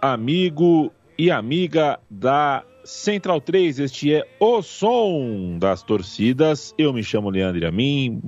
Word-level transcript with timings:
Amigo 0.00 0.92
e 1.18 1.30
amiga 1.30 1.98
da 2.08 2.64
Central 2.84 3.40
3. 3.40 3.80
Este 3.80 4.14
é 4.14 4.26
o 4.40 4.62
som 4.62 5.58
das 5.58 5.82
torcidas. 5.82 6.74
Eu 6.78 6.92
me 6.92 7.02
chamo 7.02 7.30
Leandro 7.30 7.66
Amin. 7.66 8.22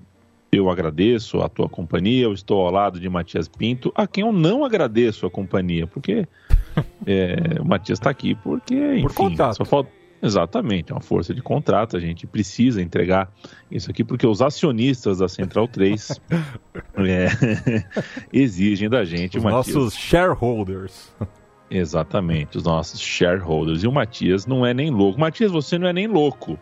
Eu 0.52 0.69
agradeço 0.69 1.41
a 1.41 1.48
tua 1.48 1.69
companhia. 1.69 2.25
Eu 2.25 2.33
estou 2.33 2.66
ao 2.66 2.73
lado 2.73 2.98
de 2.98 3.09
Matias 3.09 3.48
Pinto, 3.48 3.92
a 3.95 4.06
quem 4.06 4.25
eu 4.25 4.33
não 4.33 4.64
agradeço 4.64 5.25
a 5.25 5.30
companhia, 5.30 5.87
porque 5.87 6.27
é, 7.06 7.61
o 7.61 7.64
Matias 7.64 7.98
está 7.98 8.11
aqui 8.11 8.34
porque, 8.34 8.97
enfim, 8.97 9.14
contrato. 9.14 9.56
só 9.56 9.64
falta. 9.64 10.00
Exatamente, 10.23 10.92
é 10.92 10.95
uma 10.95 11.00
força 11.00 11.33
de 11.33 11.41
contrato. 11.41 11.97
A 11.97 12.00
gente 12.00 12.27
precisa 12.27 12.83
entregar 12.83 13.33
isso 13.70 13.91
aqui 13.91 14.05
porque 14.05 14.27
os 14.27 14.42
acionistas 14.42 15.19
da 15.19 15.28
Central 15.28 15.67
3 15.67 16.20
é, 16.98 17.84
exigem 18.30 18.91
da 18.91 19.02
gente, 19.02 19.39
Os 19.39 19.45
Matias. 19.45 19.75
nossos 19.75 19.95
shareholders. 19.95 21.11
Exatamente, 21.71 22.59
os 22.59 22.65
nossos 22.65 23.01
shareholders. 23.01 23.83
E 23.83 23.87
o 23.87 23.93
Matias 23.93 24.47
não 24.47 24.67
é 24.67 24.75
nem 24.75 24.91
louco. 24.91 25.21
Matias, 25.21 25.53
você 25.53 25.79
não 25.79 25.87
é 25.87 25.93
nem 25.93 26.07
louco. 26.07 26.59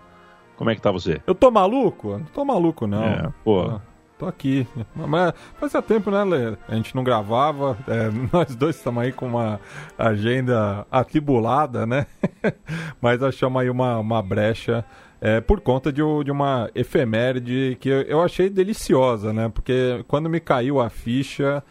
Como 0.57 0.71
é 0.71 0.75
que 0.75 0.83
tá 0.83 0.91
você? 0.91 1.21
Eu 1.27 1.35
tô 1.35 1.51
maluco? 1.51 2.19
Não 2.19 2.27
tô 2.27 2.45
maluco, 2.45 2.87
não. 2.87 3.05
É, 3.05 3.33
pô. 3.45 3.63
Ah, 3.63 3.81
Tô 4.19 4.27
aqui. 4.27 4.67
Mas 4.97 5.33
fazia 5.61 5.81
tempo, 5.81 6.11
né, 6.11 6.25
Lê? 6.25 6.57
A 6.67 6.75
gente 6.75 6.95
não 6.97 7.05
gravava. 7.05 7.79
é, 7.87 8.11
nós 8.33 8.57
dois 8.57 8.75
estamos 8.75 9.05
aí 9.05 9.13
com 9.13 9.27
uma 9.27 9.61
agenda 9.97 10.85
atribulada, 10.91 11.87
né? 11.87 12.05
Mas 13.01 13.23
achamos 13.23 13.63
aí 13.63 13.71
uma, 13.71 13.99
uma 13.99 14.21
brecha 14.21 14.85
é, 15.21 15.41
por 15.41 15.61
conta 15.61 15.93
de, 15.93 16.03
de 16.25 16.33
uma 16.33 16.69
efeméride 16.75 17.77
que 17.81 17.89
eu, 17.89 18.03
eu 18.03 18.21
achei 18.21 18.51
deliciosa, 18.51 19.33
né? 19.33 19.49
Porque 19.49 20.05
quando 20.09 20.29
me 20.29 20.41
caiu 20.41 20.81
a 20.81 20.91
ficha, 20.91 21.63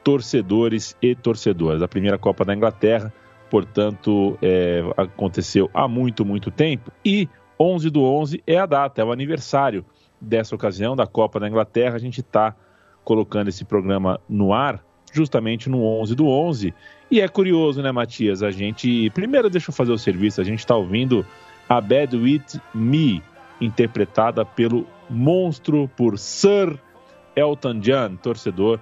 torcedores 0.02 0.96
e 1.00 1.14
torcedoras. 1.14 1.82
A 1.82 1.88
primeira 1.88 2.18
Copa 2.18 2.44
da 2.44 2.54
Inglaterra, 2.54 3.12
portanto, 3.50 4.38
é, 4.42 4.82
aconteceu 4.96 5.70
há 5.72 5.88
muito, 5.88 6.24
muito 6.24 6.50
tempo. 6.50 6.92
E 7.04 7.28
11 7.58 7.90
do 7.90 8.02
11 8.02 8.42
é 8.46 8.58
a 8.58 8.66
data, 8.66 9.00
é 9.00 9.04
o 9.04 9.12
aniversário 9.12 9.84
dessa 10.20 10.54
ocasião 10.54 10.94
da 10.94 11.06
Copa 11.06 11.40
da 11.40 11.48
Inglaterra. 11.48 11.96
A 11.96 11.98
gente 11.98 12.20
está 12.20 12.54
colocando 13.02 13.48
esse 13.48 13.64
programa 13.64 14.20
no 14.28 14.52
ar 14.52 14.84
justamente 15.14 15.70
no 15.70 15.82
11 15.84 16.14
do 16.14 16.26
11. 16.26 16.74
E 17.10 17.20
é 17.20 17.28
curioso, 17.28 17.80
né, 17.80 17.92
Matias? 17.92 18.42
A 18.42 18.50
gente. 18.50 19.10
Primeiro, 19.10 19.48
deixa 19.48 19.70
eu 19.70 19.74
fazer 19.74 19.92
o 19.92 19.98
serviço. 19.98 20.40
A 20.40 20.44
gente 20.44 20.58
está 20.58 20.74
ouvindo 20.74 21.24
a 21.68 21.80
Bad 21.80 22.16
With 22.16 22.60
Me, 22.74 23.22
interpretada 23.60 24.44
pelo 24.44 24.86
monstro 25.08 25.88
por 25.96 26.18
Sir 26.18 26.78
Elton 27.36 27.80
John, 27.80 28.16
torcedor 28.16 28.80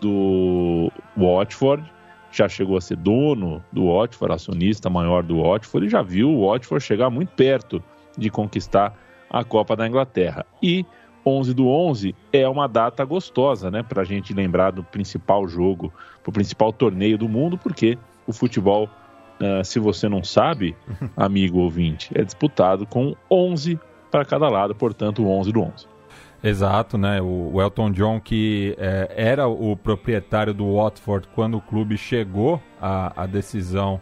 do 0.00 0.90
Watford. 1.16 1.84
Já 2.30 2.48
chegou 2.48 2.76
a 2.76 2.80
ser 2.80 2.96
dono 2.96 3.62
do 3.70 3.92
Watford, 3.92 4.34
acionista 4.34 4.90
maior 4.90 5.22
do 5.22 5.42
Watford, 5.42 5.86
e 5.86 5.90
já 5.90 6.02
viu 6.02 6.30
o 6.30 6.48
Watford 6.48 6.84
chegar 6.84 7.10
muito 7.10 7.30
perto 7.30 7.82
de 8.16 8.28
conquistar 8.28 8.96
a 9.30 9.44
Copa 9.44 9.76
da 9.76 9.86
Inglaterra. 9.86 10.44
E 10.62 10.84
11 11.24 11.54
do 11.54 11.68
11 11.68 12.14
é 12.32 12.48
uma 12.48 12.66
data 12.66 13.04
gostosa, 13.04 13.70
né, 13.70 13.82
para 13.82 14.02
a 14.02 14.04
gente 14.04 14.34
lembrar 14.34 14.70
do 14.70 14.82
principal 14.82 15.46
jogo, 15.48 15.92
do 16.24 16.32
principal 16.32 16.72
torneio 16.72 17.16
do 17.16 17.28
mundo, 17.28 17.56
porque 17.56 17.98
o 18.26 18.32
futebol, 18.32 18.88
ah, 19.40 19.64
se 19.64 19.78
você 19.78 20.08
não 20.08 20.22
sabe, 20.22 20.76
amigo 21.16 21.58
ouvinte, 21.58 22.10
é 22.14 22.22
disputado 22.22 22.86
com 22.86 23.14
11 23.30 23.78
para 24.10 24.24
cada 24.24 24.48
lado, 24.48 24.74
portanto, 24.74 25.22
o 25.22 25.30
11 25.30 25.52
do 25.52 25.60
11. 25.60 25.94
Exato, 26.44 26.98
né? 26.98 27.22
O, 27.22 27.52
o 27.54 27.62
Elton 27.62 27.90
John, 27.90 28.20
que 28.20 28.76
é, 28.78 29.10
era 29.16 29.48
o 29.48 29.74
proprietário 29.74 30.52
do 30.52 30.74
Watford 30.74 31.26
quando 31.34 31.56
o 31.56 31.60
clube 31.60 31.96
chegou 31.96 32.60
à, 32.78 33.22
à 33.22 33.26
decisão 33.26 33.98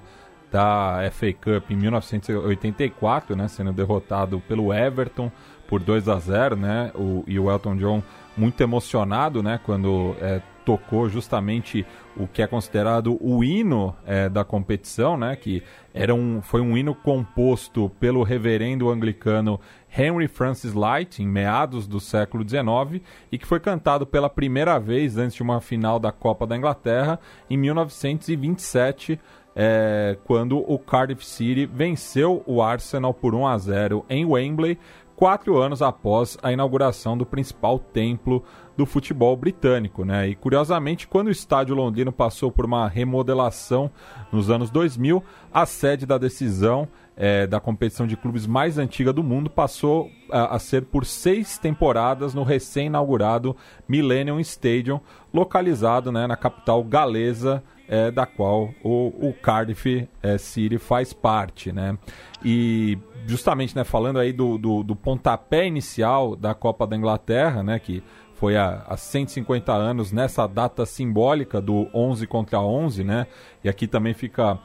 da 0.51 1.09
FA 1.13 1.33
Cup 1.33 1.71
em 1.71 1.77
1984, 1.77 3.37
né? 3.37 3.47
Sendo 3.47 3.73
derrotado 3.73 4.41
pelo 4.41 4.75
Everton 4.75 5.31
por 5.73 5.81
2 5.81 6.07
a 6.07 6.19
0, 6.19 6.55
né? 6.55 6.93
O, 6.95 7.25
e 7.27 7.41
o 7.41 7.51
Elton 7.51 7.77
John 7.77 8.03
muito 8.37 8.63
emocionado, 8.63 9.43
né? 9.43 9.59
Quando 9.65 10.15
é, 10.21 10.43
tocou 10.67 11.09
justamente 11.09 11.87
o 12.15 12.27
que 12.27 12.43
é 12.43 12.47
considerado 12.47 13.17
o 13.19 13.43
hino 13.43 13.97
é, 14.07 14.29
da 14.29 14.45
competição, 14.45 15.17
né? 15.17 15.35
Que 15.35 15.63
era 15.95 16.15
um, 16.15 16.43
foi 16.43 16.61
um 16.61 16.77
hino 16.77 16.95
composto 16.95 17.91
pelo 17.99 18.23
reverendo 18.23 18.91
anglicano 18.91 19.59
Henry 19.97 20.29
Francis 20.29 20.75
Light 20.75 21.23
em 21.23 21.27
meados 21.27 21.87
do 21.89 22.01
século 22.01 22.47
XIX 22.47 23.03
e 23.31 23.39
que 23.39 23.47
foi 23.47 23.59
cantado 23.59 24.07
pela 24.07 24.29
primeira 24.29 24.79
vez 24.79 25.17
antes 25.17 25.37
de 25.37 25.43
uma 25.43 25.59
final 25.59 25.99
da 25.99 26.13
Copa 26.13 26.47
da 26.47 26.55
Inglaterra 26.55 27.19
em 27.49 27.57
1927. 27.57 29.19
é, 29.55 30.17
quando 30.25 30.59
o 30.59 30.79
Cardiff 30.79 31.25
City 31.25 31.67
venceu 31.67 32.43
o 32.47 32.63
Arsenal 32.63 33.13
por 33.13 33.35
1 33.35 33.47
a 33.47 33.59
0 33.59 34.05
em 34.09 34.25
Wembley, 34.25 34.79
quatro 35.23 35.57
anos 35.57 35.83
após 35.83 36.37
a 36.43 36.51
inauguração 36.51 37.17
do 37.17 37.25
principal 37.25 37.79
templo 37.79 38.43
do 38.77 38.85
futebol 38.85 39.37
britânico. 39.37 40.05
Né? 40.05 40.31
E 40.31 40.35
curiosamente, 40.35 41.07
quando 41.07 41.29
o 41.29 41.31
estádio 41.31 41.77
londrino 41.77 42.11
passou 42.11 42.51
por 42.51 42.65
uma 42.65 42.89
remodelação 42.89 43.89
nos 44.33 44.51
anos 44.51 44.69
2000, 44.69 45.23
a 45.55 45.65
sede 45.65 46.07
da 46.07 46.19
decisão 46.19 46.89
eh, 47.17 47.47
da 47.47 47.61
competição 47.61 48.05
de 48.05 48.17
clubes 48.17 48.49
mais 48.49 48.79
antiga 48.79 49.13
do 49.13 49.23
mundo 49.23 49.49
passou 49.49 50.11
a, 50.29 50.57
a 50.57 50.59
ser 50.59 50.87
por 50.87 51.07
seis 51.07 51.57
temporadas 51.57 52.35
no 52.35 52.43
recém-inaugurado 52.43 53.55
Millennium 53.87 54.41
Stadium, 54.41 54.99
localizado 55.33 56.11
né, 56.11 56.27
na 56.27 56.37
capital 56.37 56.83
galesa 56.83 57.63
é, 57.93 58.11
da 58.11 58.25
qual 58.25 58.71
o, 58.83 59.29
o 59.29 59.35
Cardiff 59.35 60.09
é, 60.23 60.39
City 60.39 60.79
faz 60.79 61.13
parte, 61.13 61.71
né? 61.71 61.99
E 62.43 62.97
justamente, 63.27 63.77
né, 63.77 63.85
falando 63.85 64.19
aí 64.19 64.33
do, 64.33 64.57
do, 64.57 64.83
do 64.83 64.97
pontapé 64.97 65.67
inicial 65.67 66.35
da 66.35 66.55
Copa 66.55 66.87
da 66.87 66.97
Inglaterra, 66.97 67.63
né, 67.63 67.79
que 67.79 68.03
foi 68.33 68.57
há, 68.57 68.83
há 68.89 68.97
150 68.97 69.71
anos 69.75 70.11
nessa 70.11 70.47
data 70.47 70.87
simbólica 70.87 71.61
do 71.61 71.87
11 71.93 72.27
contra 72.27 72.61
11, 72.61 73.05
né? 73.05 73.27
E 73.63 73.69
aqui 73.69 73.87
também 73.87 74.15
fica 74.15 74.59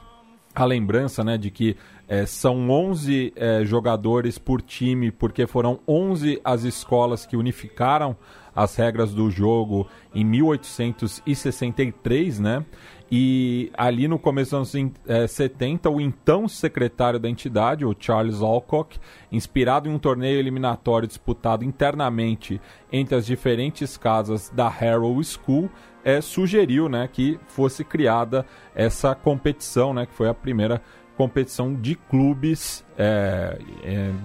a 0.56 0.63
lembrança 0.63 1.21
né, 1.21 1.38
de 1.38 1.51
que 1.51 1.75
é, 2.07 2.25
são 2.25 2.69
11 2.69 3.33
é, 3.35 3.65
jogadores 3.65 4.38
por 4.38 4.62
time, 4.62 5.12
porque 5.12 5.45
foram 5.45 5.81
11 5.85 6.39
as 6.45 6.63
escolas 6.63 7.25
que 7.25 7.35
unificaram 7.35 8.15
as 8.56 8.74
regras 8.75 9.13
do 9.13 9.29
jogo 9.29 9.85
em 10.15 10.24
1863, 10.25 12.39
né? 12.39 12.65
E 13.09 13.71
ali 13.77 14.07
no 14.07 14.19
começo 14.19 14.51
dos 14.51 14.75
anos 14.75 14.94
é, 15.07 15.27
70, 15.27 15.89
o 15.89 16.01
então 16.01 16.48
secretário 16.48 17.18
da 17.18 17.30
entidade, 17.30 17.86
o 17.86 17.95
Charles 17.98 18.42
Alcock, 18.42 19.00
inspirado 19.31 19.88
em 19.88 19.94
um 19.94 20.00
torneio 20.00 20.38
eliminatório 20.38 21.07
disputado 21.07 21.63
internamente 21.63 22.59
entre 22.92 23.15
as 23.15 23.25
diferentes 23.25 23.95
casas 23.95 24.50
da 24.50 24.68
Harrow 24.68 25.21
School, 25.24 25.69
é, 26.04 26.19
sugeriu 26.19 26.89
né, 26.89 27.09
que 27.12 27.39
fosse 27.48 27.83
criada 27.83 28.45
essa 28.75 29.15
competição, 29.15 29.94
né, 29.94 30.06
que 30.06 30.13
foi 30.13 30.27
a 30.27 30.33
primeira 30.33 30.81
competição 31.15 31.74
de 31.74 31.95
clubes 31.95 32.86
é, 32.98 33.57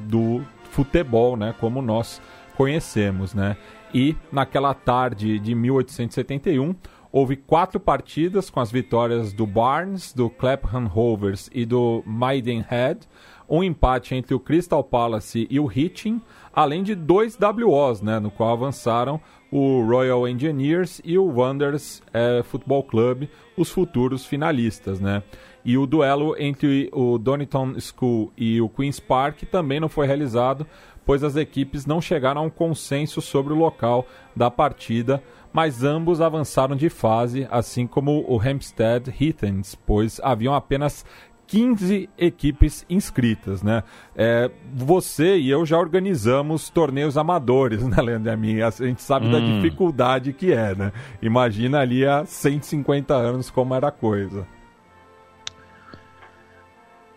do 0.09 0.43
futebol, 0.71 1.37
né, 1.37 1.55
como 1.59 1.81
nós 1.81 2.21
conhecemos. 2.57 3.33
Né? 3.33 3.57
E 3.95 4.17
naquela 4.31 4.75
tarde 4.75 5.39
de 5.39 5.55
1871, 5.55 6.75
houve 7.13 7.37
quatro 7.37 7.79
partidas 7.79 8.49
com 8.49 8.59
as 8.59 8.73
vitórias 8.73 9.33
do 9.35 9.47
Barnes, 9.47 10.15
do 10.15 10.31
Clapham 10.31 10.87
Rovers 10.87 11.51
e 11.53 11.67
do 11.67 12.03
Maidenhead, 12.07 13.01
um 13.49 13.63
empate 13.63 14.15
entre 14.15 14.35
o 14.35 14.41
Crystal 14.41 14.83
Palace 14.83 15.47
e 15.51 15.61
o 15.61 15.71
Hitchin, 15.71 16.23
além 16.55 16.83
de 16.83 16.95
dois 16.95 17.39
WOs, 17.39 18.01
né, 18.01 18.19
no 18.19 18.31
qual 18.31 18.55
avançaram 18.55 19.21
o 19.51 19.85
Royal 19.85 20.27
Engineers 20.27 21.03
e 21.05 21.19
o 21.19 21.27
Wanderers 21.27 22.03
é, 22.15 22.43
Football 22.43 22.85
Club, 22.85 23.29
os 23.55 23.71
futuros 23.71 24.25
finalistas, 24.25 24.99
né? 24.99 25.23
E 25.63 25.77
o 25.77 25.87
duelo 25.87 26.35
entre 26.39 26.89
o 26.93 27.19
Donington 27.19 27.79
School 27.79 28.33
e 28.37 28.61
o 28.61 28.69
Queen's 28.69 28.99
Park 28.99 29.43
também 29.43 29.79
não 29.79 29.89
foi 29.89 30.07
realizado, 30.07 30.67
pois 31.05 31.23
as 31.23 31.37
equipes 31.37 31.85
não 31.85 32.01
chegaram 32.01 32.41
a 32.41 32.45
um 32.45 32.51
consenso 32.51 33.21
sobre 33.21 33.53
o 33.53 33.57
local 33.57 34.07
da 34.35 34.51
partida, 34.51 35.23
mas 35.53 35.85
ambos 35.85 36.21
avançaram 36.21 36.75
de 36.75 36.89
fase, 36.89 37.47
assim 37.51 37.87
como 37.87 38.25
o 38.27 38.41
Hampstead 38.41 39.13
Heathens, 39.21 39.75
pois 39.75 40.21
haviam 40.23 40.55
apenas 40.55 41.05
15 41.47 42.09
equipes 42.17 42.87
inscritas, 42.89 43.63
né? 43.63 43.83
É, 44.17 44.51
você 44.73 45.37
e 45.37 45.51
eu 45.51 45.67
já 45.67 45.79
organizamos 45.79 46.71
torneios 46.71 47.19
amadores, 47.19 47.85
né, 47.87 48.01
Leandro? 48.01 48.33
A, 48.33 48.37
mim, 48.37 48.63
a 48.63 48.71
gente 48.71 49.03
sabe 49.03 49.27
hum. 49.27 49.33
da 49.33 49.39
dificuldade 49.39 50.33
que 50.33 50.53
é, 50.53 50.75
né? 50.75 50.93
Imagina 51.21 51.81
ali 51.81 52.07
há 52.07 52.25
150 52.25 53.15
anos 53.15 53.51
como 53.51 53.75
era 53.75 53.89
a 53.89 53.93
coisa. 53.93 54.47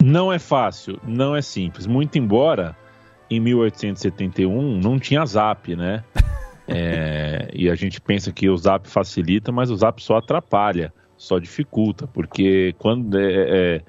Não 0.04 0.32
é 0.32 0.38
fácil, 0.38 1.00
não 1.04 1.36
é 1.36 1.42
simples. 1.42 1.88
Muito 1.88 2.18
embora 2.18 2.76
em 3.30 3.40
1871 3.40 4.80
não 4.80 5.00
tinha 5.00 5.26
Zap, 5.26 5.74
né? 5.76 6.04
É, 6.68 7.50
e 7.54 7.70
a 7.70 7.76
gente 7.76 8.02
pensa 8.02 8.32
que 8.32 8.50
o 8.50 8.58
Zap 8.58 8.88
facilita, 8.88 9.52
mas 9.52 9.70
o 9.70 9.76
Zap 9.76 10.02
só 10.02 10.18
atrapalha, 10.18 10.94
só 11.18 11.38
dificulta, 11.38 12.08
porque 12.08 12.74
quando 12.78 13.18
é, 13.20 13.78
é 13.78 13.82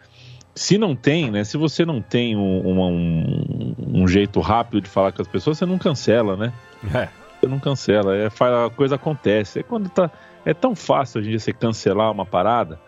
se 0.55 0.79
não 0.79 0.97
tem, 0.97 1.31
né? 1.31 1.45
Se 1.45 1.59
você 1.59 1.85
não 1.85 2.01
tem 2.01 2.35
um, 2.35 2.67
um, 2.67 3.75
um, 4.03 4.09
jeito 4.09 4.41
rápido 4.41 4.81
de 4.81 4.89
falar 4.89 5.13
com 5.13 5.21
as 5.21 5.29
pessoas, 5.29 5.59
você 5.59 5.67
não 5.67 5.77
cancela, 5.77 6.35
né? 6.35 6.53
É. 6.95 7.09
Você 7.39 7.47
não 7.47 7.59
cancela, 7.59 8.17
é, 8.17 8.27
a 8.29 8.71
coisa 8.71 8.95
acontece. 8.95 9.59
É 9.59 9.63
quando 9.63 9.91
tá. 9.91 10.11
É 10.47 10.55
tão 10.55 10.75
fácil 10.75 11.19
hoje 11.19 11.29
em 11.29 11.31
dia 11.33 11.39
você 11.39 11.53
cancelar 11.53 12.11
uma 12.11 12.25
parada 12.25 12.81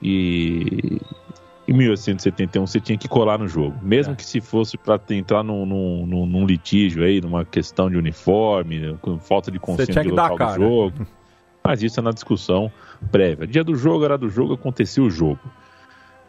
e 0.00 1.00
em 1.66 1.72
1871 1.72 2.66
você 2.66 2.80
tinha 2.80 2.98
que 2.98 3.08
colar 3.08 3.38
no 3.38 3.48
jogo. 3.48 3.74
Mesmo 3.82 4.12
é. 4.12 4.16
que 4.16 4.24
se 4.24 4.40
fosse 4.40 4.76
para 4.76 5.00
entrar 5.10 5.42
num, 5.42 5.64
num, 5.64 6.26
num, 6.26 6.46
litígio 6.46 7.02
aí, 7.02 7.20
numa 7.20 7.44
questão 7.44 7.90
de 7.90 7.96
uniforme, 7.96 8.96
com 9.00 9.18
falta 9.18 9.50
de 9.50 9.58
consciência 9.58 10.02
de 10.02 10.10
local 10.10 10.36
do 10.36 10.54
jogo. 10.54 11.06
Mas 11.66 11.82
isso 11.82 11.98
é 11.98 12.02
na 12.02 12.10
discussão 12.10 12.70
prévia. 13.10 13.46
Dia 13.46 13.64
do 13.64 13.74
jogo 13.74 14.04
era 14.04 14.18
do 14.18 14.28
jogo, 14.28 14.52
acontecia 14.52 15.02
o 15.02 15.10
jogo. 15.10 15.40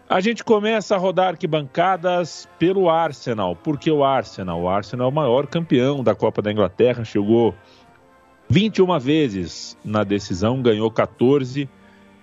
A 0.07 0.21
gente 0.21 0.43
começa 0.43 0.95
a 0.95 0.97
rodar 0.97 1.29
arquibancadas 1.29 2.47
pelo 2.59 2.89
Arsenal. 2.89 3.55
porque 3.55 3.91
o 3.91 4.03
Arsenal? 4.03 4.61
O 4.61 4.69
Arsenal 4.69 5.07
é 5.07 5.09
o 5.09 5.13
maior 5.13 5.47
campeão 5.47 6.03
da 6.03 6.15
Copa 6.15 6.41
da 6.41 6.51
Inglaterra, 6.51 7.03
chegou 7.03 7.53
21 8.47 8.99
vezes 8.99 9.77
na 9.83 10.03
decisão, 10.03 10.61
ganhou 10.61 10.89
14, 10.91 11.67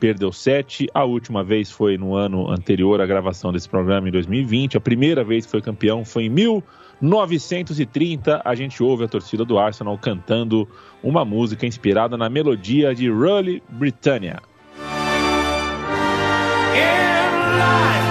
perdeu 0.02 0.32
7. 0.32 0.88
A 0.92 1.04
última 1.04 1.44
vez 1.44 1.70
foi 1.70 1.96
no 1.96 2.16
ano 2.16 2.50
anterior 2.50 3.00
à 3.00 3.06
gravação 3.06 3.52
desse 3.52 3.68
programa, 3.68 4.08
em 4.08 4.10
2020. 4.10 4.76
A 4.76 4.80
primeira 4.80 5.22
vez 5.22 5.44
que 5.44 5.52
foi 5.52 5.62
campeão 5.62 6.04
foi 6.04 6.24
em 6.24 6.28
1930. 6.28 8.42
A 8.44 8.54
gente 8.56 8.82
ouve 8.82 9.04
a 9.04 9.08
torcida 9.08 9.44
do 9.44 9.60
Arsenal 9.60 9.96
cantando 9.96 10.68
uma 11.04 11.24
música 11.24 11.64
inspirada 11.66 12.16
na 12.16 12.28
melodia 12.28 12.92
de 12.92 13.08
Rally 13.08 13.62
Britannia. 13.68 14.40
Yeah! 16.74 18.01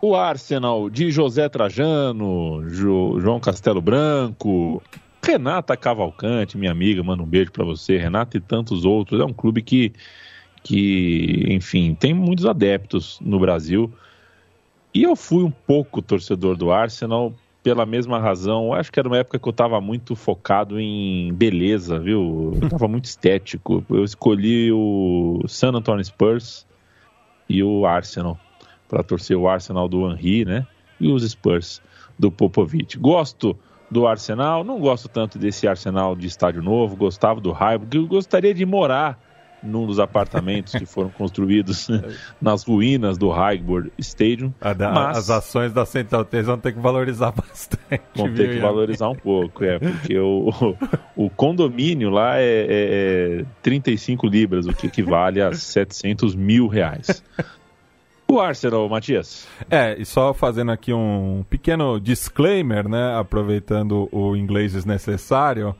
O 0.00 0.14
Arsenal 0.14 0.90
de 0.90 1.10
José 1.10 1.48
Trajano, 1.48 2.68
jo, 2.68 3.18
João 3.20 3.40
Castelo 3.40 3.80
Branco, 3.80 4.82
Renata 5.24 5.76
Cavalcante, 5.76 6.56
minha 6.56 6.70
amiga, 6.70 7.02
manda 7.02 7.22
um 7.22 7.26
beijo 7.26 7.50
para 7.50 7.64
você, 7.64 7.96
Renata 7.96 8.36
e 8.36 8.40
tantos 8.40 8.84
outros. 8.84 9.20
É 9.20 9.24
um 9.24 9.32
clube 9.32 9.62
que, 9.62 9.92
que, 10.62 11.46
enfim, 11.48 11.94
tem 11.94 12.14
muitos 12.14 12.46
adeptos 12.46 13.18
no 13.20 13.40
Brasil. 13.40 13.92
E 14.94 15.02
eu 15.02 15.16
fui 15.16 15.42
um 15.42 15.50
pouco 15.50 16.00
torcedor 16.00 16.56
do 16.56 16.70
Arsenal 16.70 17.34
pela 17.62 17.84
mesma 17.84 18.20
razão. 18.20 18.72
Acho 18.72 18.92
que 18.92 19.00
era 19.00 19.08
uma 19.08 19.18
época 19.18 19.38
que 19.38 19.48
eu 19.48 19.50
estava 19.50 19.80
muito 19.80 20.14
focado 20.14 20.78
em 20.78 21.32
beleza, 21.34 21.98
viu? 21.98 22.52
Eu 22.60 22.66
estava 22.66 22.86
muito 22.86 23.06
estético. 23.06 23.84
Eu 23.90 24.04
escolhi 24.04 24.70
o 24.70 25.42
San 25.48 25.72
Antonio 25.72 26.04
Spurs 26.04 26.64
e 27.48 27.62
o 27.64 27.84
Arsenal 27.84 28.38
para 28.88 29.02
torcer 29.02 29.36
o 29.36 29.48
Arsenal 29.48 29.88
do 29.88 30.10
Henry, 30.10 30.44
né? 30.44 30.66
E 30.98 31.10
os 31.10 31.28
Spurs 31.28 31.82
do 32.18 32.30
Popovich. 32.30 32.98
Gosto 32.98 33.56
do 33.90 34.06
Arsenal, 34.06 34.64
não 34.64 34.80
gosto 34.80 35.08
tanto 35.08 35.38
desse 35.38 35.68
Arsenal 35.68 36.16
de 36.16 36.26
estádio 36.26 36.62
novo, 36.62 36.96
gostava 36.96 37.40
do 37.40 37.52
Highbury, 37.52 38.06
gostaria 38.06 38.52
de 38.52 38.64
morar 38.66 39.20
num 39.62 39.86
dos 39.86 39.98
apartamentos 39.98 40.72
que 40.74 40.86
foram 40.86 41.08
construídos 41.16 41.88
nas 42.40 42.62
ruínas 42.64 43.18
do 43.18 43.30
Highbury 43.30 43.92
Stadium. 43.98 44.52
Da, 44.76 44.92
mas... 44.92 45.18
As 45.18 45.30
ações 45.30 45.72
da 45.72 45.84
Central 45.84 46.24
3 46.24 46.46
vão 46.46 46.58
ter 46.58 46.72
que 46.72 46.80
valorizar 46.80 47.32
bastante. 47.36 48.02
Vão 48.14 48.32
ter 48.32 48.54
que 48.54 48.58
valorizar 48.60 49.08
um 49.08 49.14
pouco, 49.14 49.64
é, 49.64 49.78
porque 49.78 50.18
o, 50.18 50.50
o, 51.16 51.26
o 51.26 51.30
condomínio 51.30 52.10
lá 52.10 52.38
é, 52.38 52.44
é, 52.44 53.40
é 53.40 53.44
35 53.62 54.26
libras, 54.26 54.66
o 54.66 54.72
que 54.72 54.86
equivale 54.86 55.40
a 55.40 55.52
700 55.52 56.34
mil 56.34 56.66
reais. 56.66 57.22
O 58.28 58.40
Arsenal, 58.40 58.88
Matias. 58.88 59.46
É, 59.70 59.96
e 59.98 60.04
só 60.04 60.34
fazendo 60.34 60.72
aqui 60.72 60.92
um 60.92 61.44
pequeno 61.48 62.00
disclaimer, 62.00 62.88
né, 62.88 63.16
aproveitando 63.16 64.08
o 64.10 64.34
inglês 64.36 64.72
desnecessário, 64.72 65.74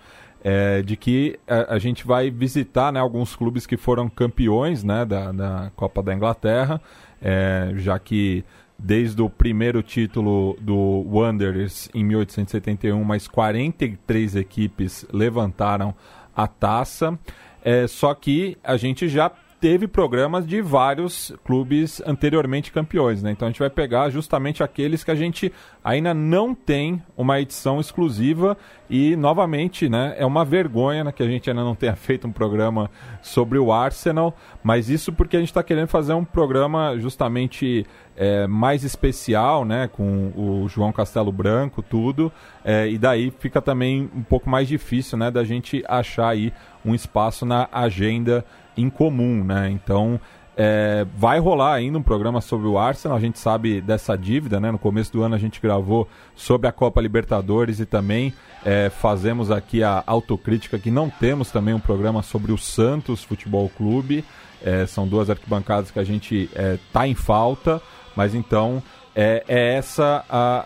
é, 0.44 0.80
de 0.80 0.96
que 0.96 1.36
a, 1.48 1.74
a, 1.74 1.78
gente 1.78 2.06
vai 2.06 2.30
visitar 2.30 2.92
né, 2.92 3.00
alguns 3.00 3.34
clubes 3.34 3.66
que 3.66 3.76
foram 3.76 4.08
campeões 4.08 4.84
né, 4.84 5.04
da, 5.04 5.32
da 5.32 5.72
Copa 5.74 6.00
da 6.04 6.14
Inglaterra, 6.14 6.80
é, 7.20 7.72
já 7.74 7.98
que 7.98 8.44
desde 8.78 9.20
o 9.20 9.28
primeiro 9.28 9.82
título 9.82 10.56
do 10.60 11.04
Wanderers 11.08 11.88
em 11.92 12.04
1871, 12.04 13.02
mais 13.02 13.26
43 13.26 14.36
equipes 14.36 15.04
levantaram 15.12 15.92
a 16.34 16.46
taça. 16.46 17.18
É, 17.64 17.88
só 17.88 18.14
que 18.14 18.56
a 18.62 18.76
gente 18.76 19.08
já 19.08 19.32
teve 19.66 19.88
programas 19.88 20.46
de 20.46 20.62
vários 20.62 21.34
clubes 21.44 22.00
anteriormente 22.06 22.70
campeões, 22.70 23.20
né? 23.20 23.32
Então 23.32 23.48
a 23.48 23.50
gente 23.50 23.58
vai 23.58 23.68
pegar 23.68 24.10
justamente 24.10 24.62
aqueles 24.62 25.02
que 25.02 25.10
a 25.10 25.14
gente 25.16 25.52
ainda 25.82 26.14
não 26.14 26.54
tem 26.54 27.02
uma 27.16 27.40
edição 27.40 27.80
exclusiva 27.80 28.56
e 28.88 29.16
novamente, 29.16 29.88
né, 29.88 30.14
é 30.16 30.24
uma 30.24 30.44
vergonha 30.44 31.02
né, 31.02 31.10
que 31.10 31.20
a 31.20 31.26
gente 31.26 31.50
ainda 31.50 31.64
não 31.64 31.74
tenha 31.74 31.94
feito 31.96 32.28
um 32.28 32.32
programa 32.32 32.88
sobre 33.20 33.58
o 33.58 33.72
Arsenal, 33.72 34.36
mas 34.62 34.88
isso 34.88 35.12
porque 35.12 35.36
a 35.36 35.40
gente 35.40 35.48
está 35.48 35.64
querendo 35.64 35.88
fazer 35.88 36.14
um 36.14 36.24
programa 36.24 36.96
justamente 36.96 37.84
é, 38.16 38.46
mais 38.46 38.84
especial, 38.84 39.64
né, 39.64 39.88
com 39.88 40.32
o 40.36 40.68
João 40.68 40.92
Castelo 40.92 41.32
Branco, 41.32 41.82
tudo, 41.82 42.30
é, 42.64 42.88
e 42.88 42.96
daí 42.96 43.32
fica 43.40 43.60
também 43.60 44.08
um 44.14 44.22
pouco 44.22 44.48
mais 44.48 44.68
difícil, 44.68 45.18
né, 45.18 45.28
da 45.28 45.42
gente 45.42 45.84
achar 45.88 46.28
aí 46.28 46.52
um 46.84 46.94
espaço 46.94 47.44
na 47.44 47.68
agenda 47.72 48.44
em 48.76 48.90
comum, 48.90 49.42
né? 49.44 49.70
Então 49.70 50.20
é, 50.56 51.06
vai 51.14 51.38
rolar 51.38 51.74
ainda 51.74 51.98
um 51.98 52.02
programa 52.02 52.40
sobre 52.40 52.66
o 52.66 52.78
Arsenal, 52.78 53.18
a 53.18 53.20
gente 53.20 53.38
sabe 53.38 53.82
dessa 53.82 54.16
dívida, 54.16 54.58
né? 54.58 54.70
No 54.70 54.78
começo 54.78 55.12
do 55.12 55.22
ano 55.22 55.34
a 55.34 55.38
gente 55.38 55.60
gravou 55.60 56.08
sobre 56.34 56.66
a 56.66 56.72
Copa 56.72 57.00
Libertadores 57.00 57.78
e 57.78 57.84
também 57.84 58.32
é, 58.64 58.88
fazemos 58.88 59.50
aqui 59.50 59.82
a 59.82 60.02
autocrítica 60.06 60.78
que 60.78 60.90
não 60.90 61.10
temos 61.10 61.50
também 61.50 61.74
um 61.74 61.80
programa 61.80 62.22
sobre 62.22 62.52
o 62.52 62.58
Santos 62.58 63.22
Futebol 63.22 63.68
Clube. 63.68 64.24
É, 64.64 64.86
são 64.86 65.06
duas 65.06 65.28
arquibancadas 65.28 65.90
que 65.90 65.98
a 65.98 66.04
gente 66.04 66.48
é, 66.54 66.78
tá 66.90 67.06
em 67.06 67.14
falta, 67.14 67.82
mas 68.16 68.34
então 68.34 68.82
é, 69.14 69.44
é 69.46 69.74
essa 69.74 70.24
a, 70.26 70.64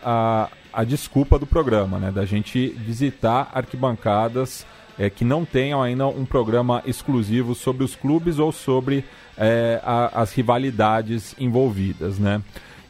a, 0.72 0.80
a 0.80 0.84
desculpa 0.84 1.36
do 1.36 1.46
programa, 1.46 1.98
né? 1.98 2.12
Da 2.12 2.24
gente 2.24 2.68
visitar 2.68 3.50
arquibancadas 3.52 4.64
é, 5.00 5.08
que 5.08 5.24
não 5.24 5.46
tenham 5.46 5.82
ainda 5.82 6.06
um 6.06 6.26
programa 6.26 6.82
exclusivo 6.84 7.54
sobre 7.54 7.82
os 7.82 7.96
clubes 7.96 8.38
ou 8.38 8.52
sobre 8.52 9.02
é, 9.34 9.80
a, 9.82 10.20
as 10.20 10.34
rivalidades 10.34 11.34
envolvidas, 11.40 12.18
né? 12.18 12.42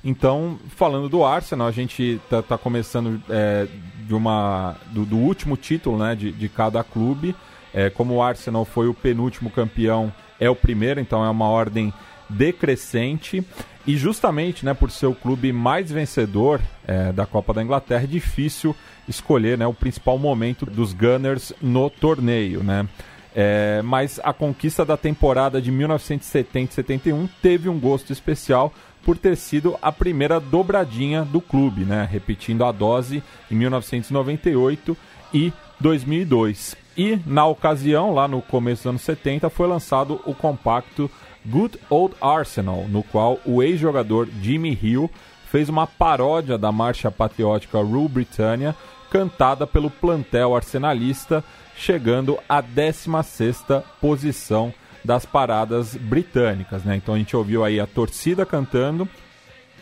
Então, 0.04 0.58
falando 0.70 1.08
do 1.08 1.24
Arsenal, 1.24 1.68
a 1.68 1.70
gente 1.70 2.20
está 2.24 2.42
tá 2.42 2.58
começando 2.58 3.22
é, 3.28 3.68
de 4.08 4.12
uma, 4.12 4.74
do, 4.86 5.04
do, 5.04 5.18
último 5.18 5.56
título 5.56 5.98
né, 5.98 6.16
de, 6.16 6.32
de 6.32 6.48
cada 6.48 6.82
clube. 6.82 7.36
É, 7.72 7.90
como 7.90 8.14
o 8.14 8.22
Arsenal 8.22 8.64
foi 8.64 8.88
o 8.88 8.94
penúltimo 8.94 9.48
campeão, 9.48 10.12
é 10.40 10.50
o 10.50 10.56
primeiro, 10.56 10.98
então 10.98 11.24
é 11.24 11.30
uma 11.30 11.48
ordem 11.48 11.92
decrescente. 12.28 13.44
E 13.86 13.96
justamente 13.96 14.64
né, 14.64 14.74
por 14.74 14.90
ser 14.90 15.06
o 15.06 15.14
clube 15.14 15.52
mais 15.52 15.92
vencedor 15.92 16.60
é, 16.86 17.12
da 17.12 17.26
Copa 17.26 17.52
da 17.54 17.62
Inglaterra, 17.62 18.04
é 18.04 18.06
difícil 18.06 18.74
escolher 19.10 19.58
né, 19.58 19.66
o 19.66 19.74
principal 19.74 20.18
momento 20.18 20.64
dos 20.64 20.92
Gunners 20.92 21.52
no 21.60 21.90
torneio. 21.90 22.62
Né? 22.62 22.88
É, 23.34 23.82
mas 23.82 24.20
a 24.22 24.32
conquista 24.32 24.84
da 24.84 24.96
temporada 24.96 25.60
de 25.60 25.70
1970-71 25.72 27.28
teve 27.42 27.68
um 27.68 27.78
gosto 27.78 28.12
especial 28.12 28.72
por 29.02 29.16
ter 29.16 29.36
sido 29.36 29.78
a 29.80 29.90
primeira 29.90 30.38
dobradinha 30.38 31.24
do 31.24 31.40
clube, 31.40 31.84
né? 31.84 32.08
repetindo 32.10 32.64
a 32.64 32.72
dose 32.72 33.22
em 33.50 33.54
1998 33.54 34.96
e 35.32 35.52
2002. 35.80 36.76
E 36.96 37.18
na 37.24 37.46
ocasião, 37.46 38.12
lá 38.12 38.28
no 38.28 38.42
começo 38.42 38.82
dos 38.82 38.90
anos 38.90 39.02
70, 39.02 39.48
foi 39.48 39.66
lançado 39.66 40.20
o 40.26 40.34
compacto 40.34 41.10
Good 41.46 41.78
Old 41.88 42.14
Arsenal, 42.20 42.86
no 42.88 43.02
qual 43.02 43.38
o 43.46 43.62
ex-jogador 43.62 44.28
Jimmy 44.42 44.78
Hill 44.80 45.10
fez 45.46 45.68
uma 45.68 45.86
paródia 45.86 46.58
da 46.58 46.70
marcha 46.70 47.10
patriótica 47.10 47.78
Rule 47.78 48.08
Britannia, 48.08 48.74
cantada 49.10 49.66
pelo 49.66 49.90
plantel 49.90 50.54
arsenalista, 50.54 51.44
chegando 51.76 52.38
à 52.48 52.62
16ª 52.62 53.82
posição 54.00 54.72
das 55.04 55.24
paradas 55.24 55.96
britânicas. 55.96 56.84
Né? 56.84 56.96
Então 56.96 57.14
a 57.14 57.18
gente 57.18 57.36
ouviu 57.36 57.64
aí 57.64 57.80
a 57.80 57.86
torcida 57.86 58.46
cantando, 58.46 59.08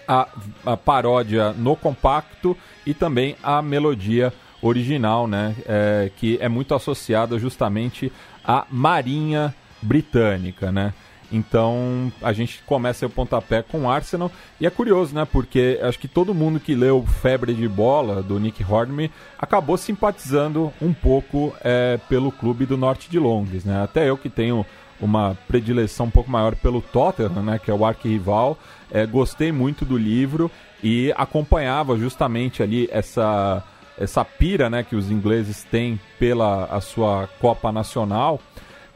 a, 0.06 0.26
a 0.64 0.76
paródia 0.76 1.52
no 1.52 1.76
compacto 1.76 2.56
e 2.86 2.94
também 2.94 3.36
a 3.42 3.60
melodia 3.60 4.32
original, 4.62 5.26
né? 5.26 5.54
É, 5.66 6.10
que 6.16 6.38
é 6.40 6.48
muito 6.48 6.74
associada 6.74 7.38
justamente 7.38 8.10
à 8.42 8.66
Marinha 8.70 9.54
Britânica, 9.82 10.72
né? 10.72 10.94
Então 11.30 12.10
a 12.22 12.32
gente 12.32 12.62
começa 12.64 13.06
o 13.06 13.10
pontapé 13.10 13.62
com 13.62 13.82
o 13.82 13.90
Arsenal 13.90 14.30
e 14.60 14.66
é 14.66 14.70
curioso, 14.70 15.14
né? 15.14 15.26
Porque 15.30 15.78
acho 15.82 15.98
que 15.98 16.08
todo 16.08 16.34
mundo 16.34 16.58
que 16.58 16.74
leu 16.74 17.04
Febre 17.20 17.52
de 17.52 17.68
Bola 17.68 18.22
do 18.22 18.38
Nick 18.40 18.64
Hornby 18.64 19.10
acabou 19.38 19.76
simpatizando 19.76 20.72
um 20.80 20.92
pouco 20.92 21.54
é, 21.62 21.98
pelo 22.08 22.32
clube 22.32 22.64
do 22.64 22.76
Norte 22.76 23.10
de 23.10 23.18
Londres, 23.18 23.64
né? 23.64 23.82
Até 23.82 24.08
eu 24.08 24.16
que 24.16 24.30
tenho 24.30 24.64
uma 25.00 25.36
predileção 25.46 26.06
um 26.06 26.10
pouco 26.10 26.30
maior 26.30 26.56
pelo 26.56 26.80
Tottenham, 26.80 27.42
né? 27.42 27.60
Que 27.62 27.70
é 27.70 27.74
o 27.74 27.84
arquirrival, 27.84 28.58
é, 28.90 29.06
gostei 29.06 29.52
muito 29.52 29.84
do 29.84 29.98
livro 29.98 30.50
e 30.82 31.12
acompanhava 31.16 31.96
justamente 31.96 32.62
ali 32.62 32.88
essa 32.90 33.62
essa 33.98 34.24
pira, 34.24 34.70
né? 34.70 34.82
Que 34.82 34.96
os 34.96 35.10
ingleses 35.10 35.64
têm 35.64 36.00
pela 36.18 36.64
a 36.66 36.80
sua 36.80 37.28
Copa 37.40 37.70
Nacional 37.70 38.40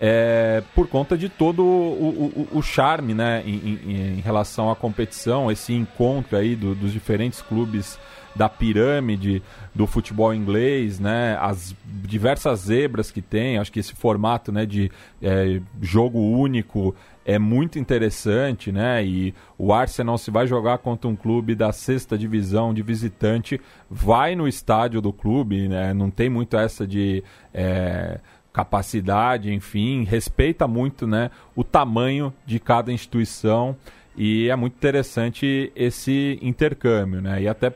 é, 0.05 0.65
por 0.75 0.89
conta 0.89 1.17
de 1.17 1.29
todo 1.29 1.63
o, 1.65 2.49
o, 2.53 2.59
o 2.59 2.61
charme 2.61 3.15
né, 3.15 3.41
em, 3.47 3.55
em, 3.55 4.17
em, 4.17 4.21
relação 4.21 4.69
à 4.69 4.75
competição, 4.75 5.49
esse 5.49 5.73
encontro 5.73 6.37
aí 6.37 6.57
do, 6.57 6.75
dos 6.75 6.93
diferentes 6.93 7.41
clubes 7.41 8.01
da 8.35 8.49
pirâmide 8.49 9.41
do 9.73 9.87
futebol 9.87 10.35
inglês, 10.35 10.99
né, 10.99 11.39
as 11.41 11.73
diversas 11.85 12.61
zebras 12.61 13.13
que 13.13 13.23
tem, 13.23 13.59
acho 13.59 13.71
que 13.71 13.79
esse 13.79 13.95
formato 13.95 14.51
né, 14.51 14.67
de 14.67 14.91
é, 15.23 15.61
jogo 15.81 16.19
único 16.19 16.97
é 17.25 17.39
muito 17.39 17.79
interessante, 17.79 18.73
né? 18.73 19.05
E 19.05 19.35
o 19.57 19.73
Arsenal, 19.73 20.19
se 20.19 20.31
vai 20.31 20.47
jogar 20.47 20.79
contra 20.79 21.09
um 21.09 21.15
clube 21.15 21.55
da 21.55 21.73
sexta 21.73 22.19
divisão 22.19 22.75
de 22.75 22.83
visitante, 22.83 23.61
vai 23.89 24.35
no 24.35 24.49
estádio 24.49 25.01
do 25.01 25.13
clube, 25.13 25.69
né? 25.69 25.95
Não 25.95 26.11
tem 26.11 26.29
muito 26.29 26.57
essa 26.57 26.87
de. 26.87 27.23
É, 27.55 28.19
capacidade, 28.53 29.53
enfim, 29.53 30.05
respeita 30.05 30.69
muito 30.69 31.07
né, 31.07 31.31
o 31.57 31.65
tamanho 31.65 32.33
de 32.45 32.59
cada 32.59 32.93
instituição 32.93 33.77
e 34.17 34.49
é 34.49 34.57
muito 34.57 34.75
interessante 34.75 35.73
esse 35.75 36.39
intercâmbio. 36.43 37.23
Né? 37.23 37.43
E 37.43 37.49
até 37.49 37.73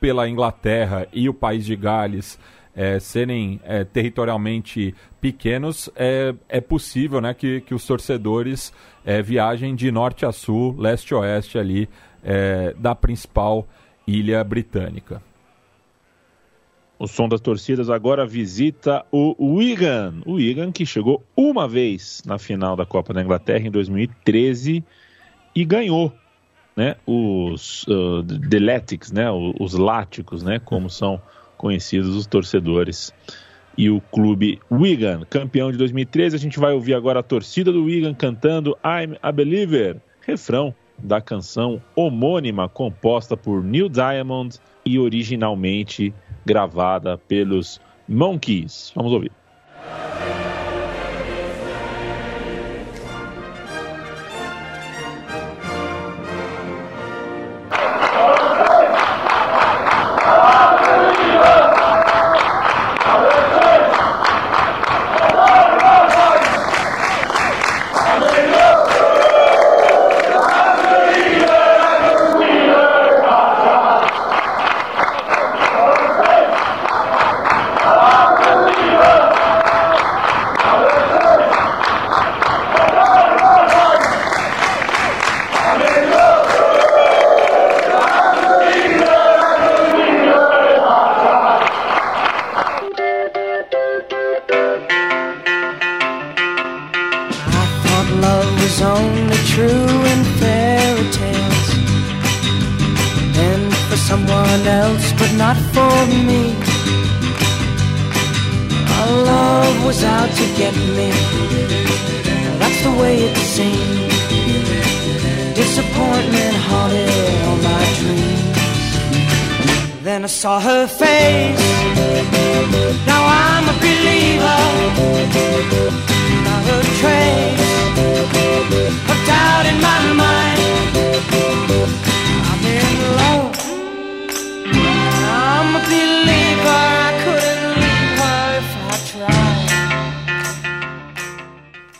pela 0.00 0.28
Inglaterra 0.28 1.06
e 1.12 1.28
o 1.28 1.34
país 1.34 1.64
de 1.64 1.76
Gales 1.76 2.38
é, 2.74 2.98
serem 2.98 3.60
é, 3.64 3.84
territorialmente 3.84 4.94
pequenos, 5.20 5.88
é, 5.94 6.34
é 6.48 6.60
possível 6.60 7.20
né, 7.20 7.32
que, 7.32 7.60
que 7.60 7.74
os 7.74 7.86
torcedores 7.86 8.72
é, 9.04 9.22
viajem 9.22 9.74
de 9.74 9.90
norte 9.92 10.26
a 10.26 10.32
sul, 10.32 10.74
leste 10.78 11.14
a 11.14 11.18
oeste 11.18 11.58
ali 11.58 11.88
da 12.78 12.94
principal 12.94 13.68
ilha 14.06 14.42
britânica. 14.42 15.20
O 16.98 17.08
som 17.08 17.28
das 17.28 17.40
torcidas 17.40 17.90
agora 17.90 18.24
visita 18.24 19.04
o 19.10 19.34
Wigan. 19.56 20.22
O 20.24 20.34
Wigan 20.34 20.70
que 20.70 20.86
chegou 20.86 21.24
uma 21.36 21.66
vez 21.66 22.22
na 22.24 22.38
final 22.38 22.76
da 22.76 22.86
Copa 22.86 23.12
da 23.12 23.20
Inglaterra 23.20 23.66
em 23.66 23.70
2013 23.70 24.84
e 25.54 25.64
ganhou 25.64 26.12
né, 26.76 26.96
os 27.06 27.84
uh, 27.88 28.22
Deletics, 28.22 29.12
né, 29.12 29.26
os 29.30 29.74
Láticos, 29.74 30.42
né, 30.42 30.58
como 30.58 30.88
são 30.88 31.20
conhecidos 31.56 32.14
os 32.14 32.26
torcedores. 32.26 33.12
E 33.76 33.90
o 33.90 34.00
clube 34.00 34.60
Wigan, 34.70 35.22
campeão 35.28 35.72
de 35.72 35.78
2013. 35.78 36.36
A 36.36 36.38
gente 36.38 36.60
vai 36.60 36.72
ouvir 36.72 36.94
agora 36.94 37.18
a 37.18 37.24
torcida 37.24 37.72
do 37.72 37.84
Wigan 37.84 38.14
cantando 38.14 38.78
I'm 38.84 39.16
a 39.20 39.32
Believer, 39.32 40.00
refrão 40.20 40.72
da 40.96 41.20
canção 41.20 41.82
homônima 41.96 42.68
composta 42.68 43.36
por 43.36 43.64
Neil 43.64 43.88
Diamond 43.88 44.60
e 44.86 44.96
originalmente 44.96 46.14
gravada 46.44 47.18
pelos 47.18 47.80
Monkeys. 48.08 48.92
Vamos 48.94 49.12
ouvir. 49.12 49.32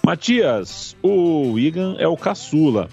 Matias, 0.05 0.95
o 1.03 1.53
Wigan 1.53 1.97
é 1.99 2.07
o 2.07 2.15
caçula 2.15 2.91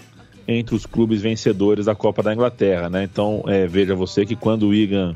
entre 0.48 0.76
os 0.76 0.86
clubes 0.86 1.22
vencedores 1.22 1.88
da 1.88 1.94
Copa 1.94 2.24
da 2.24 2.34
Inglaterra, 2.34 2.90
né? 2.90 3.04
Então, 3.04 3.44
é, 3.48 3.68
veja 3.68 3.94
você 3.94 4.26
que 4.26 4.38
quando 4.38 4.64
o 4.64 4.70
Wigan 4.70 5.14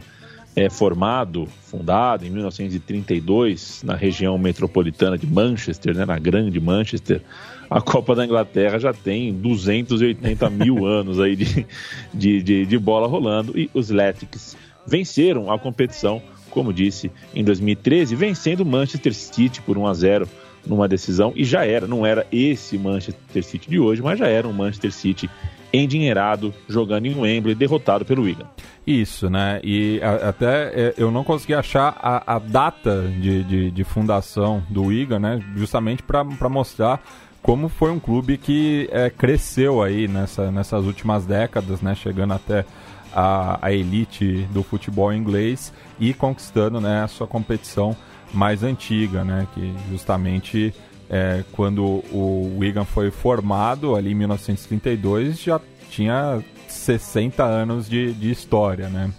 é 0.56 0.70
formado, 0.70 1.48
fundado 1.64 2.26
em 2.26 2.30
1932 2.30 3.84
na 3.84 3.96
região 3.96 4.38
metropolitana 4.38 5.18
de 5.18 5.28
Manchester, 5.28 5.96
né, 5.96 6.06
na 6.06 6.18
grande 6.18 6.60
Manchester, 6.60 7.22
a 7.70 7.82
Copa 7.82 8.16
da 8.16 8.24
Inglaterra 8.24 8.80
já 8.80 8.94
tem 8.94 9.34
280 9.34 10.50
mil 10.50 10.86
anos 10.88 11.20
aí 11.20 11.36
de, 11.36 11.66
de, 12.14 12.42
de, 12.42 12.66
de 12.66 12.78
bola 12.78 13.08
rolando 13.08 13.58
e 13.58 13.70
os 13.74 13.90
Letics 13.90 14.56
venceram 14.88 15.52
a 15.52 15.60
competição, 15.60 16.22
como 16.50 16.72
disse, 16.72 17.12
em 17.34 17.44
2013, 17.44 18.16
vencendo 18.16 18.62
o 18.62 18.66
Manchester 18.66 19.14
City 19.14 19.62
por 19.62 19.78
1 19.78 19.88
a 19.88 19.94
0 19.94 20.30
numa 20.66 20.88
decisão. 20.88 21.34
E 21.36 21.44
já 21.44 21.66
era, 21.66 21.88
não 21.88 22.06
era 22.06 22.26
esse 22.32 22.78
Manchester 22.78 23.44
City 23.44 23.70
de 23.70 23.80
hoje, 23.80 24.02
mas 24.02 24.18
já 24.18 24.28
era 24.28 24.48
um 24.48 24.54
Manchester 24.54 24.92
City 24.92 25.30
endinheirado, 25.74 26.54
jogando 26.68 27.06
em 27.06 27.16
Wembley, 27.20 27.56
derrotado 27.56 28.06
pelo 28.06 28.24
Wigan. 28.24 28.46
Isso, 28.86 29.30
né? 29.30 29.60
E 29.64 30.00
a, 30.01 30.30
até 30.30 30.72
é, 30.74 30.94
eu 30.98 31.12
não 31.12 31.24
consegui 31.24 31.54
achar 31.54 31.98
a, 32.00 32.36
a 32.36 32.40
data 32.40 33.01
de, 33.20 33.44
de, 33.44 33.72
de, 33.72 33.84
fundação 33.84 34.64
do 34.70 34.84
Wigan, 34.84 35.20
né? 35.20 35.44
Justamente 35.56 36.04
para 36.04 36.24
mostrar 36.50 37.01
como 37.42 37.68
foi 37.68 37.92
um 37.92 38.00
clube 38.00 38.38
que 38.38 38.88
é, 38.92 39.10
cresceu 39.10 39.82
aí 39.82 40.08
nessa, 40.08 40.51
nessas 40.51 40.86
últimas 40.86 41.25
décadas, 41.25 41.82
né? 41.82 41.96
Chegando 41.96 42.34
até 42.34 42.66
a, 43.14 43.58
a 43.62 43.72
elite 43.72 44.48
do 44.51 44.62
futebol 44.62 45.12
inglês 45.14 45.74
e 46.00 46.14
conquistando 46.14 46.82
né, 46.82 47.04
a 47.04 47.08
sua 47.08 47.25
competição 47.25 47.96
mais 48.34 48.64
antiga, 48.64 49.24
né? 49.24 49.48
Que 49.54 49.74
justamente 49.90 50.74
é, 51.09 51.44
quando 51.51 51.83
o 52.11 52.57
Wigan 52.59 52.85
foi 52.85 53.11
formado 53.11 53.96
ali 53.96 54.11
em 54.11 54.15
1932 54.15 55.39
já 55.39 55.59
tinha 55.89 56.44
60 56.68 57.44
anos 57.44 57.87
de, 57.87 58.13
de 58.13 58.31
história, 58.31 58.89
né? 58.89 59.11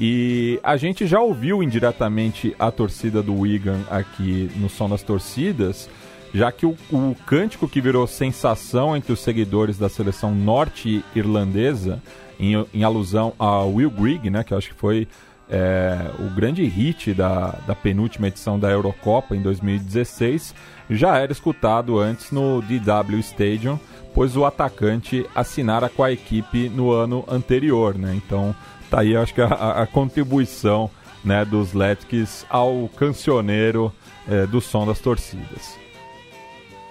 E 0.00 0.60
a 0.62 0.76
gente 0.76 1.06
já 1.06 1.20
ouviu 1.20 1.60
indiretamente 1.62 2.54
a 2.58 2.70
torcida 2.70 3.20
do 3.20 3.34
Wigan 3.34 3.80
aqui 3.90 4.48
no 4.56 4.68
Som 4.68 4.88
das 4.88 5.02
Torcidas, 5.02 5.90
já 6.32 6.52
que 6.52 6.64
o, 6.64 6.76
o 6.92 7.16
cântico 7.26 7.68
que 7.68 7.80
virou 7.80 8.06
sensação 8.06 8.96
entre 8.96 9.12
os 9.12 9.20
seguidores 9.20 9.76
da 9.76 9.88
seleção 9.88 10.32
norte-irlandesa, 10.32 12.00
em, 12.38 12.64
em, 12.72 12.84
alusão 12.84 13.32
a 13.38 13.62
Will 13.62 13.90
Grigg, 13.90 14.30
né, 14.30 14.44
que 14.44 14.54
eu 14.54 14.58
acho 14.58 14.68
que 14.68 14.78
foi 14.78 15.08
é, 15.50 16.10
o 16.18 16.30
grande 16.34 16.64
hit 16.64 17.14
da, 17.14 17.58
da 17.66 17.74
penúltima 17.74 18.28
edição 18.28 18.58
da 18.58 18.70
Eurocopa 18.70 19.34
em 19.34 19.42
2016 19.42 20.54
já 20.90 21.18
era 21.18 21.32
escutado 21.32 21.98
antes 21.98 22.30
no 22.30 22.62
DW 22.62 23.18
Stadium, 23.20 23.78
pois 24.14 24.36
o 24.36 24.44
atacante 24.44 25.26
assinara 25.34 25.88
com 25.88 26.02
a 26.02 26.12
equipe 26.12 26.68
no 26.68 26.90
ano 26.92 27.24
anterior, 27.28 27.96
né? 27.96 28.14
Então 28.14 28.54
tá 28.90 29.00
aí 29.00 29.16
acho 29.16 29.34
que 29.34 29.40
a, 29.40 29.46
a 29.82 29.86
contribuição 29.86 30.90
né, 31.24 31.44
dos 31.44 31.72
Letics 31.72 32.46
ao 32.48 32.88
cancioneiro 32.96 33.92
é, 34.28 34.46
do 34.46 34.60
som 34.60 34.86
das 34.86 34.98
torcidas. 34.98 35.76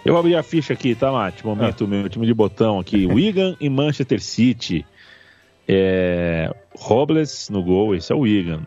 Eu 0.05 0.15
abri 0.15 0.35
a 0.35 0.43
ficha 0.43 0.73
aqui, 0.73 0.95
tá, 0.95 1.11
Mate? 1.11 1.45
Momento 1.45 1.83
ah. 1.83 1.87
meu 1.87 2.07
time 2.07 2.25
de 2.25 2.33
botão 2.33 2.79
aqui. 2.79 3.05
Wigan 3.11 3.55
e 3.59 3.69
Manchester 3.69 4.21
City. 4.21 4.85
É, 5.67 6.55
Robles 6.79 7.49
no 7.49 7.63
gol, 7.63 7.95
esse 7.95 8.11
é 8.11 8.15
o 8.15 8.19
Wigan. 8.19 8.61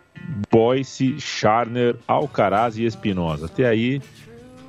Boyce, 0.50 1.18
Charner, 1.18 1.96
Alcaraz 2.06 2.76
e 2.76 2.84
Espinosa. 2.84 3.46
Até 3.46 3.66
aí, 3.66 4.02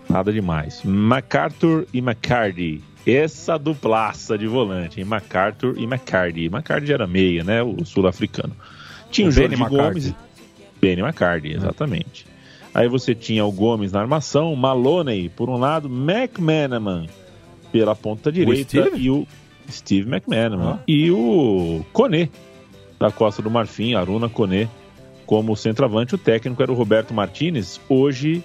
nada 0.10 0.32
demais. 0.32 0.82
MacArthur 0.84 1.86
e 1.94 2.00
McCarty. 2.00 2.82
Essa 3.06 3.58
duplaça 3.58 4.38
de 4.38 4.46
volante, 4.46 5.00
hein? 5.00 5.06
MacArthur 5.06 5.76
e 5.78 5.84
McCarty. 5.84 6.46
McCarty 6.46 6.94
era 6.94 7.08
meia, 7.08 7.44
né? 7.44 7.64
O 7.64 7.84
sul-africano. 7.84 8.56
Tinha 9.10 9.28
o, 9.28 9.30
o 9.30 9.32
Jorge 9.34 9.56
Gomes. 9.56 10.14
Benny 10.80 11.02
McCarty, 11.02 11.54
exatamente. 11.54 12.26
Aí 12.74 12.88
você 12.88 13.14
tinha 13.14 13.44
o 13.44 13.52
Gomes 13.52 13.92
na 13.92 14.00
armação, 14.00 14.56
Maloney 14.56 15.30
por 15.30 15.50
um 15.50 15.58
lado, 15.58 15.90
McManaman 15.90 17.08
pela 17.72 17.96
ponta 17.96 18.32
direita 18.32 18.90
o 18.90 18.98
e 18.98 19.10
o 19.10 19.28
Steve 19.70 20.10
McManaman. 20.10 20.80
Ah. 20.80 20.84
E 20.88 21.12
o 21.12 21.84
Kone 21.92 22.30
da 23.02 23.12
Costa 23.12 23.42
do 23.42 23.50
Marfim, 23.50 23.96
Aruna 23.96 24.30
Kone, 24.30 24.70
como 25.26 25.58
centroavante. 25.58 26.14
O 26.14 26.20
técnico 26.20 26.62
era 26.62 26.72
o 26.72 26.76
Roberto 26.76 27.16
Martinez, 27.16 27.82
hoje 27.90 28.44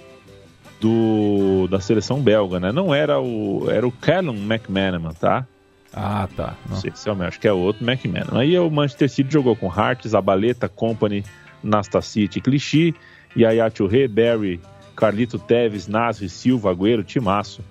do 0.81 1.67
da 1.69 1.79
seleção 1.79 2.19
belga, 2.19 2.59
né? 2.59 2.71
Não 2.71 2.93
era 2.93 3.19
o 3.19 3.69
era 3.69 3.87
o 3.87 3.91
Callum 3.91 4.35
McManaman, 4.35 5.13
tá? 5.13 5.45
Ah, 5.93 6.27
tá. 6.35 6.55
Não, 6.67 6.75
sei 6.75 6.91
se 6.95 7.07
é 7.07 7.13
o 7.13 7.21
acho 7.21 7.39
que 7.39 7.47
é 7.47 7.53
outro 7.53 7.87
McManaman. 7.87 8.39
Aí 8.41 8.57
o 8.57 8.69
Manchester 8.69 9.09
City 9.09 9.31
jogou 9.31 9.55
com 9.55 9.71
Hart, 9.71 10.07
Zabaleta, 10.07 10.67
Company, 10.67 11.23
Nastacity, 11.63 12.41
Clichy, 12.41 12.95
Yaya 13.37 13.69
Touré, 13.69 14.07
Barry, 14.07 14.59
Carlito 14.95 15.37
Teves, 15.37 15.87
Nasri, 15.87 16.29
Silva, 16.29 16.71
Agüero, 16.71 17.03
Timaço. 17.03 17.61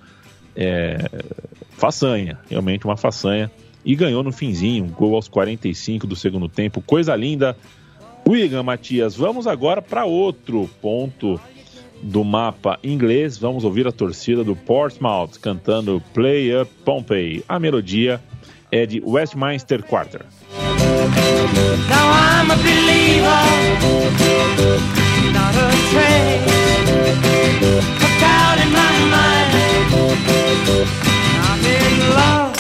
É, 0.55 0.99
façanha, 1.71 2.39
realmente 2.49 2.85
uma 2.85 2.97
façanha 2.97 3.51
e 3.87 3.95
ganhou 3.95 4.23
no 4.25 4.33
finzinho, 4.33 4.85
gol 4.87 5.15
aos 5.15 5.29
45 5.29 6.09
do 6.09 6.17
segundo 6.17 6.49
tempo, 6.49 6.83
coisa 6.83 7.15
linda. 7.15 7.57
Wigan 8.29 8.65
Matias, 8.65 9.15
vamos 9.15 9.47
agora 9.47 9.81
para 9.81 10.05
outro 10.05 10.69
ponto 10.83 11.41
do 12.03 12.25
mapa 12.25 12.81
inglês. 12.83 13.39
Vamos 13.39 13.63
ouvir 13.63 13.87
a 13.87 13.93
torcida 13.93 14.43
do 14.43 14.57
Portsmouth 14.57 15.39
cantando 15.41 16.03
Play 16.13 16.53
Up 16.61 16.69
Pompey. 16.85 17.45
A 17.49 17.61
melodia 17.61 18.21
é 18.73 18.85
de 18.85 19.01
Westminster 19.01 19.81
Quarter. 19.85 20.27
Now 21.89 22.11
I'm 22.11 22.51
a 22.51 22.57
believer, 22.57 23.45
not 25.33 25.55
a 25.55 25.71
trace 25.93 26.67
of 28.03 28.13
doubt 28.19 28.59
in 28.59 28.73
my 28.73 28.91
mind. 29.09 29.55
I'm 31.39 31.65
in 31.65 32.11
love. 32.11 32.56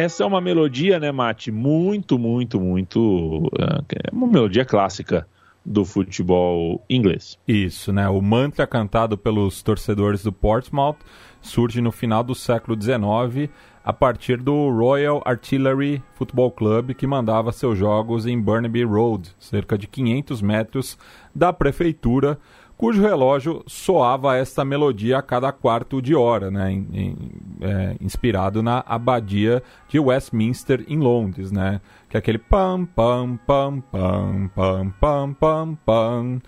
Essa 0.00 0.24
é 0.24 0.26
uma 0.26 0.40
melodia, 0.40 0.98
né, 0.98 1.12
Mate? 1.12 1.52
Muito, 1.52 2.18
muito, 2.18 2.58
muito. 2.58 3.50
É 3.58 4.10
uma 4.10 4.26
melodia 4.26 4.64
clássica 4.64 5.28
do 5.62 5.84
futebol 5.84 6.82
inglês. 6.88 7.38
Isso, 7.46 7.92
né? 7.92 8.08
O 8.08 8.22
mantra 8.22 8.66
cantado 8.66 9.18
pelos 9.18 9.62
torcedores 9.62 10.22
do 10.22 10.32
Portsmouth 10.32 10.96
surge 11.42 11.82
no 11.82 11.92
final 11.92 12.24
do 12.24 12.34
século 12.34 12.80
XIX 12.80 13.50
a 13.84 13.92
partir 13.92 14.38
do 14.38 14.70
Royal 14.70 15.22
Artillery 15.26 16.02
Football 16.14 16.52
Club, 16.52 16.94
que 16.94 17.06
mandava 17.06 17.52
seus 17.52 17.76
jogos 17.76 18.24
em 18.24 18.40
Burnaby 18.40 18.84
Road, 18.84 19.30
cerca 19.38 19.76
de 19.76 19.86
500 19.86 20.40
metros 20.40 20.98
da 21.34 21.52
prefeitura, 21.52 22.38
cujo 22.80 23.02
relógio 23.02 23.62
soava 23.66 24.38
esta 24.38 24.64
melodia 24.64 25.18
a 25.18 25.22
cada 25.22 25.52
quarto 25.52 26.00
de 26.00 26.14
hora, 26.14 26.50
né, 26.50 26.72
em, 26.72 26.88
em, 26.94 27.16
é, 27.60 27.96
inspirado 28.00 28.62
na 28.62 28.82
abadia 28.86 29.62
de 29.86 30.00
Westminster 30.00 30.82
em 30.88 30.96
Londres, 30.98 31.52
né, 31.52 31.82
que 32.08 32.16
é 32.16 32.18
aquele 32.18 32.38
pam 32.38 32.86
pam 32.86 33.38
pam 33.46 33.82
pam 33.82 34.50
pam 34.54 34.94
pam 34.98 35.34
pam 35.34 35.78
pam. 35.84 36.40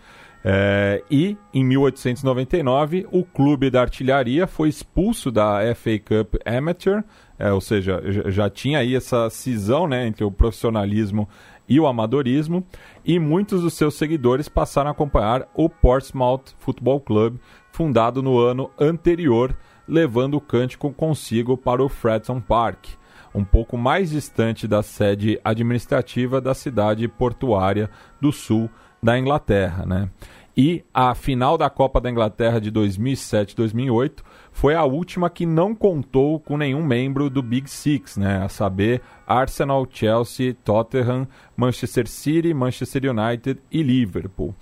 É, 0.42 1.04
e 1.10 1.36
em 1.52 1.62
1899 1.64 3.06
o 3.12 3.24
clube 3.24 3.68
da 3.68 3.82
artilharia 3.82 4.46
foi 4.46 4.70
expulso 4.70 5.30
da 5.30 5.60
FA 5.74 5.98
Cup 5.98 6.36
Amateur, 6.46 7.04
é, 7.38 7.52
ou 7.52 7.60
seja, 7.60 8.00
já 8.30 8.48
tinha 8.48 8.78
aí 8.78 8.96
essa 8.96 9.28
cisão 9.28 9.86
né, 9.86 10.06
entre 10.06 10.24
o 10.24 10.30
profissionalismo 10.30 11.28
e 11.72 11.80
o 11.80 11.86
amadorismo, 11.86 12.62
e 13.02 13.18
muitos 13.18 13.62
dos 13.62 13.72
seus 13.72 13.94
seguidores 13.94 14.46
passaram 14.46 14.88
a 14.88 14.92
acompanhar 14.92 15.48
o 15.54 15.70
Portsmouth 15.70 16.54
Football 16.58 17.00
Club, 17.00 17.38
fundado 17.70 18.22
no 18.22 18.38
ano 18.38 18.70
anterior, 18.78 19.56
levando 19.88 20.34
o 20.34 20.40
cântico 20.40 20.92
consigo 20.92 21.56
para 21.56 21.82
o 21.82 21.88
Fredson 21.88 22.42
Park, 22.42 22.88
um 23.34 23.42
pouco 23.42 23.78
mais 23.78 24.10
distante 24.10 24.68
da 24.68 24.82
sede 24.82 25.40
administrativa 25.42 26.42
da 26.42 26.52
cidade 26.52 27.08
portuária 27.08 27.88
do 28.20 28.30
sul 28.30 28.68
da 29.02 29.18
Inglaterra. 29.18 29.86
Né? 29.86 30.10
E 30.54 30.84
a 30.92 31.14
final 31.14 31.56
da 31.56 31.70
Copa 31.70 32.02
da 32.02 32.10
Inglaterra 32.10 32.60
de 32.60 32.70
2007-2008 32.70 34.20
foi 34.52 34.74
a 34.74 34.84
última 34.84 35.30
que 35.30 35.46
não 35.46 35.74
contou 35.74 36.38
com 36.38 36.56
nenhum 36.56 36.84
membro 36.84 37.28
do 37.28 37.42
Big 37.42 37.68
Six, 37.68 38.16
né? 38.16 38.44
a 38.44 38.48
saber, 38.48 39.00
Arsenal, 39.26 39.86
Chelsea, 39.90 40.54
Tottenham, 40.62 41.26
Manchester 41.56 42.06
City, 42.06 42.54
Manchester 42.54 43.10
United 43.10 43.60
e 43.72 43.82
Liverpool. 43.82 44.54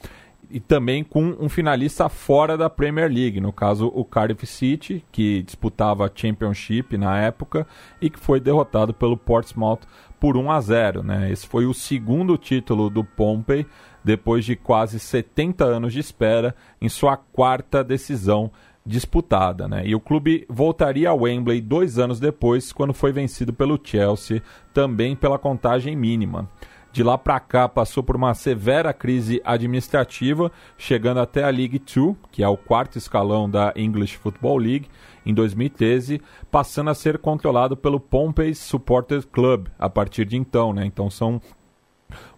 E 0.49 0.59
também 0.59 1.05
com 1.05 1.37
um 1.39 1.49
finalista 1.49 2.09
fora 2.09 2.57
da 2.57 2.71
Premier 2.71 3.09
League, 3.09 3.41
no 3.41 3.53
caso 3.53 3.87
o 3.95 4.05
Cardiff 4.05 4.47
City, 4.47 5.05
que 5.13 5.43
disputava 5.43 6.07
a 6.07 6.11
Championship 6.13 6.97
na 6.97 7.21
época 7.21 7.67
e 8.01 8.09
que 8.09 8.19
foi 8.19 8.41
derrotado 8.41 8.95
pelo 8.95 9.17
Portsmouth 9.17 9.81
por 10.19 10.37
1 10.37 10.51
a 10.51 10.61
0. 10.61 11.03
Né? 11.03 11.31
Esse 11.31 11.47
foi 11.47 11.67
o 11.67 11.75
segundo 11.75 12.37
título 12.37 12.91
do 12.91 13.05
Pompey 13.05 13.67
depois 14.03 14.45
de 14.45 14.57
quase 14.57 14.99
70 14.99 15.65
anos 15.65 15.93
de 15.93 16.01
espera 16.01 16.55
em 16.81 16.89
sua 16.89 17.17
quarta 17.17 17.85
decisão 17.85 18.51
disputada. 18.85 19.69
Né? 19.69 19.83
E 19.87 19.95
o 19.95 20.01
clube 20.01 20.47
voltaria 20.49 21.11
ao 21.11 21.21
Wembley 21.21 21.61
dois 21.61 21.99
anos 21.99 22.19
depois, 22.19 22.73
quando 22.73 22.95
foi 22.95 23.13
vencido 23.13 23.53
pelo 23.53 23.79
Chelsea, 23.83 24.43
também 24.73 25.15
pela 25.15 25.39
contagem 25.39 25.97
mínima. 25.97 26.49
De 26.93 27.05
lá 27.05 27.17
para 27.17 27.39
cá 27.39 27.69
passou 27.69 28.03
por 28.03 28.17
uma 28.17 28.35
severa 28.35 28.93
crise 28.93 29.41
administrativa, 29.45 30.51
chegando 30.77 31.21
até 31.21 31.45
a 31.45 31.51
League 31.51 31.79
Two, 31.79 32.17
que 32.33 32.43
é 32.43 32.49
o 32.49 32.57
quarto 32.57 32.99
escalão 32.99 33.49
da 33.49 33.73
English 33.77 34.17
Football 34.17 34.59
League, 34.59 34.89
em 35.25 35.33
2013, 35.33 36.21
passando 36.51 36.91
a 36.91 36.95
ser 36.95 37.19
controlado 37.19 37.77
pelo 37.77 38.01
Pompey 38.01 38.55
Supporters 38.55 39.25
Club 39.25 39.69
a 39.79 39.89
partir 39.89 40.25
de 40.25 40.37
então. 40.37 40.73
Né? 40.73 40.85
Então 40.85 41.09
são 41.09 41.41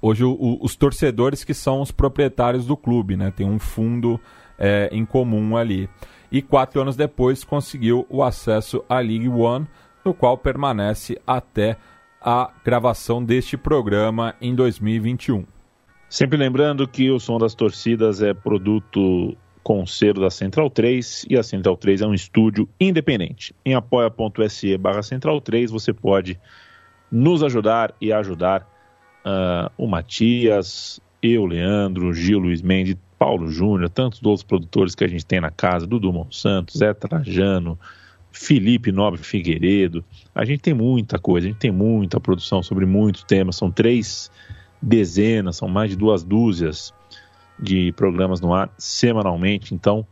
hoje 0.02 0.22
o, 0.22 0.32
o, 0.32 0.62
os 0.62 0.76
torcedores 0.76 1.44
que 1.44 1.54
são 1.54 1.80
os 1.80 1.90
proprietários 1.90 2.66
do 2.66 2.76
clube, 2.76 3.16
né? 3.16 3.30
Tem 3.34 3.48
um 3.48 3.58
fundo 3.58 4.20
é, 4.58 4.90
em 4.92 5.06
comum 5.06 5.56
ali. 5.56 5.88
E 6.32 6.40
quatro 6.40 6.80
anos 6.80 6.96
depois 6.96 7.44
conseguiu 7.44 8.06
o 8.08 8.24
acesso 8.24 8.82
à 8.88 8.98
League 9.00 9.28
One, 9.28 9.68
no 10.02 10.14
qual 10.14 10.38
permanece 10.38 11.20
até 11.26 11.76
a 12.22 12.50
gravação 12.64 13.22
deste 13.22 13.58
programa 13.58 14.34
em 14.40 14.54
2021. 14.54 15.44
Sempre 16.08 16.38
lembrando 16.38 16.88
que 16.88 17.10
o 17.10 17.20
Som 17.20 17.38
das 17.38 17.54
Torcidas 17.54 18.22
é 18.22 18.32
produto 18.32 19.36
com 19.62 19.86
selo 19.86 20.22
da 20.22 20.30
Central 20.30 20.70
3 20.70 21.26
e 21.28 21.36
a 21.36 21.42
Central 21.42 21.76
3 21.76 22.00
é 22.00 22.06
um 22.06 22.14
estúdio 22.14 22.68
independente. 22.80 23.54
Em 23.64 23.74
apoia.se 23.74 24.76
barra 24.78 25.02
Central 25.02 25.40
3 25.40 25.70
você 25.70 25.92
pode 25.92 26.40
nos 27.10 27.42
ajudar 27.42 27.94
e 28.00 28.10
ajudar 28.10 28.62
uh, 29.24 29.70
o 29.76 29.86
Matias, 29.86 30.98
eu, 31.22 31.44
Leandro, 31.44 32.12
Gil, 32.12 32.38
Luiz 32.38 32.62
Mendes, 32.62 32.96
Paulo 33.22 33.48
Júnior, 33.48 33.88
tantos 33.88 34.20
outros 34.24 34.42
produtores 34.42 34.96
que 34.96 35.04
a 35.04 35.06
gente 35.06 35.24
tem 35.24 35.40
na 35.40 35.48
casa, 35.48 35.86
Dudu 35.86 36.12
Monsanto, 36.12 36.76
Zé 36.76 36.92
Trajano, 36.92 37.78
Felipe 38.32 38.90
Nobre 38.90 39.22
Figueiredo. 39.22 40.04
A 40.34 40.44
gente 40.44 40.58
tem 40.58 40.74
muita 40.74 41.20
coisa, 41.20 41.46
a 41.46 41.50
gente 41.50 41.60
tem 41.60 41.70
muita 41.70 42.18
produção 42.18 42.64
sobre 42.64 42.84
muitos 42.84 43.22
temas. 43.22 43.54
São 43.54 43.70
três 43.70 44.28
dezenas, 44.82 45.56
são 45.56 45.68
mais 45.68 45.90
de 45.90 45.96
duas 45.96 46.24
dúzias 46.24 46.92
de 47.56 47.92
programas 47.92 48.40
no 48.40 48.52
ar 48.52 48.68
semanalmente. 48.76 49.72
Então, 49.72 50.04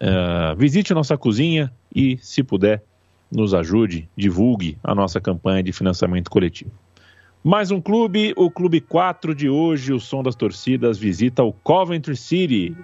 uh, 0.00 0.56
visite 0.56 0.94
nossa 0.94 1.18
cozinha 1.18 1.70
e, 1.94 2.16
se 2.22 2.42
puder, 2.42 2.82
nos 3.30 3.52
ajude, 3.52 4.08
divulgue 4.16 4.78
a 4.82 4.94
nossa 4.94 5.20
campanha 5.20 5.62
de 5.62 5.72
financiamento 5.72 6.30
coletivo. 6.30 6.72
Mais 7.48 7.70
um 7.70 7.80
clube, 7.80 8.34
o 8.36 8.50
Clube 8.50 8.80
4 8.80 9.32
de 9.32 9.48
hoje, 9.48 9.92
o 9.92 10.00
som 10.00 10.20
das 10.20 10.34
torcidas 10.34 10.98
visita 10.98 11.44
o 11.44 11.52
Coventry 11.52 12.16
City. 12.16 12.76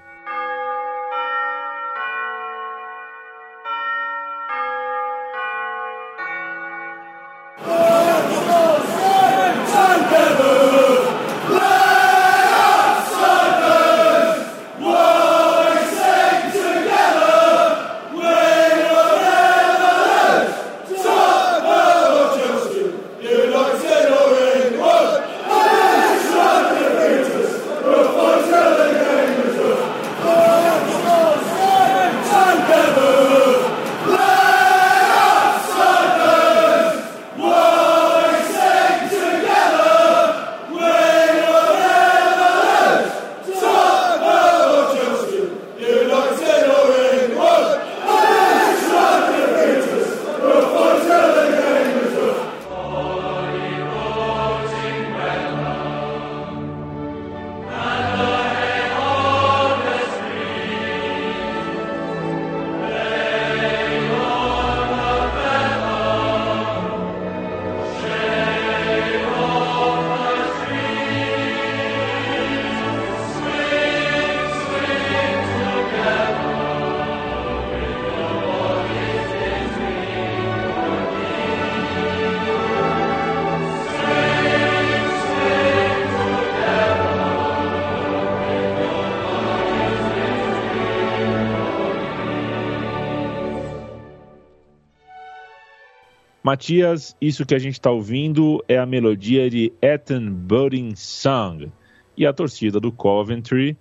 Matias, 96.43 97.15
isso 97.21 97.47
que 97.47 97.55
a 97.55 97.59
gente 97.59 97.75
está 97.75 97.93
ouvindo 97.93 98.65
é 98.67 98.77
a 98.77 98.85
melodia 98.85 99.49
de 99.49 99.73
Ethan 99.81 100.33
Budding 100.33 100.97
Song. 100.97 101.71
E 102.17 102.27
a 102.27 102.33
torcida 102.33 102.81
do 102.81 102.91
Coventry, 102.91 103.77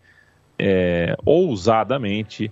é, 0.60 1.17
ousadamente, 1.26 2.52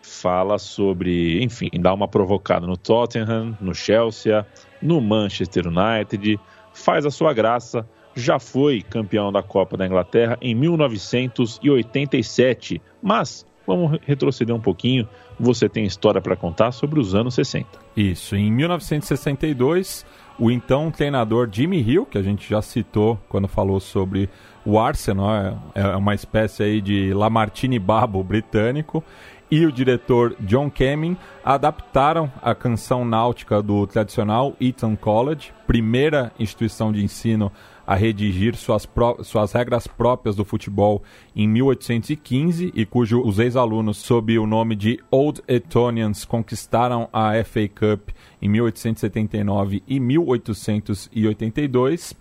fala 0.00 0.58
sobre, 0.58 1.42
enfim, 1.42 1.68
dá 1.80 1.92
uma 1.92 2.06
provocada 2.06 2.68
no 2.68 2.76
Tottenham, 2.76 3.58
no 3.60 3.74
Chelsea, 3.74 4.46
no 4.80 5.00
Manchester 5.00 5.66
United, 5.66 6.38
faz 6.72 7.04
a 7.04 7.10
sua 7.10 7.32
graça, 7.32 7.84
já 8.14 8.38
foi 8.38 8.80
campeão 8.80 9.32
da 9.32 9.42
Copa 9.42 9.76
da 9.76 9.84
Inglaterra 9.84 10.38
em 10.40 10.54
1987, 10.54 12.80
mas 13.02 13.44
vamos 13.66 13.98
retroceder 14.02 14.54
um 14.54 14.60
pouquinho. 14.60 15.08
Você 15.40 15.68
tem 15.68 15.84
história 15.84 16.20
para 16.20 16.36
contar 16.36 16.70
sobre 16.70 17.00
os 17.00 17.12
anos 17.12 17.34
60. 17.34 17.81
Isso, 17.96 18.34
em 18.36 18.50
1962, 18.50 20.06
o 20.38 20.50
então 20.50 20.90
treinador 20.90 21.48
Jimmy 21.52 21.80
Hill, 21.80 22.06
que 22.06 22.16
a 22.16 22.22
gente 22.22 22.48
já 22.48 22.62
citou 22.62 23.20
quando 23.28 23.46
falou 23.46 23.78
sobre 23.80 24.30
o 24.64 24.78
Arsenal, 24.78 25.60
é, 25.74 25.80
é 25.80 25.96
uma 25.96 26.14
espécie 26.14 26.62
aí 26.62 26.80
de 26.80 27.12
Lamartine 27.12 27.78
Babo 27.78 28.22
britânico, 28.24 29.04
e 29.50 29.66
o 29.66 29.72
diretor 29.72 30.34
John 30.40 30.70
Camming 30.70 31.14
adaptaram 31.44 32.32
a 32.40 32.54
canção 32.54 33.04
náutica 33.04 33.62
do 33.62 33.86
tradicional 33.86 34.56
Eton 34.58 34.96
College, 34.96 35.52
primeira 35.66 36.32
instituição 36.38 36.90
de 36.90 37.04
ensino 37.04 37.52
a 37.86 37.94
redigir 37.94 38.56
suas, 38.56 38.88
suas 39.22 39.52
regras 39.52 39.86
próprias 39.86 40.34
do 40.36 40.44
futebol 40.44 41.02
em 41.34 41.48
1815 41.48 42.70
e 42.74 42.84
cujo 42.86 43.20
os 43.20 43.38
ex-alunos, 43.38 43.98
sob 43.98 44.38
o 44.38 44.46
nome 44.46 44.74
de 44.76 44.98
Old 45.10 45.42
Etonians, 45.48 46.24
conquistaram 46.24 47.08
a 47.12 47.32
FA 47.44 47.68
Cup 47.68 48.08
em 48.40 48.48
1879 48.48 49.82
e 49.86 50.00
1882. 50.00 52.16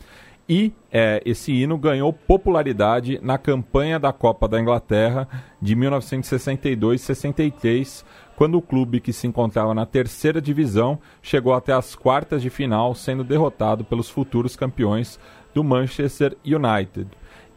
E 0.49 0.73
é, 0.91 1.21
esse 1.25 1.53
hino 1.53 1.77
ganhou 1.77 2.11
popularidade 2.11 3.17
na 3.21 3.37
campanha 3.37 3.97
da 3.97 4.11
Copa 4.11 4.49
da 4.49 4.59
Inglaterra 4.59 5.25
de 5.61 5.77
1962-63, 5.77 8.03
quando 8.35 8.57
o 8.57 8.61
clube 8.61 8.99
que 8.99 9.13
se 9.13 9.25
encontrava 9.27 9.73
na 9.73 9.85
terceira 9.85 10.41
divisão 10.41 10.99
chegou 11.21 11.53
até 11.53 11.71
as 11.71 11.95
quartas 11.95 12.41
de 12.41 12.49
final, 12.49 12.93
sendo 12.93 13.23
derrotado 13.23 13.85
pelos 13.85 14.09
futuros 14.09 14.57
campeões 14.57 15.17
do 15.53 15.63
Manchester 15.63 16.35
United. 16.45 17.07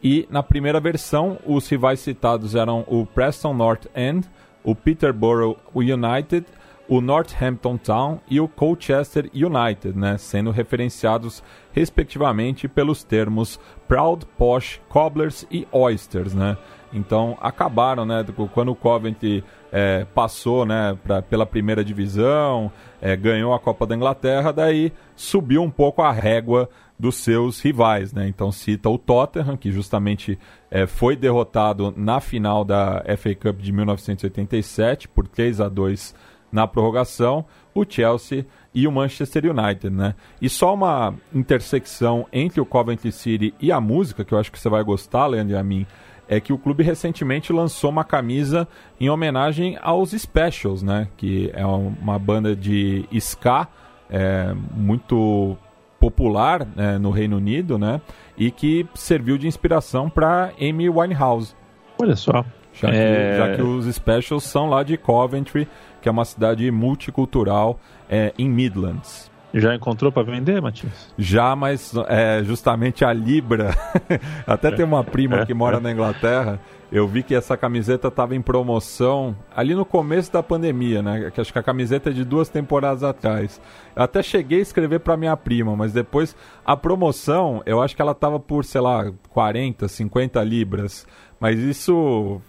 E 0.03 0.27
na 0.29 0.43
primeira 0.43 0.79
versão, 0.79 1.39
os 1.45 1.67
rivais 1.67 1.99
citados 1.99 2.55
eram 2.55 2.85
o 2.87 3.05
Preston 3.05 3.53
North 3.53 3.87
End, 3.95 4.27
o 4.63 4.75
Peterborough 4.75 5.57
United 5.73 6.45
o 6.87 7.01
Northampton 7.01 7.77
Town 7.77 8.19
e 8.29 8.39
o 8.39 8.47
Colchester 8.47 9.29
United, 9.33 9.97
né, 9.97 10.17
sendo 10.17 10.51
referenciados 10.51 11.43
respectivamente 11.71 12.67
pelos 12.67 13.03
termos 13.03 13.59
Proud, 13.87 14.25
Posh, 14.37 14.79
Cobblers 14.87 15.45
e 15.49 15.67
Oysters, 15.71 16.33
né. 16.33 16.57
Então 16.93 17.37
acabaram, 17.41 18.05
né, 18.05 18.23
quando 18.53 18.71
o 18.71 18.75
Coventry 18.75 19.43
é, 19.71 20.05
passou, 20.05 20.65
né, 20.65 20.97
pra, 21.03 21.21
pela 21.21 21.45
primeira 21.45 21.83
divisão, 21.83 22.71
é, 23.01 23.15
ganhou 23.15 23.53
a 23.53 23.59
Copa 23.59 23.85
da 23.85 23.95
Inglaterra, 23.95 24.53
daí 24.53 24.93
subiu 25.15 25.61
um 25.61 25.69
pouco 25.69 26.01
a 26.01 26.11
régua 26.11 26.69
dos 26.97 27.15
seus 27.15 27.59
rivais, 27.59 28.13
né? 28.13 28.25
Então 28.25 28.51
cita 28.53 28.89
o 28.89 28.97
Tottenham, 28.97 29.57
que 29.57 29.69
justamente 29.69 30.39
é, 30.71 30.87
foi 30.87 31.15
derrotado 31.15 31.93
na 31.95 32.21
final 32.21 32.63
da 32.63 33.03
FA 33.17 33.35
Cup 33.35 33.59
de 33.59 33.71
1987 33.73 35.09
por 35.09 35.27
3 35.27 35.59
a 35.59 35.67
2 35.67 36.15
na 36.51 36.67
prorrogação, 36.67 37.45
o 37.73 37.85
Chelsea 37.87 38.45
e 38.73 38.87
o 38.87 38.91
Manchester 38.91 39.43
United, 39.45 39.89
né? 39.89 40.15
E 40.41 40.49
só 40.49 40.73
uma 40.73 41.13
intersecção 41.33 42.25
entre 42.31 42.59
o 42.61 42.65
Coventry 42.65 43.11
City 43.11 43.53
e 43.59 43.71
a 43.71 43.79
música, 43.81 44.23
que 44.23 44.33
eu 44.33 44.37
acho 44.37 44.51
que 44.51 44.59
você 44.59 44.69
vai 44.69 44.83
gostar, 44.83 45.27
Leandro 45.27 45.53
e 45.53 45.57
a 45.57 45.63
mim, 45.63 45.85
é 46.27 46.39
que 46.39 46.51
o 46.51 46.57
clube 46.57 46.83
recentemente 46.83 47.53
lançou 47.53 47.89
uma 47.89 48.03
camisa 48.03 48.67
em 48.99 49.09
homenagem 49.09 49.77
aos 49.81 50.11
Specials, 50.11 50.81
né? 50.81 51.07
Que 51.17 51.51
é 51.53 51.65
uma 51.65 52.17
banda 52.17 52.55
de 52.55 53.05
ska 53.11 53.67
é, 54.09 54.53
muito 54.73 55.57
popular 55.99 56.67
né, 56.75 56.97
no 56.97 57.09
Reino 57.09 57.37
Unido, 57.37 57.77
né? 57.77 58.01
E 58.37 58.51
que 58.51 58.85
serviu 58.93 59.37
de 59.37 59.47
inspiração 59.47 60.09
para 60.09 60.51
Amy 60.59 60.89
Winehouse. 60.89 61.55
Olha 61.99 62.15
só. 62.15 62.45
Já, 62.73 62.89
é... 62.89 63.31
que, 63.31 63.37
já 63.37 63.55
que 63.55 63.61
os 63.61 63.85
Specials 63.95 64.43
são 64.43 64.69
lá 64.69 64.83
de 64.83 64.97
Coventry 64.97 65.67
que 66.05 66.09
é 66.09 66.11
uma 66.11 66.23
cidade 66.23 66.69
multicultural 66.69 67.79
é, 68.07 68.31
em 68.37 68.47
Midlands. 68.47 69.31
Já 69.51 69.73
encontrou 69.73 70.11
para 70.11 70.21
vender, 70.21 70.61
Matias? 70.61 71.11
Já, 71.17 71.55
mas 71.55 71.93
é, 72.07 72.43
justamente 72.43 73.03
a 73.03 73.11
Libra. 73.11 73.75
Até 74.45 74.69
tem 74.69 74.85
uma 74.85 75.03
prima 75.03 75.43
que 75.47 75.53
mora 75.55 75.79
na 75.79 75.91
Inglaterra. 75.91 76.59
Eu 76.91 77.07
vi 77.07 77.23
que 77.23 77.33
essa 77.33 77.57
camiseta 77.57 78.09
estava 78.09 78.35
em 78.35 78.41
promoção 78.41 79.35
ali 79.55 79.73
no 79.73 79.83
começo 79.83 80.31
da 80.31 80.43
pandemia, 80.43 81.01
né? 81.01 81.31
Que 81.33 81.41
acho 81.41 81.51
que 81.51 81.57
a 81.57 81.63
camiseta 81.63 82.11
é 82.11 82.13
de 82.13 82.23
duas 82.23 82.49
temporadas 82.49 83.01
atrás. 83.01 83.59
Eu 83.95 84.03
até 84.03 84.21
cheguei 84.21 84.59
a 84.59 84.61
escrever 84.61 84.99
para 84.99 85.17
minha 85.17 85.35
prima, 85.35 85.75
mas 85.75 85.91
depois 85.91 86.35
a 86.63 86.77
promoção, 86.77 87.63
eu 87.65 87.81
acho 87.81 87.95
que 87.95 88.01
ela 88.01 88.11
estava 88.11 88.39
por, 88.39 88.63
sei 88.63 88.81
lá, 88.81 89.11
40, 89.29 89.87
50 89.87 90.43
libras. 90.43 91.07
Mas 91.39 91.59
isso. 91.59 92.41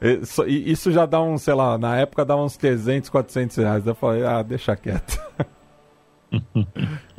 isso 0.46 0.90
já 0.90 1.06
dá 1.06 1.20
um, 1.20 1.36
sei 1.38 1.54
lá, 1.54 1.76
na 1.78 1.96
época 1.98 2.24
dá 2.24 2.36
uns 2.36 2.56
300, 2.56 3.10
400 3.10 3.56
reais. 3.56 3.86
Eu 3.86 3.94
falei, 3.94 4.24
ah, 4.24 4.42
deixa 4.42 4.74
quieto. 4.76 5.20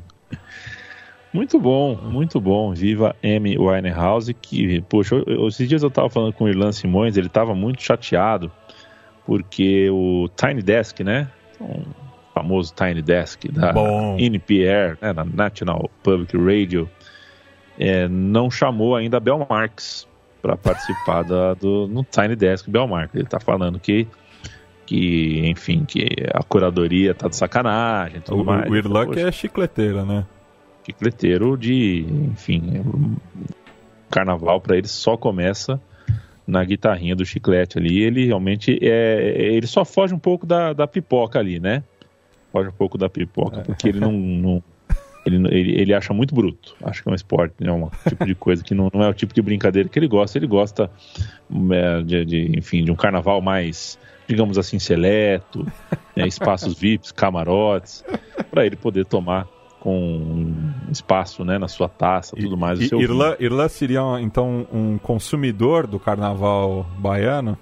Muito 1.33 1.59
bom, 1.59 1.95
muito 1.95 2.39
bom. 2.39 2.75
Viva 2.75 3.15
M. 3.23 3.57
Winehouse, 3.57 4.35
que, 4.35 4.81
poxa, 4.81 5.15
eu, 5.25 5.47
esses 5.47 5.67
dias 5.67 5.81
eu 5.81 5.89
tava 5.89 6.07
falando 6.07 6.31
com 6.31 6.43
o 6.43 6.47
Irlan 6.47 6.71
Simões, 6.71 7.17
ele 7.17 7.27
tava 7.27 7.55
muito 7.55 7.81
chateado, 7.81 8.51
porque 9.25 9.89
o 9.89 10.29
Tiny 10.35 10.61
Desk, 10.61 11.03
né? 11.03 11.27
O 11.59 11.81
famoso 12.35 12.71
Tiny 12.75 13.01
Desk 13.01 13.47
da 13.51 13.73
bom. 13.73 14.15
NPR, 14.19 14.95
né, 15.01 15.11
da 15.11 15.25
National 15.25 15.89
Public 16.03 16.37
Radio, 16.37 16.87
é, 17.77 18.07
não 18.07 18.49
chamou 18.49 18.95
ainda 18.95 19.17
a 19.17 19.19
Bel 19.19 19.45
Marx 19.49 20.07
para 20.41 20.57
participar 20.57 21.23
da, 21.23 21.53
do, 21.53 21.87
no 21.87 22.03
Tiny 22.03 22.35
Desk 22.35 22.69
Bel 22.69 22.87
Marx. 22.87 23.15
Ele 23.15 23.23
está 23.23 23.39
falando 23.39 23.79
que, 23.79 24.07
que, 24.85 25.41
enfim, 25.47 25.85
que 25.85 26.07
a 26.33 26.43
curadoria 26.43 27.13
tá 27.13 27.27
de 27.27 27.35
sacanagem 27.35 28.21
tudo 28.21 28.41
o, 28.41 28.45
mais. 28.45 28.69
O 28.69 28.75
Irluck 28.75 29.17
é 29.19 29.31
chicleteiro, 29.31 30.05
né? 30.05 30.25
Chicleteiro 30.85 31.57
de, 31.57 32.05
enfim, 32.31 32.83
carnaval 34.09 34.59
para 34.59 34.77
ele 34.77 34.87
só 34.87 35.15
começa 35.15 35.81
na 36.45 36.63
guitarrinha 36.63 37.15
do 37.15 37.25
chiclete 37.25 37.77
ali. 37.77 38.01
Ele 38.01 38.25
realmente 38.25 38.77
é, 38.81 39.33
ele 39.37 39.65
só 39.65 39.85
foge 39.85 40.13
um 40.13 40.19
pouco 40.19 40.45
da, 40.45 40.73
da 40.73 40.85
pipoca 40.85 41.39
ali, 41.39 41.59
né? 41.59 41.83
Foge 42.51 42.67
um 42.67 42.73
pouco 42.73 42.97
da 42.97 43.09
pipoca, 43.09 43.61
porque 43.61 43.87
ele 43.87 43.99
não, 44.01 44.11
não 44.11 44.63
ele, 45.25 45.35
ele, 45.55 45.81
ele, 45.81 45.93
acha 45.93 46.13
muito 46.13 46.33
bruto. 46.35 46.75
Acho 46.83 47.01
que 47.01 47.09
é 47.09 47.11
um 47.11 47.15
esporte, 47.15 47.55
é 47.61 47.71
um 47.71 47.89
tipo 48.07 48.25
de 48.25 48.35
coisa 48.35 48.63
que 48.63 48.73
não, 48.73 48.89
não, 48.93 49.03
é 49.03 49.09
o 49.09 49.13
tipo 49.13 49.33
de 49.33 49.41
brincadeira 49.41 49.87
que 49.87 49.97
ele 49.97 50.07
gosta. 50.07 50.37
Ele 50.37 50.47
gosta, 50.47 50.89
é, 51.71 52.01
de, 52.03 52.25
de, 52.25 52.57
enfim, 52.57 52.83
de 52.83 52.91
um 52.91 52.95
carnaval 52.95 53.41
mais, 53.41 53.97
digamos 54.27 54.57
assim, 54.57 54.79
seleto, 54.79 55.65
né, 56.15 56.27
espaços 56.27 56.77
VIPs, 56.77 57.11
camarotes, 57.11 58.03
para 58.49 58.65
ele 58.65 58.75
poder 58.75 59.05
tomar 59.05 59.47
com 59.79 60.53
espaço 60.89 61.43
né, 61.43 61.57
na 61.57 61.67
sua 61.67 61.89
taça, 61.89 62.37
tudo 62.37 62.55
mais. 62.55 62.79
E, 62.79 62.95
Irlã, 62.95 63.35
Irlã 63.37 63.67
seria 63.67 64.01
então 64.21 64.65
um 64.71 64.97
consumidor 64.97 65.85
do 65.85 65.99
carnaval 65.99 66.85
baiano? 66.97 67.57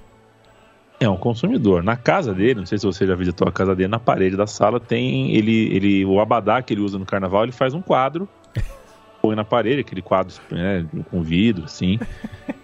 É 1.02 1.10
um 1.10 1.18
consumidor. 1.18 1.82
Na 1.84 1.98
casa 1.98 2.32
dele, 2.32 2.60
não 2.60 2.66
sei 2.68 2.78
se 2.78 2.86
você 2.86 3.08
já 3.08 3.16
visitou 3.16 3.48
a 3.48 3.52
casa 3.52 3.76
dele, 3.76 3.90
na 3.90 4.00
parede 4.00 4.38
da 4.38 4.46
sala 4.46 4.80
tem 4.80 5.36
ele, 5.36 5.76
ele 5.76 6.06
o 6.06 6.20
abadá 6.20 6.62
que 6.62 6.76
ele 6.76 6.82
usa 6.82 7.00
no 7.00 7.08
carnaval, 7.08 7.42
ele 7.42 7.52
faz 7.52 7.74
um 7.74 7.82
quadro, 7.82 8.30
põe 9.20 9.36
na 9.36 9.44
parede, 9.44 9.82
aquele 9.82 10.04
quadro 10.04 10.32
né, 10.52 10.86
com 11.10 11.24
vidro, 11.24 11.66
assim, 11.66 12.00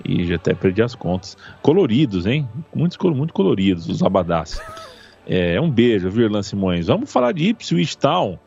e 0.05 0.23
já 0.23 0.35
até 0.35 0.53
perdi 0.53 0.83
as 0.83 0.93
contas. 0.93 1.35
Coloridos, 1.63 2.27
hein? 2.27 2.47
Muitos, 2.75 2.95
muito 3.11 3.33
coloridos, 3.33 3.89
os 3.89 4.03
abadás. 4.03 4.61
É, 5.25 5.59
um 5.59 5.71
beijo, 5.71 6.07
Virlan 6.07 6.43
Simões. 6.43 6.85
Vamos 6.85 7.11
falar 7.11 7.31
de 7.31 7.49
Ipswich 7.49 7.97
Town. 7.97 8.37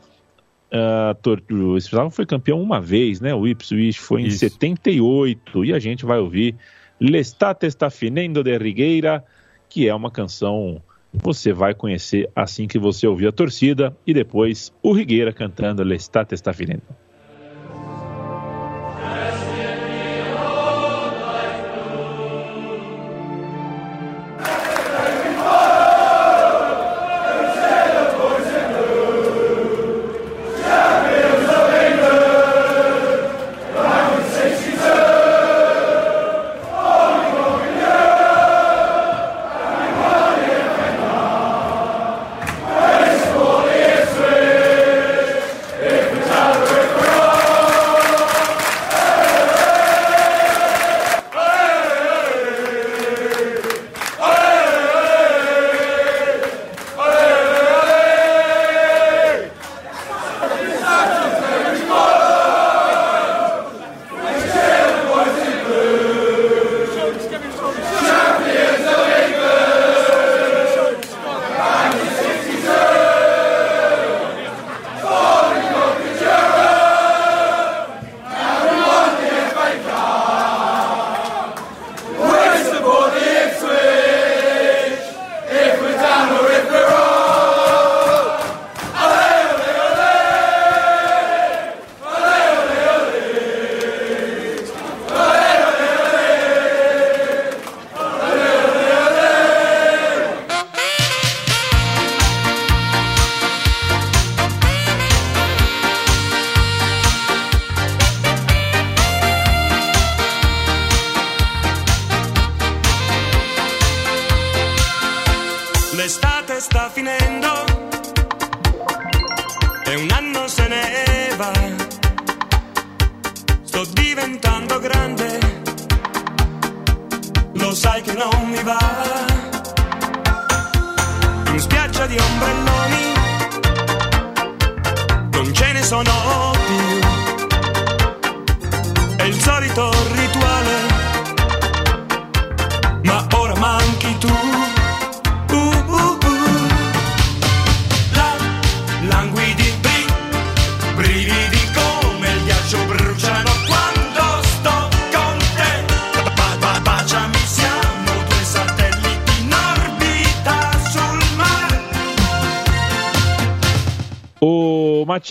Uh, 0.71 1.53
o 1.53 1.75
Ipswich 1.75 1.91
Town 1.91 2.09
foi 2.09 2.25
campeão 2.25 2.61
uma 2.61 2.79
vez, 2.79 3.19
né? 3.19 3.35
O 3.35 3.45
Ipswich 3.45 3.99
foi 3.99 4.21
em 4.21 4.27
Isso. 4.27 4.39
78 4.39 5.65
e 5.65 5.73
a 5.73 5.79
gente 5.79 6.05
vai 6.05 6.17
ouvir 6.17 6.55
L'estate 7.01 7.65
está 7.65 7.89
finendo 7.89 8.43
de 8.43 8.55
Rigueira 8.57 9.23
que 9.71 9.87
é 9.87 9.95
uma 9.95 10.11
canção 10.11 10.81
você 11.13 11.53
vai 11.53 11.73
conhecer 11.73 12.29
assim 12.35 12.67
que 12.67 12.77
você 12.77 13.07
ouvir 13.07 13.27
a 13.27 13.31
torcida 13.31 13.95
e 14.05 14.13
depois 14.13 14.73
o 14.83 14.91
Rigueira 14.91 15.31
cantando 15.31 15.81
L'estate 15.81 16.35
está 16.35 16.51
finendo. 16.51 16.83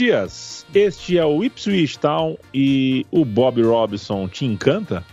Matias, 0.01 0.65
este 0.75 1.19
é 1.19 1.27
o 1.27 1.45
Ipswich 1.45 1.99
Town 1.99 2.39
e 2.55 3.05
o 3.11 3.23
Bob 3.23 3.61
Robson 3.63 4.27
te 4.29 4.47
encanta? 4.47 5.05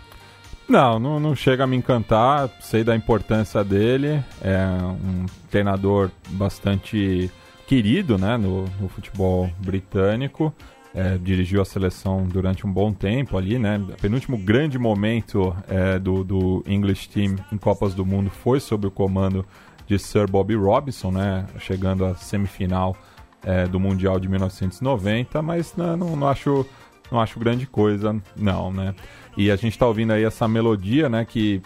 Não, 0.65 0.97
não, 0.97 1.19
não 1.19 1.35
chega 1.35 1.65
a 1.65 1.67
me 1.67 1.75
encantar. 1.75 2.49
Sei 2.61 2.85
da 2.85 2.95
importância 2.95 3.65
dele. 3.65 4.23
É 4.41 4.65
um 4.81 5.25
treinador 5.51 6.09
bastante 6.29 7.29
querido 7.67 8.17
né, 8.17 8.37
no, 8.37 8.63
no 8.79 8.87
futebol 8.87 9.49
britânico. 9.59 10.53
É, 10.95 11.17
dirigiu 11.17 11.61
a 11.61 11.65
seleção 11.65 12.25
durante 12.25 12.65
um 12.65 12.71
bom 12.71 12.93
tempo 12.93 13.37
ali, 13.37 13.59
né? 13.59 13.83
Penúltimo 13.99 14.37
grande 14.37 14.79
momento 14.79 15.53
é, 15.67 15.99
do, 15.99 16.23
do 16.23 16.63
English 16.65 17.09
Team 17.09 17.35
em 17.51 17.57
Copas 17.57 17.93
do 17.93 18.05
Mundo 18.05 18.29
foi 18.29 18.61
sob 18.61 18.87
o 18.87 18.91
comando 18.91 19.45
de 19.85 19.99
Sir 19.99 20.31
Bobby 20.31 20.55
Robson, 20.55 21.11
né? 21.11 21.45
Chegando 21.59 22.05
à 22.05 22.15
semifinal 22.15 22.95
é, 23.43 23.65
do 23.65 23.79
Mundial 23.79 24.19
de 24.19 24.27
1990, 24.27 25.41
mas 25.41 25.75
né, 25.75 25.95
não, 25.95 26.15
não 26.15 26.27
acho 26.27 26.65
não 27.09 27.21
acho 27.21 27.39
grande 27.39 27.65
coisa, 27.65 28.21
não, 28.35 28.71
né? 28.71 28.93
E 29.37 29.49
a 29.49 29.55
gente 29.55 29.73
está 29.73 29.87
ouvindo 29.87 30.11
aí 30.11 30.23
essa 30.23 30.45
melodia, 30.45 31.07
né, 31.07 31.23
que 31.23 31.61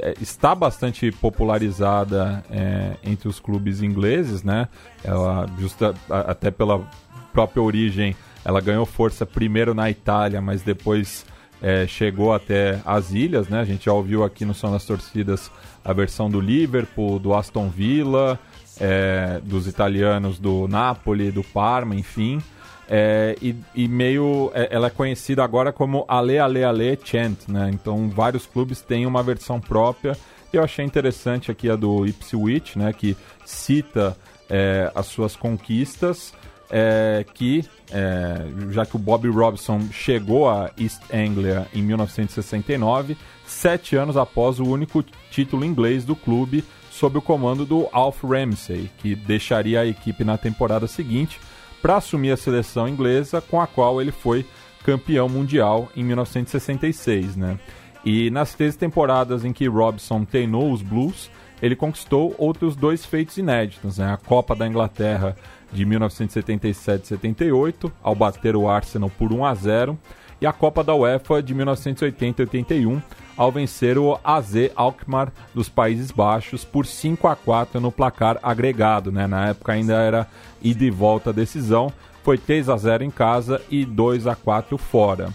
é, 0.00 0.14
está 0.20 0.54
bastante 0.54 1.10
popularizada 1.10 2.44
é, 2.50 2.92
entre 3.02 3.28
os 3.28 3.40
clubes 3.40 3.82
ingleses, 3.82 4.42
né? 4.42 4.68
Ela, 5.02 5.46
justa, 5.58 5.94
até 6.08 6.50
pela 6.50 6.88
própria 7.32 7.62
origem, 7.62 8.14
ela 8.44 8.60
ganhou 8.60 8.86
força 8.86 9.26
primeiro 9.26 9.74
na 9.74 9.90
Itália, 9.90 10.40
mas 10.40 10.62
depois 10.62 11.26
é, 11.60 11.86
chegou 11.86 12.32
até 12.32 12.80
as 12.84 13.12
ilhas, 13.12 13.48
né? 13.48 13.60
A 13.60 13.64
gente 13.64 13.86
já 13.86 13.92
ouviu 13.92 14.22
aqui 14.22 14.44
no 14.44 14.54
Som 14.54 14.72
das 14.72 14.84
Torcidas 14.84 15.50
a 15.84 15.92
versão 15.92 16.30
do 16.30 16.40
Liverpool, 16.40 17.18
do 17.18 17.34
Aston 17.34 17.68
Villa, 17.68 18.38
é, 18.80 19.40
dos 19.42 19.66
italianos 19.66 20.38
do 20.38 20.68
Napoli, 20.68 21.30
do 21.30 21.42
Parma, 21.42 21.94
enfim. 21.94 22.40
É, 22.88 23.36
e, 23.42 23.56
e 23.74 23.88
meio. 23.88 24.50
é, 24.54 24.68
ela 24.70 24.86
é 24.86 24.90
conhecida 24.90 25.42
agora 25.42 25.72
como 25.72 26.04
Ale 26.06 26.38
Ale 26.38 26.62
Ale 26.62 26.98
Chant, 27.02 27.48
né? 27.48 27.70
Então 27.72 28.08
vários 28.08 28.46
clubes 28.46 28.80
têm 28.80 29.06
uma 29.06 29.22
versão 29.22 29.60
própria. 29.60 30.16
Eu 30.52 30.62
achei 30.62 30.84
interessante 30.84 31.50
aqui 31.50 31.68
a 31.68 31.76
do 31.76 32.06
Ipswich, 32.06 32.78
né? 32.78 32.92
Que 32.92 33.16
cita 33.44 34.16
é, 34.48 34.90
as 34.94 35.06
suas 35.06 35.34
conquistas. 35.34 36.32
é, 36.70 37.24
que 37.34 37.64
é, 37.92 38.44
já 38.70 38.84
que 38.84 38.96
o 38.96 38.98
Bobby 38.98 39.28
Robson 39.28 39.80
chegou 39.92 40.48
a 40.48 40.70
East 40.78 41.00
Anglia 41.12 41.66
em 41.72 41.82
1969, 41.82 43.16
sete 43.46 43.96
anos 43.96 44.16
após 44.16 44.58
o 44.58 44.64
único 44.64 45.04
título 45.30 45.64
inglês 45.64 46.04
do 46.04 46.16
clube, 46.16 46.64
sob 46.96 47.18
o 47.18 47.22
comando 47.22 47.66
do 47.66 47.86
Alf 47.92 48.24
Ramsey, 48.24 48.90
que 48.98 49.14
deixaria 49.14 49.80
a 49.80 49.86
equipe 49.86 50.24
na 50.24 50.38
temporada 50.38 50.86
seguinte 50.86 51.38
para 51.82 51.98
assumir 51.98 52.30
a 52.30 52.38
seleção 52.38 52.88
inglesa, 52.88 53.42
com 53.42 53.60
a 53.60 53.66
qual 53.66 54.00
ele 54.00 54.10
foi 54.10 54.46
campeão 54.82 55.28
mundial 55.28 55.90
em 55.94 56.02
1966, 56.02 57.36
né? 57.36 57.60
E 58.02 58.30
nas 58.30 58.54
três 58.54 58.76
temporadas 58.76 59.44
em 59.44 59.52
que 59.52 59.68
Robson 59.68 60.24
treinou 60.24 60.72
os 60.72 60.80
Blues, 60.80 61.30
ele 61.60 61.76
conquistou 61.76 62.34
outros 62.38 62.74
dois 62.74 63.04
feitos 63.04 63.36
inéditos, 63.36 63.98
né? 63.98 64.10
A 64.10 64.16
Copa 64.16 64.56
da 64.56 64.66
Inglaterra 64.66 65.36
de 65.70 65.84
1977-78, 65.84 67.92
ao 68.02 68.14
bater 68.14 68.56
o 68.56 68.70
Arsenal 68.70 69.10
por 69.10 69.34
1 69.34 69.44
a 69.44 69.54
0, 69.54 69.98
e 70.40 70.46
a 70.46 70.52
Copa 70.52 70.84
da 70.84 70.94
UEFA 70.94 71.42
de 71.42 71.54
1980-81, 71.54 73.02
ao 73.36 73.52
vencer 73.52 73.98
o 73.98 74.18
AZ 74.24 74.54
Alkmaar 74.74 75.32
dos 75.54 75.68
Países 75.68 76.10
Baixos 76.10 76.64
por 76.64 76.86
5 76.86 77.28
a 77.28 77.36
4 77.36 77.80
no 77.80 77.92
placar 77.92 78.38
agregado, 78.42 79.12
né? 79.12 79.26
Na 79.26 79.48
época 79.48 79.72
ainda 79.72 79.94
era 79.94 80.26
ida 80.62 80.84
e 80.84 80.90
volta 80.90 81.30
a 81.30 81.32
decisão, 81.32 81.92
foi 82.22 82.38
3 82.38 82.68
a 82.68 82.76
0 82.76 83.04
em 83.04 83.10
casa 83.10 83.60
e 83.70 83.84
2 83.84 84.26
a 84.26 84.34
4 84.34 84.76
fora. 84.78 85.28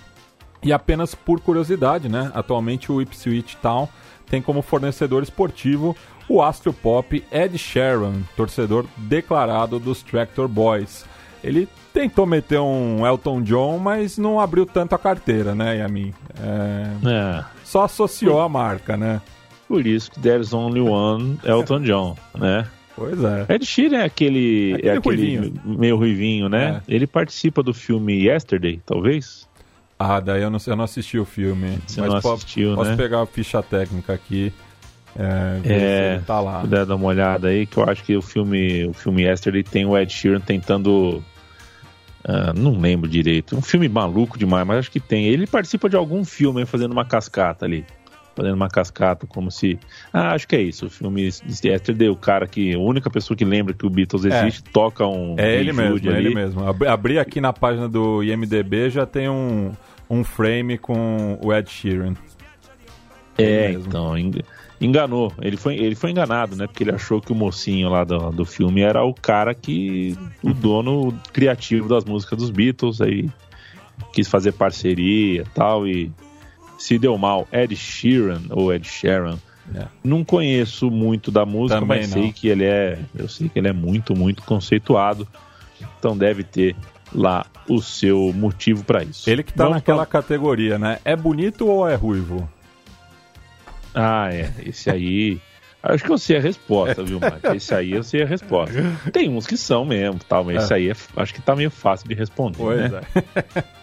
E 0.63 0.71
apenas 0.71 1.15
por 1.15 1.39
curiosidade, 1.39 2.09
né? 2.09 2.31
Atualmente 2.33 2.91
o 2.91 3.01
Ipswich 3.01 3.57
Town 3.57 3.87
tem 4.29 4.41
como 4.41 4.61
fornecedor 4.61 5.23
esportivo 5.23 5.95
o 6.29 6.41
astro 6.41 6.71
pop 6.71 7.23
Ed 7.31 7.57
Sheeran, 7.57 8.21
torcedor 8.37 8.85
declarado 8.95 9.79
dos 9.79 10.01
Tractor 10.01 10.47
Boys. 10.47 11.05
Ele 11.43 11.67
tentou 11.93 12.25
meter 12.25 12.59
um 12.59 13.05
Elton 13.05 13.41
John, 13.41 13.77
mas 13.79 14.17
não 14.17 14.39
abriu 14.39 14.65
tanto 14.65 14.93
a 14.93 14.99
carteira, 14.99 15.55
né, 15.55 15.77
Yamin? 15.77 16.13
É, 16.39 17.09
É. 17.09 17.43
só 17.63 17.83
associou 17.83 18.39
a 18.41 18.47
marca, 18.49 18.95
né? 18.95 19.21
Por 19.67 19.85
isso 19.87 20.11
que 20.11 20.19
There's 20.19 20.53
Only 20.53 20.81
One 20.81 21.39
Elton 21.43 21.81
John, 21.81 22.15
né? 22.37 22.67
Pois 22.95 23.23
é. 23.23 23.45
Ed 23.49 23.65
Sheeran 23.65 23.99
é 23.99 24.03
aquele, 24.05 24.73
Aquele 24.75 24.87
é 24.89 24.97
aquele 24.97 25.37
ruivinho. 25.37 25.61
meio 25.65 25.95
ruivinho, 25.97 26.49
né? 26.49 26.81
Ele 26.87 27.07
participa 27.07 27.63
do 27.63 27.73
filme 27.73 28.25
Yesterday, 28.27 28.81
talvez? 28.85 29.47
Ah, 29.97 30.19
daí 30.19 30.41
eu 30.43 30.49
não, 30.49 30.59
eu 30.67 30.75
não 30.75 30.83
assisti 30.83 31.17
o 31.17 31.25
filme. 31.25 31.77
Você 31.87 32.01
mas 32.01 32.13
não 32.13 32.21
po- 32.21 32.33
assistiu, 32.33 32.75
posso 32.75 32.89
né? 32.91 32.97
pegar 32.97 33.21
a 33.21 33.25
ficha 33.25 33.63
técnica 33.63 34.13
aqui. 34.13 34.51
É, 35.17 35.59
É, 36.17 36.21
tá 36.25 36.39
lá. 36.39 36.61
Puder 36.61 36.85
dar 36.85 36.95
uma 36.95 37.07
olhada 37.07 37.47
aí, 37.49 37.65
que 37.65 37.77
eu 37.77 37.83
acho 37.89 38.03
que 38.03 38.15
o 38.15 38.21
filme, 38.21 38.85
o 38.87 38.93
filme 38.93 39.23
Yesterday 39.23 39.63
tem 39.63 39.85
o 39.85 39.97
Ed 39.97 40.11
Sheeran 40.11 40.39
tentando. 40.39 41.23
Ah, 42.23 42.53
não 42.53 42.79
lembro 42.79 43.09
direito. 43.09 43.55
Um 43.57 43.61
filme 43.61 43.87
maluco 43.89 44.37
demais, 44.37 44.65
mas 44.67 44.77
acho 44.79 44.91
que 44.91 44.99
tem. 44.99 45.25
Ele 45.25 45.47
participa 45.47 45.89
de 45.89 45.95
algum 45.95 46.23
filme 46.23 46.65
fazendo 46.65 46.91
uma 46.91 47.05
cascata 47.05 47.65
ali. 47.65 47.85
Fazendo 48.35 48.53
uma 48.55 48.69
cascata, 48.69 49.27
como 49.27 49.51
se. 49.51 49.77
Ah, 50.13 50.31
acho 50.33 50.47
que 50.47 50.55
é 50.55 50.61
isso. 50.61 50.85
O 50.85 50.89
filme 50.89 51.23
Yesterday, 51.63 52.07
o 52.09 52.15
cara 52.15 52.47
que. 52.47 52.73
A 52.73 52.79
única 52.79 53.09
pessoa 53.09 53.35
que 53.35 53.43
lembra 53.43 53.73
que 53.73 53.85
o 53.85 53.89
Beatles 53.89 54.23
É. 54.25 54.41
existe, 54.43 54.63
toca 54.63 55.05
um. 55.05 55.35
É 55.37 55.55
ele 55.59 55.73
mesmo, 55.73 56.09
é 56.09 56.15
ali. 56.15 56.27
ele 56.27 56.35
mesmo. 56.35 56.65
Ab- 56.67 56.87
Abri 56.87 57.19
aqui 57.19 57.41
na 57.41 57.51
página 57.51 57.89
do 57.89 58.23
IMDB 58.23 58.89
já 58.89 59.05
tem 59.05 59.27
um, 59.27 59.71
um 60.09 60.23
frame 60.23 60.77
com 60.77 61.37
o 61.43 61.53
Ed 61.53 61.69
Sheeran. 61.69 62.13
É, 63.37 63.71
então, 63.71 64.13
enganou. 64.81 65.31
Ele 65.41 65.55
foi, 65.55 65.75
ele 65.75 65.95
foi 65.95 66.11
enganado, 66.11 66.55
né? 66.55 66.67
Porque 66.67 66.83
ele 66.83 66.91
achou 66.91 67.21
que 67.21 67.31
o 67.31 67.35
mocinho 67.35 67.89
lá 67.89 68.03
do, 68.03 68.31
do 68.31 68.45
filme 68.45 68.81
era 68.81 69.03
o 69.03 69.13
cara 69.13 69.53
que. 69.53 70.17
o 70.43 70.53
dono 70.53 71.13
criativo 71.31 71.87
das 71.87 72.03
músicas 72.03 72.39
dos 72.39 72.49
Beatles, 72.49 72.99
aí 72.99 73.29
quis 74.11 74.27
fazer 74.27 74.53
parceria 74.53 75.41
e 75.41 75.49
tal, 75.53 75.87
e 75.87 76.11
se 76.77 76.97
deu 76.97 77.17
mal. 77.17 77.47
Ed 77.51 77.75
Sheeran, 77.75 78.41
ou 78.49 78.73
Ed 78.73 78.87
Sheeran. 78.87 79.37
É. 79.73 79.85
Não 80.03 80.25
conheço 80.25 80.89
muito 80.89 81.31
da 81.31 81.45
música, 81.45 81.79
Também 81.79 81.99
mas 81.99 82.09
não. 82.09 82.21
sei 82.21 82.33
que 82.33 82.47
ele 82.47 82.65
é. 82.65 82.99
Eu 83.15 83.29
sei 83.29 83.47
que 83.47 83.59
ele 83.59 83.67
é 83.67 83.73
muito, 83.73 84.15
muito 84.15 84.41
conceituado. 84.43 85.27
Então 85.97 86.17
deve 86.17 86.43
ter 86.43 86.75
lá 87.13 87.45
o 87.69 87.81
seu 87.81 88.33
motivo 88.33 88.83
pra 88.83 89.03
isso. 89.03 89.29
Ele 89.29 89.43
que 89.43 89.53
tá 89.53 89.63
Vamos 89.63 89.77
naquela 89.77 90.05
categoria, 90.05 90.77
né? 90.77 90.99
É 91.05 91.15
bonito 91.15 91.67
ou 91.67 91.87
é 91.87 91.95
ruivo? 91.95 92.49
Ah, 93.93 94.29
é. 94.33 94.51
Esse 94.65 94.89
aí. 94.89 95.39
Acho 95.83 96.03
que 96.03 96.11
eu 96.11 96.17
sei 96.17 96.37
a 96.37 96.39
resposta, 96.39 97.03
viu, 97.03 97.19
Mike? 97.19 97.57
Esse 97.57 97.73
aí 97.73 97.91
eu 97.91 98.03
sei 98.03 98.21
a 98.21 98.25
resposta. 98.25 98.75
Tem 99.11 99.27
uns 99.29 99.47
que 99.47 99.57
são 99.57 99.83
mesmo, 99.83 100.19
tal, 100.29 100.43
mas 100.43 100.55
É. 100.55 100.59
esse 100.59 100.73
aí 100.75 100.89
é- 100.91 100.95
acho 101.21 101.33
que 101.33 101.41
tá 101.41 101.55
meio 101.55 101.71
fácil 101.71 102.07
de 102.07 102.13
responder, 102.13 102.89
né? 102.91 103.01
é. 103.55 103.63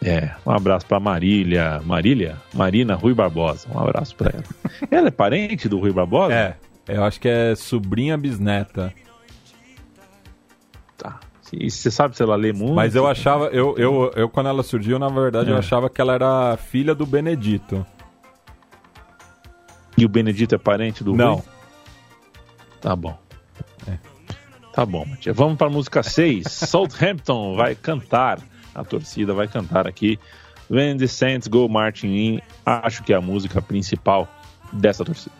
É. 0.00 0.30
Um 0.46 0.52
abraço 0.52 0.86
pra 0.86 1.00
Marília. 1.00 1.82
Marília? 1.84 2.36
Marina 2.54 2.94
Rui 2.94 3.12
Barbosa. 3.14 3.66
Um 3.74 3.80
abraço 3.80 4.14
pra 4.14 4.30
ela. 4.32 4.44
ela 4.92 5.08
é 5.08 5.10
parente 5.10 5.68
do 5.68 5.80
Rui 5.80 5.92
Barbosa? 5.92 6.32
É, 6.32 6.54
eu 6.86 7.02
acho 7.02 7.20
que 7.20 7.28
é 7.28 7.56
sobrinha 7.56 8.16
bisneta. 8.16 8.94
Tá. 10.96 11.18
E 11.52 11.68
você 11.68 11.90
sabe 11.90 12.16
se 12.16 12.22
ela 12.22 12.36
lê 12.36 12.52
muito? 12.52 12.74
Mas 12.74 12.94
eu 12.94 13.08
achava, 13.08 13.46
eu, 13.46 13.74
eu, 13.76 14.12
eu 14.14 14.28
quando 14.28 14.48
ela 14.48 14.62
surgiu, 14.62 15.00
na 15.00 15.08
verdade, 15.08 15.50
eu 15.50 15.56
É. 15.56 15.58
achava 15.58 15.90
que 15.90 16.00
ela 16.00 16.14
era 16.14 16.56
filha 16.56 16.94
do 16.94 17.04
Benedito. 17.04 17.84
E 19.98 20.04
o 20.04 20.08
Benedito 20.08 20.54
é 20.54 20.58
parente 20.58 21.02
do 21.02 21.14
Não. 21.14 21.34
Rui? 21.34 21.44
Tá 22.80 22.94
bom. 22.94 23.18
Tá 24.72 24.86
bom, 24.86 25.04
Matias. 25.04 25.36
Vamos 25.36 25.58
para 25.58 25.66
a 25.66 25.70
música 25.70 26.04
6. 26.04 26.46
Southampton 26.70 27.56
vai 27.56 27.74
cantar. 27.74 28.38
A 28.72 28.84
torcida 28.84 29.34
vai 29.34 29.48
cantar 29.48 29.88
aqui. 29.88 30.20
When 30.70 30.96
the 30.98 31.08
Saints 31.08 31.48
Go 31.48 31.68
Marching 31.68 32.14
In. 32.14 32.40
Acho 32.64 33.02
que 33.02 33.12
é 33.12 33.16
a 33.16 33.20
música 33.20 33.60
principal 33.60 34.28
dessa 34.72 35.04
torcida. 35.04 35.34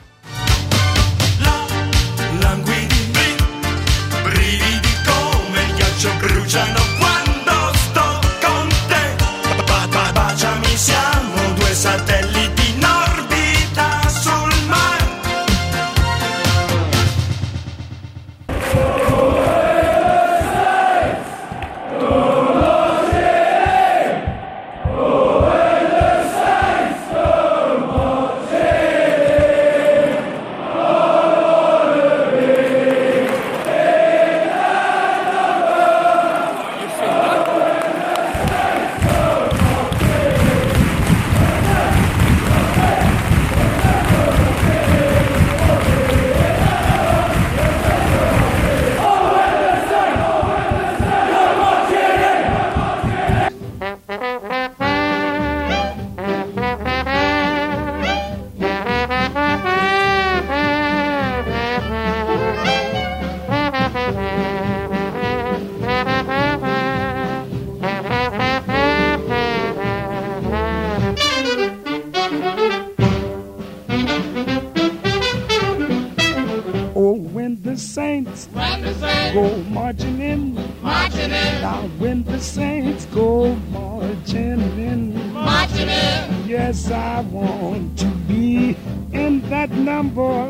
Go 79.38 79.56
marching 79.70 80.20
in, 80.20 80.54
marching 80.82 81.30
in. 81.30 81.62
Now 81.62 81.82
when 81.98 82.24
the 82.24 82.40
saints 82.40 83.06
go 83.06 83.54
marching 83.70 84.60
in, 84.78 85.32
marching 85.32 85.88
in. 85.88 86.48
Yes, 86.48 86.90
I 86.90 87.20
want 87.20 87.98
to 88.00 88.06
be 88.26 88.76
in 89.12 89.40
that 89.48 89.70
number 89.70 90.46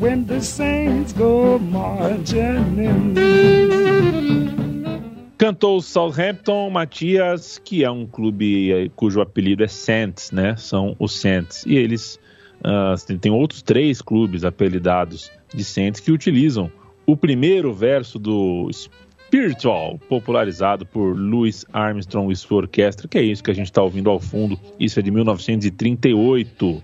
when 0.00 0.26
the 0.26 0.40
saints 0.40 1.12
go 1.12 1.58
marching 1.58 2.78
in. 2.78 3.14
Cantou 5.38 5.76
o 5.76 5.82
Southampton, 5.82 6.70
Matias, 6.70 7.60
que 7.62 7.84
é 7.84 7.90
um 7.90 8.06
clube 8.06 8.72
eh, 8.72 8.90
cujo 8.96 9.20
apelido 9.20 9.62
é 9.62 9.68
Saints, 9.68 10.32
né? 10.32 10.56
São 10.56 10.96
os 10.98 11.20
Saints. 11.20 11.64
E 11.66 11.76
eles 11.76 12.18
ah, 12.64 12.94
tem, 13.06 13.18
tem 13.18 13.30
outros 13.30 13.60
três 13.62 14.00
clubes 14.00 14.44
apelidados 14.44 15.30
de 15.54 15.62
Saints 15.62 16.00
que 16.00 16.10
utilizam 16.10 16.72
o 17.06 17.16
primeiro 17.16 17.72
verso 17.72 18.18
do 18.18 18.68
Spiritual, 18.72 19.98
popularizado 20.08 20.84
por 20.84 21.16
Louis 21.16 21.64
Armstrong 21.72 22.32
e 22.32 22.36
sua 22.36 22.58
orquestra, 22.58 23.08
que 23.08 23.18
é 23.18 23.22
isso 23.22 23.42
que 23.42 23.50
a 23.50 23.54
gente 23.54 23.66
está 23.66 23.82
ouvindo 23.82 24.10
ao 24.10 24.18
fundo. 24.18 24.58
Isso 24.78 24.98
é 24.98 25.02
de 25.02 25.10
1938. 25.10 26.82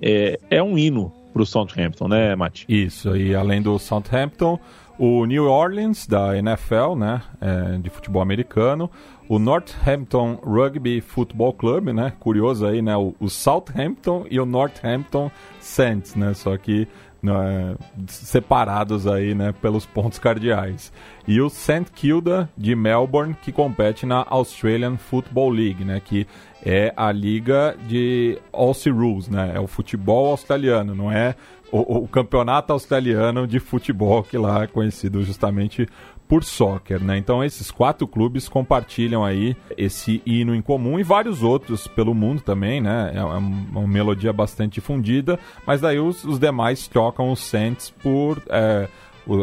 É, 0.00 0.38
é 0.50 0.62
um 0.62 0.78
hino 0.78 1.12
para 1.32 1.42
o 1.42 1.46
Southampton, 1.46 2.08
né, 2.08 2.34
Mati? 2.34 2.64
Isso, 2.68 3.16
e 3.16 3.34
além 3.34 3.60
do 3.60 3.78
Southampton, 3.78 4.58
o 4.98 5.26
New 5.26 5.44
Orleans, 5.44 6.06
da 6.06 6.36
NFL, 6.38 6.94
né, 6.96 7.22
é, 7.40 7.78
de 7.78 7.90
futebol 7.90 8.22
americano, 8.22 8.90
o 9.28 9.38
Northampton 9.38 10.38
Rugby 10.42 11.00
Football 11.00 11.52
Club, 11.52 11.88
né, 11.88 12.12
curioso 12.18 12.66
aí, 12.66 12.80
né, 12.80 12.96
o, 12.96 13.14
o 13.20 13.28
Southampton 13.28 14.26
e 14.30 14.40
o 14.40 14.46
Northampton 14.46 15.30
Saints, 15.60 16.14
né, 16.14 16.32
só 16.32 16.56
que 16.56 16.88
né, 17.22 17.76
separados 18.06 19.06
aí, 19.06 19.34
né, 19.34 19.52
pelos 19.60 19.84
pontos 19.86 20.18
cardeais. 20.18 20.92
E 21.26 21.40
o 21.40 21.48
St 21.48 21.86
Kilda 21.94 22.48
de 22.56 22.74
Melbourne, 22.74 23.34
que 23.42 23.50
compete 23.50 24.06
na 24.06 24.24
Australian 24.28 24.96
Football 24.96 25.50
League, 25.50 25.84
né, 25.84 26.00
que 26.00 26.26
é 26.64 26.92
a 26.96 27.10
liga 27.12 27.76
de 27.86 28.38
Aussie 28.52 28.92
Rules, 28.92 29.28
né, 29.28 29.52
é 29.54 29.60
o 29.60 29.66
futebol 29.66 30.30
australiano, 30.30 30.94
não 30.94 31.10
é 31.10 31.34
o, 31.70 32.04
o 32.04 32.08
campeonato 32.08 32.72
australiano 32.72 33.46
de 33.46 33.58
futebol, 33.58 34.22
que 34.22 34.38
lá 34.38 34.62
é 34.62 34.66
conhecido 34.66 35.22
justamente 35.22 35.88
por 36.28 36.42
soccer, 36.44 37.02
né? 37.02 37.16
Então 37.16 37.42
esses 37.42 37.70
quatro 37.70 38.06
clubes 38.06 38.48
compartilham 38.48 39.24
aí 39.24 39.56
esse 39.76 40.22
hino 40.26 40.54
em 40.54 40.62
comum 40.62 40.98
e 40.98 41.02
vários 41.02 41.42
outros 41.42 41.86
pelo 41.86 42.14
mundo 42.14 42.40
também, 42.40 42.80
né? 42.80 43.12
É 43.14 43.22
uma, 43.22 43.38
uma 43.38 43.86
melodia 43.86 44.32
bastante 44.32 44.74
difundida, 44.74 45.38
mas 45.66 45.80
daí 45.80 45.98
os, 45.98 46.24
os 46.24 46.38
demais 46.38 46.88
trocam 46.88 47.30
os 47.30 47.40
Saints 47.40 47.90
por 48.02 48.42
é, 48.48 48.88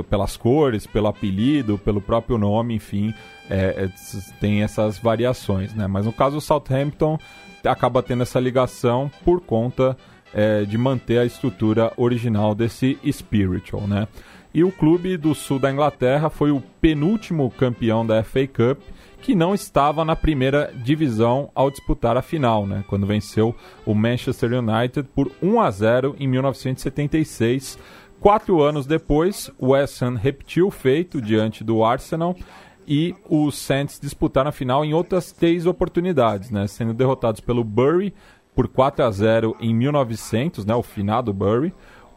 pelas 0.09 0.37
cores, 0.37 0.87
pelo 0.87 1.07
apelido, 1.07 1.77
pelo 1.77 1.99
próprio 1.99 2.37
nome, 2.37 2.75
enfim, 2.75 3.13
é, 3.49 3.85
é, 3.85 3.89
tem 4.39 4.63
essas 4.63 4.97
variações, 4.97 5.73
né? 5.73 5.87
Mas 5.87 6.05
no 6.05 6.13
caso 6.13 6.37
o 6.37 6.41
Southampton 6.41 7.17
acaba 7.63 8.01
tendo 8.01 8.23
essa 8.23 8.39
ligação 8.39 9.11
por 9.23 9.41
conta 9.41 9.97
é, 10.33 10.63
de 10.63 10.77
manter 10.77 11.19
a 11.19 11.25
estrutura 11.25 11.91
original 11.95 12.55
desse 12.55 12.97
Spiritual, 13.09 13.87
né? 13.87 14.07
E 14.53 14.63
o 14.63 14.71
clube 14.71 15.17
do 15.17 15.33
sul 15.33 15.57
da 15.57 15.71
Inglaterra 15.71 16.29
foi 16.29 16.51
o 16.51 16.61
penúltimo 16.79 17.49
campeão 17.49 18.05
da 18.05 18.23
FA 18.23 18.45
Cup 18.45 18.79
que 19.19 19.33
não 19.33 19.55
estava 19.55 20.03
na 20.03 20.15
primeira 20.15 20.71
divisão 20.83 21.49
ao 21.55 21.71
disputar 21.71 22.17
a 22.17 22.21
final, 22.21 22.67
né? 22.67 22.83
Quando 22.87 23.07
venceu 23.07 23.55
o 23.85 23.95
Manchester 23.95 24.51
United 24.51 25.07
por 25.15 25.31
1 25.41 25.61
a 25.61 25.71
0 25.71 26.15
em 26.19 26.27
1976. 26.27 27.79
Quatro 28.19 28.61
anos 28.61 28.85
depois, 28.85 29.49
o 29.57 29.69
West 29.69 30.01
Ham 30.01 30.15
repetiu 30.15 30.67
o 30.67 30.71
feito 30.71 31.21
diante 31.21 31.63
do 31.63 31.83
Arsenal 31.83 32.35
e 32.87 33.15
os 33.29 33.57
Saints 33.57 33.99
disputaram 33.99 34.49
a 34.49 34.51
final 34.51 34.83
em 34.83 34.93
outras 34.93 35.31
três 35.31 35.65
oportunidades, 35.65 36.51
né? 36.51 36.67
Sendo 36.67 36.93
derrotados 36.93 37.41
pelo 37.41 37.63
Bury 37.63 38.13
por 38.53 38.67
4 38.67 39.05
a 39.05 39.09
0 39.09 39.55
em 39.59 39.73
1900, 39.73 40.65
né? 40.65 40.75
O 40.75 40.83
finado 40.83 41.33
Bury 41.33 41.73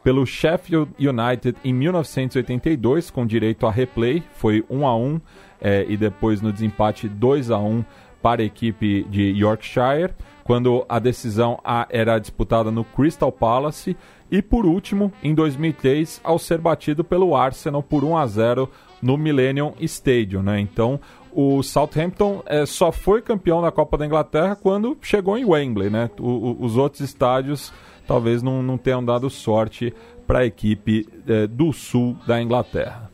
pelo 0.06 0.24
Sheffield 0.24 0.92
United 1.00 1.56
em 1.64 1.72
1982, 1.74 3.10
com 3.10 3.26
direito 3.26 3.66
a 3.66 3.72
replay, 3.72 4.22
foi 4.34 4.64
1 4.70 4.86
a 4.86 4.96
1 4.96 5.20
eh, 5.60 5.84
e 5.88 5.96
depois 5.96 6.40
no 6.40 6.52
desempate 6.52 7.08
2 7.08 7.50
a 7.50 7.58
1 7.58 7.84
para 8.22 8.40
a 8.40 8.44
equipe 8.44 9.02
de 9.10 9.30
Yorkshire, 9.36 10.12
quando 10.44 10.86
a 10.88 11.00
decisão 11.00 11.58
a- 11.64 11.88
era 11.90 12.20
disputada 12.20 12.70
no 12.70 12.84
Crystal 12.84 13.32
Palace, 13.32 13.96
e 14.30 14.40
por 14.40 14.64
último, 14.64 15.12
em 15.24 15.34
2003, 15.34 16.20
ao 16.22 16.38
ser 16.38 16.58
batido 16.58 17.02
pelo 17.02 17.34
Arsenal 17.34 17.82
por 17.82 18.04
1 18.04 18.16
a 18.16 18.26
0 18.28 18.70
no 19.02 19.16
Millennium 19.16 19.72
Stadium, 19.80 20.40
né? 20.42 20.60
Então, 20.60 21.00
o 21.32 21.64
Southampton 21.64 22.44
eh, 22.46 22.64
só 22.64 22.92
foi 22.92 23.20
campeão 23.22 23.60
da 23.60 23.72
Copa 23.72 23.98
da 23.98 24.06
Inglaterra 24.06 24.54
quando 24.54 24.96
chegou 25.02 25.36
em 25.36 25.44
Wembley, 25.44 25.90
né? 25.90 26.08
O- 26.20 26.28
o- 26.30 26.64
os 26.64 26.76
outros 26.76 27.00
estádios 27.02 27.72
talvez 28.06 28.42
não, 28.42 28.62
não 28.62 28.78
tenham 28.78 29.04
dado 29.04 29.28
sorte 29.28 29.92
para 30.26 30.40
a 30.40 30.46
equipe 30.46 31.06
eh, 31.26 31.46
do 31.46 31.72
sul 31.72 32.16
da 32.26 32.40
Inglaterra. 32.40 33.10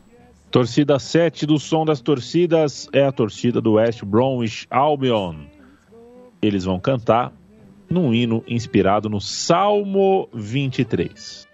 Torcida 0.49 0.99
7 0.99 1.45
do 1.45 1.57
som 1.57 1.83
das 1.83 1.99
torcidas 1.99 2.87
é 2.93 3.03
a 3.03 3.11
torcida 3.11 3.59
do 3.59 3.73
West 3.73 4.03
Bromwich 4.03 4.67
Albion. 4.69 5.45
Eles 6.41 6.65
vão 6.65 6.79
cantar 6.79 7.33
num 7.89 8.13
hino 8.13 8.43
inspirado 8.47 9.09
no 9.09 9.19
Salmo 9.19 10.29
23. 10.33 11.47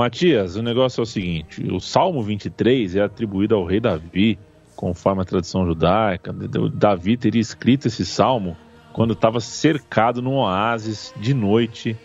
Matias, 0.00 0.56
o 0.56 0.62
negócio 0.62 1.00
é 1.00 1.02
o 1.02 1.06
seguinte: 1.06 1.62
o 1.70 1.78
Salmo 1.78 2.22
23 2.22 2.96
é 2.96 3.02
atribuído 3.02 3.54
ao 3.54 3.66
rei 3.66 3.80
Davi, 3.80 4.38
conforme 4.74 5.20
a 5.20 5.26
tradição 5.26 5.66
judaica. 5.66 6.32
Davi 6.32 7.18
teria 7.18 7.40
escrito 7.40 7.86
esse 7.86 8.06
salmo 8.06 8.56
quando 8.94 9.12
estava 9.12 9.40
cercado 9.40 10.22
num 10.22 10.36
oásis 10.36 11.12
de 11.20 11.34
noite. 11.34 11.96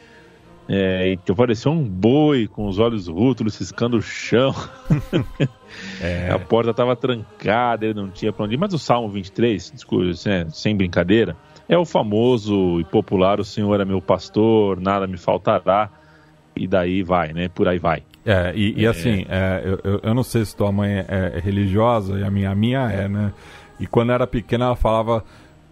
É, 0.67 1.09
e 1.09 1.17
que 1.17 1.31
apareceu 1.31 1.71
um 1.71 1.83
boi 1.83 2.47
com 2.47 2.67
os 2.67 2.79
olhos 2.79 3.07
rútulos 3.07 3.53
ciscando 3.53 3.97
o 3.97 4.01
chão. 4.01 4.53
A 6.33 6.39
porta 6.39 6.71
estava 6.71 6.95
trancada, 6.95 7.85
ele 7.85 7.93
não 7.93 8.09
tinha 8.09 8.33
para 8.33 8.43
onde 8.45 8.55
ir. 8.55 8.57
Mas 8.57 8.73
o 8.73 8.79
Salmo 8.79 9.07
23, 9.07 9.71
desculpa, 9.71 10.13
sem- 10.15 10.49
sem 10.49 10.75
brincadeira, 10.75 11.37
é 11.69 11.77
o 11.77 11.85
famoso 11.85 12.79
e 12.81 12.83
popular: 12.83 13.39
O 13.39 13.45
Senhor 13.45 13.79
é 13.79 13.85
meu 13.85 14.01
pastor, 14.01 14.81
nada 14.81 15.07
me 15.07 15.17
faltará. 15.17 15.89
E 16.55 16.67
daí 16.67 17.03
vai, 17.03 17.33
né? 17.33 17.49
Por 17.49 17.67
aí 17.67 17.77
vai. 17.77 18.03
É, 18.25 18.53
e, 18.55 18.81
e 18.81 18.87
assim, 18.87 19.25
é, 19.29 19.61
eu, 19.83 19.99
eu, 20.01 20.13
não 20.13 20.23
sei 20.23 20.43
se 20.43 20.55
tua 20.55 20.71
mãe 20.71 20.97
é, 20.97 21.33
é 21.35 21.39
religiosa, 21.39 22.17
e 22.17 22.23
a 22.23 22.31
minha, 22.31 22.49
a 22.49 22.55
minha 22.55 22.91
é, 22.91 23.07
né? 23.07 23.33
E 23.79 23.85
quando 23.85 24.11
era 24.11 24.25
pequena, 24.25 24.65
ela 24.65 24.75
falava 24.75 25.23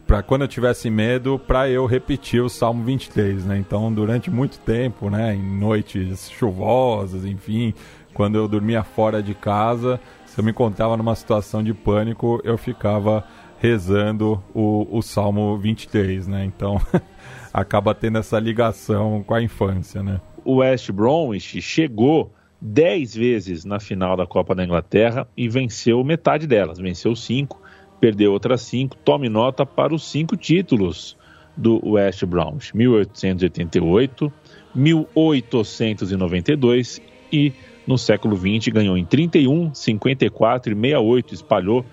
para 0.05 0.21
quando 0.21 0.41
eu 0.43 0.47
tivesse 0.47 0.89
medo, 0.89 1.39
para 1.39 1.69
eu 1.69 1.85
repetir 1.85 2.41
o 2.41 2.49
Salmo 2.49 2.83
23, 2.83 3.45
né? 3.45 3.57
Então, 3.57 3.91
durante 3.91 4.29
muito 4.29 4.59
tempo, 4.59 5.09
né, 5.09 5.33
em 5.33 5.57
noites 5.57 6.29
chuvosas, 6.29 7.25
enfim, 7.25 7.73
quando 8.13 8.35
eu 8.35 8.47
dormia 8.47 8.83
fora 8.83 9.23
de 9.23 9.33
casa, 9.33 9.99
se 10.25 10.39
eu 10.39 10.43
me 10.43 10.51
encontrava 10.51 10.95
numa 10.97 11.15
situação 11.15 11.63
de 11.63 11.73
pânico, 11.73 12.39
eu 12.43 12.57
ficava 12.57 13.23
rezando 13.57 14.43
o, 14.53 14.87
o 14.91 15.01
Salmo 15.01 15.57
23, 15.57 16.27
né? 16.27 16.45
Então, 16.45 16.79
acaba 17.53 17.95
tendo 17.95 18.17
essa 18.17 18.37
ligação 18.37 19.23
com 19.23 19.33
a 19.33 19.41
infância, 19.41 20.03
né? 20.03 20.19
O 20.45 20.55
West 20.55 20.91
Bromwich 20.91 21.61
chegou 21.61 22.31
10 22.61 23.15
vezes 23.15 23.65
na 23.65 23.79
final 23.79 24.15
da 24.15 24.25
Copa 24.25 24.55
da 24.55 24.63
Inglaterra 24.63 25.27
e 25.35 25.49
venceu 25.49 26.03
metade 26.03 26.47
delas. 26.47 26.79
Venceu 26.79 27.15
5, 27.15 27.61
perdeu 27.99 28.31
outras 28.31 28.61
5. 28.61 28.95
Tome 28.97 29.29
nota 29.29 29.65
para 29.65 29.93
os 29.93 30.09
cinco 30.09 30.37
títulos 30.37 31.17
do 31.57 31.81
West 31.85 32.23
Bromwich: 32.25 32.75
1888, 32.75 34.31
1892 34.73 37.01
e 37.31 37.53
no 37.85 37.97
século 37.97 38.35
20 38.35 38.71
ganhou 38.71 38.97
em 38.97 39.03
31, 39.03 39.73
54 39.73 40.71
e 40.71 40.75
68. 40.75 41.33
Espalhou 41.33 41.85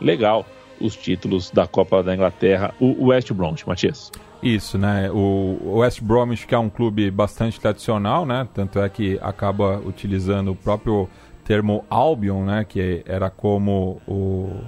legal 0.00 0.46
os 0.80 0.94
títulos 0.94 1.50
da 1.50 1.66
Copa 1.66 2.02
da 2.02 2.14
Inglaterra, 2.14 2.74
o 2.78 3.06
West 3.06 3.32
Bromwich, 3.32 3.66
Matias. 3.66 4.12
Isso, 4.42 4.78
né? 4.78 5.10
O 5.10 5.78
West 5.78 6.00
Bromwich, 6.00 6.46
que 6.46 6.54
é 6.54 6.58
um 6.58 6.70
clube 6.70 7.10
bastante 7.10 7.60
tradicional, 7.60 8.24
né? 8.24 8.46
Tanto 8.54 8.78
é 8.78 8.88
que 8.88 9.18
acaba 9.20 9.78
utilizando 9.84 10.52
o 10.52 10.54
próprio 10.54 11.08
termo 11.44 11.84
Albion, 11.90 12.44
né? 12.44 12.64
Que 12.64 13.02
era 13.04 13.30
como 13.30 14.00
o, 14.06 14.62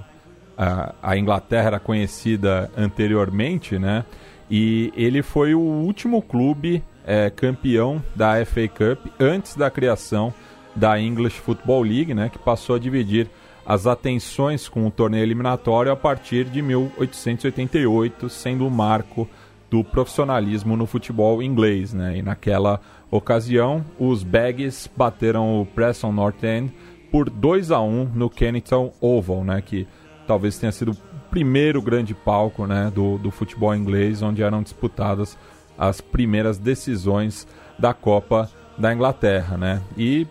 a, 0.57 0.93
a 1.01 1.17
Inglaterra 1.17 1.67
era 1.67 1.79
conhecida 1.79 2.69
anteriormente, 2.75 3.79
né? 3.79 4.03
E 4.49 4.91
ele 4.95 5.21
foi 5.21 5.55
o 5.55 5.61
último 5.61 6.21
clube 6.21 6.83
é, 7.05 7.29
campeão 7.29 8.03
da 8.13 8.45
FA 8.45 8.67
Cup 8.67 9.07
antes 9.19 9.55
da 9.55 9.71
criação 9.71 10.33
da 10.75 10.99
English 10.99 11.39
Football 11.39 11.83
League, 11.83 12.13
né? 12.13 12.27
Que 12.27 12.37
passou 12.37 12.75
a 12.75 12.79
dividir 12.79 13.29
as 13.65 13.87
atenções 13.87 14.67
com 14.67 14.85
o 14.85 14.91
torneio 14.91 15.23
eliminatório 15.23 15.91
a 15.91 15.95
partir 15.95 16.45
de 16.45 16.61
1888, 16.61 18.27
sendo 18.27 18.67
o 18.67 18.71
marco 18.71 19.29
do 19.71 19.85
profissionalismo 19.85 20.75
no 20.75 20.85
futebol 20.85 21.41
inglês, 21.41 21.93
né? 21.93 22.17
E 22.17 22.21
naquela 22.21 22.81
ocasião, 23.09 23.85
os 23.97 24.21
Baggies 24.21 24.89
bateram 24.95 25.61
o 25.61 25.65
Preston 25.65 26.11
North 26.11 26.43
End 26.43 26.73
por 27.09 27.29
2 27.29 27.71
a 27.71 27.79
1 27.79 28.11
no 28.13 28.29
Kennington 28.29 28.93
Oval, 28.99 29.45
né? 29.45 29.61
Que 29.61 29.87
talvez 30.27 30.59
tenha 30.59 30.73
sido 30.73 30.91
o 30.91 30.97
primeiro 31.29 31.81
grande 31.81 32.13
palco, 32.13 32.67
né? 32.67 32.91
Do, 32.93 33.17
do 33.17 33.31
futebol 33.31 33.73
inglês, 33.73 34.21
onde 34.21 34.43
eram 34.43 34.61
disputadas 34.61 35.37
as 35.77 36.01
primeiras 36.01 36.57
decisões 36.57 37.47
da 37.79 37.93
Copa 37.93 38.51
da 38.77 38.93
Inglaterra, 38.93 39.57
né? 39.57 39.81
E 39.97 40.27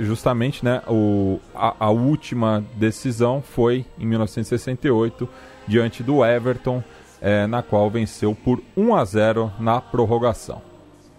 justamente, 0.00 0.64
né? 0.64 0.82
O, 0.88 1.38
a, 1.54 1.86
a 1.86 1.90
última 1.90 2.64
decisão 2.74 3.40
foi 3.40 3.86
em 3.96 4.06
1968 4.06 5.28
diante 5.68 6.02
do 6.02 6.24
Everton 6.24 6.82
é, 7.20 7.46
na 7.46 7.62
qual 7.62 7.90
venceu 7.90 8.34
por 8.34 8.62
1 8.76 8.94
a 8.94 9.04
0 9.04 9.52
na 9.58 9.80
prorrogação. 9.80 10.62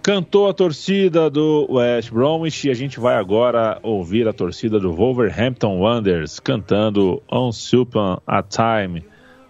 Cantou 0.03 0.49
a 0.49 0.53
torcida 0.53 1.29
do 1.29 1.67
West 1.69 2.11
Bromwich 2.11 2.67
e 2.67 2.71
a 2.71 2.73
gente 2.73 2.99
vai 2.99 3.15
agora 3.15 3.77
ouvir 3.83 4.27
a 4.27 4.33
torcida 4.33 4.79
do 4.79 4.91
Wolverhampton 4.91 5.79
Wanderers 5.79 6.39
cantando 6.39 7.21
On 7.31 7.51
Upon 7.73 8.17
a 8.25 8.41
Time 8.41 9.05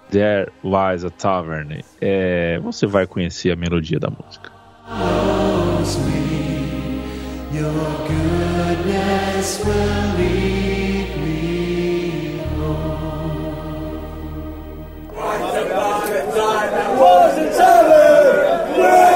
There 0.10 0.52
Was 0.62 1.06
a 1.06 1.10
Tavern. 1.10 1.80
É, 2.02 2.60
você 2.60 2.86
vai 2.86 3.08
conhecer 3.08 3.52
a 3.52 3.56
melodia 3.56 3.98
da 3.98 4.10
música. 4.10 4.52
Your 7.54 7.74
goodness 8.08 9.64
will 9.66 10.16
lead 10.18 10.61
that 16.70 16.96
was 16.96 17.38
a 17.38 17.50
terror! 17.58 19.11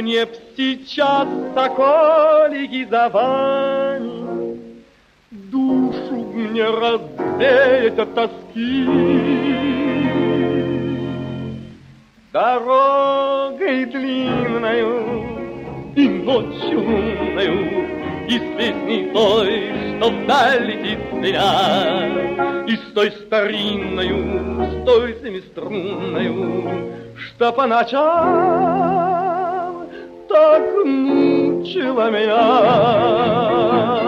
Мне 0.00 0.24
псичатся 0.24 1.68
колики 1.76 2.86
за 2.90 3.10
вами, 3.10 4.58
Душу 5.30 6.32
мне 6.32 6.64
развеять 6.64 7.98
от 7.98 8.14
тоски. 8.14 8.86
Дорогой 12.32 13.84
длинною 13.84 15.26
и 15.94 16.08
ночью 16.08 16.80
лунною, 16.80 18.26
И 18.26 18.38
с 18.38 18.56
песней 18.56 19.10
той, 19.12 19.98
что 19.98 20.10
вдаль 20.10 20.64
летит 20.64 21.12
меня, 21.12 22.64
И 22.66 22.74
с 22.74 22.92
той 22.94 23.10
старинною, 23.10 24.64
с 24.64 24.84
той 24.86 25.14
семиструнною, 25.22 26.94
Что 27.18 27.52
по 27.52 27.66
ночам 27.66 29.09
так 30.30 30.62
мучила 30.84 32.08
меня. 32.10 33.99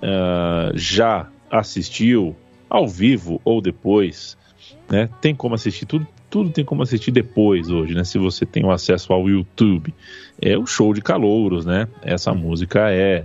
ah, 0.00 0.70
já 0.72 1.28
assistiu 1.50 2.36
ao 2.70 2.86
vivo 2.86 3.40
ou 3.44 3.60
depois, 3.60 4.38
né, 4.88 5.10
tem 5.20 5.34
como 5.34 5.56
assistir 5.56 5.84
tudo. 5.84 6.06
Tudo 6.30 6.50
tem 6.50 6.64
como 6.64 6.84
assistir 6.84 7.10
depois 7.10 7.70
hoje, 7.70 7.92
né? 7.92 8.04
Se 8.04 8.18
você 8.18 8.46
tem 8.46 8.64
o 8.64 8.70
acesso 8.70 9.12
ao 9.12 9.28
YouTube. 9.28 9.92
É 10.40 10.56
o 10.56 10.64
show 10.64 10.94
de 10.94 11.02
calouros, 11.02 11.66
né? 11.66 11.88
Essa 12.02 12.32
música 12.32 12.92
é 12.92 13.24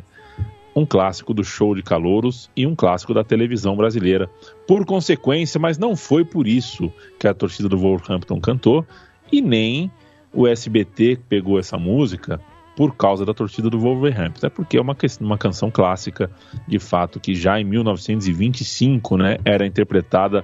um 0.76 0.88
clássico 0.88 1.36
do 1.36 1.44
show 1.44 1.76
de 1.76 1.84
calouros 1.84 2.50
e 2.56 2.66
um 2.66 2.76
clássico 2.76 3.14
da 3.14 3.24
televisão 3.24 3.76
brasileira. 3.76 4.28
Por 4.68 4.84
consequência, 4.86 5.60
mas 5.60 5.78
não 5.78 5.96
foi 5.96 6.26
por 6.26 6.48
isso 6.48 6.92
que 7.20 7.28
a 7.28 7.34
torcida 7.34 7.70
do 7.70 7.78
Wolverhampton 7.78 8.40
cantou 8.40 8.84
e 9.32 9.42
nem 9.42 9.92
o 10.34 10.48
SBT 10.48 11.20
pegou 11.28 11.60
essa 11.60 11.78
música 11.78 12.40
por 12.76 12.96
causa 12.96 13.26
da 13.26 13.34
torcida 13.34 13.70
do 13.70 13.78
Wolverhampton. 13.80 14.48
É 14.48 14.50
porque 14.50 14.78
é 14.78 14.82
uma, 14.82 14.96
que- 14.96 15.08
uma 15.20 15.38
canção 15.38 15.70
clássica, 15.70 16.32
de 16.68 16.80
fato, 16.80 17.20
que 17.20 17.36
já 17.36 17.60
em 17.60 17.64
1925 17.66 19.18
né, 19.18 19.38
era 19.44 19.66
interpretada 19.66 20.44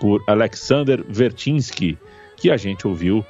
por 0.00 0.22
Alexander 0.26 1.04
Vertinsky, 1.08 1.96
que 2.36 2.50
a 2.50 2.56
gente 2.56 2.86
ouviu 2.86 3.24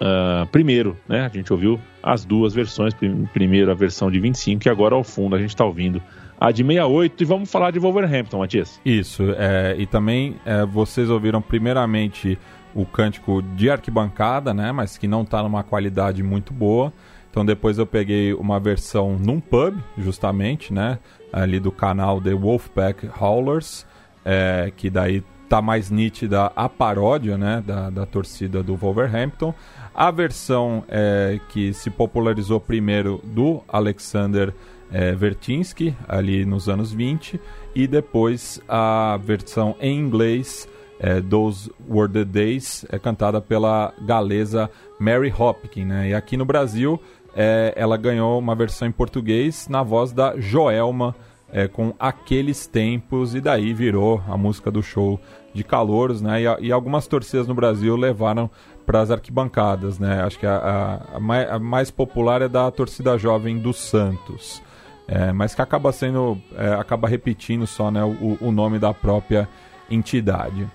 ah, 0.00 0.46
primeiro, 0.50 0.96
né? 1.08 1.26
A 1.26 1.28
gente 1.28 1.52
ouviu 1.52 1.78
as 2.02 2.24
duas 2.24 2.52
versões, 2.54 2.94
prim- 2.94 3.28
primeiro 3.32 3.70
a 3.70 3.74
versão 3.74 4.10
de 4.10 4.18
25 4.18 4.66
e 4.66 4.70
agora 4.70 4.94
ao 4.94 5.04
fundo 5.04 5.36
a 5.36 5.38
gente 5.38 5.50
está 5.50 5.64
ouvindo 5.64 6.02
a 6.40 6.50
de 6.50 6.64
68 6.64 7.22
e 7.22 7.24
vamos 7.24 7.50
falar 7.50 7.70
de 7.70 7.78
Wolverhampton, 7.78 8.38
Matias. 8.38 8.80
Isso, 8.84 9.22
é, 9.36 9.76
e 9.78 9.86
também 9.86 10.34
é, 10.44 10.64
vocês 10.66 11.08
ouviram 11.08 11.40
primeiramente 11.40 12.36
o 12.74 12.84
cântico 12.84 13.42
de 13.42 13.70
arquibancada, 13.70 14.52
né, 14.54 14.72
mas 14.72 14.96
que 14.96 15.06
não 15.06 15.22
está 15.22 15.42
numa 15.42 15.62
qualidade 15.62 16.22
muito 16.22 16.52
boa. 16.52 16.92
Então 17.30 17.44
depois 17.44 17.78
eu 17.78 17.86
peguei 17.86 18.34
uma 18.34 18.60
versão 18.60 19.18
num 19.18 19.40
pub, 19.40 19.76
justamente, 19.96 20.72
né, 20.72 20.98
ali 21.32 21.58
do 21.58 21.72
canal 21.72 22.20
The 22.20 22.34
Wolfpack 22.34 23.08
Howlers, 23.18 23.86
é, 24.24 24.72
que 24.76 24.90
daí 24.90 25.22
tá 25.48 25.60
mais 25.60 25.90
nítida 25.90 26.50
a 26.56 26.68
paródia, 26.68 27.36
né, 27.36 27.62
da, 27.66 27.90
da 27.90 28.06
torcida 28.06 28.62
do 28.62 28.74
Wolverhampton. 28.74 29.54
A 29.94 30.10
versão 30.10 30.84
é, 30.88 31.38
que 31.50 31.74
se 31.74 31.90
popularizou 31.90 32.58
primeiro 32.58 33.20
do 33.22 33.62
Alexander 33.68 34.54
é, 34.90 35.12
Vertinsky, 35.14 35.94
ali 36.08 36.44
nos 36.44 36.68
anos 36.68 36.92
20, 36.92 37.40
e 37.74 37.86
depois 37.86 38.60
a 38.68 39.18
versão 39.22 39.76
em 39.80 39.98
inglês, 39.98 40.68
é, 41.02 41.20
Those 41.20 41.68
Were 41.90 42.10
the 42.10 42.24
Days, 42.24 42.86
é 42.88 42.98
cantada 42.98 43.40
pela 43.40 43.92
galesa 44.06 44.70
Mary 45.00 45.34
Hopkins. 45.36 45.86
Né? 45.88 46.10
E 46.10 46.14
aqui 46.14 46.36
no 46.36 46.44
Brasil, 46.44 46.98
é, 47.34 47.72
ela 47.76 47.96
ganhou 47.96 48.38
uma 48.38 48.54
versão 48.54 48.86
em 48.86 48.92
português 48.92 49.66
na 49.68 49.82
voz 49.82 50.12
da 50.12 50.38
Joelma, 50.38 51.14
é, 51.52 51.66
com 51.68 51.92
Aqueles 51.98 52.66
Tempos, 52.66 53.34
e 53.34 53.40
daí 53.40 53.74
virou 53.74 54.22
a 54.28 54.36
música 54.38 54.70
do 54.70 54.82
show 54.82 55.20
de 55.52 55.62
calouros, 55.62 56.22
né? 56.22 56.40
E, 56.40 56.66
e 56.68 56.72
algumas 56.72 57.06
torcidas 57.06 57.46
no 57.46 57.54
Brasil 57.54 57.94
levaram 57.96 58.48
para 58.86 59.00
as 59.02 59.10
arquibancadas, 59.10 59.98
né? 59.98 60.22
Acho 60.22 60.38
que 60.38 60.46
a, 60.46 60.56
a- 60.56 61.16
a 61.16 61.20
mai- 61.20 61.50
a 61.50 61.58
mais 61.58 61.90
popular 61.90 62.40
é 62.42 62.48
da 62.48 62.70
torcida 62.70 63.18
jovem 63.18 63.58
do 63.58 63.72
Santos, 63.74 64.62
é, 65.06 65.30
mas 65.32 65.54
que 65.54 65.60
acaba 65.60 65.92
sendo, 65.92 66.38
é, 66.56 66.68
acaba 66.74 67.06
repetindo 67.06 67.66
só 67.66 67.90
né, 67.90 68.02
o, 68.02 68.38
o 68.40 68.50
nome 68.50 68.78
da 68.78 68.94
própria 68.94 69.46
entidade. 69.90 70.66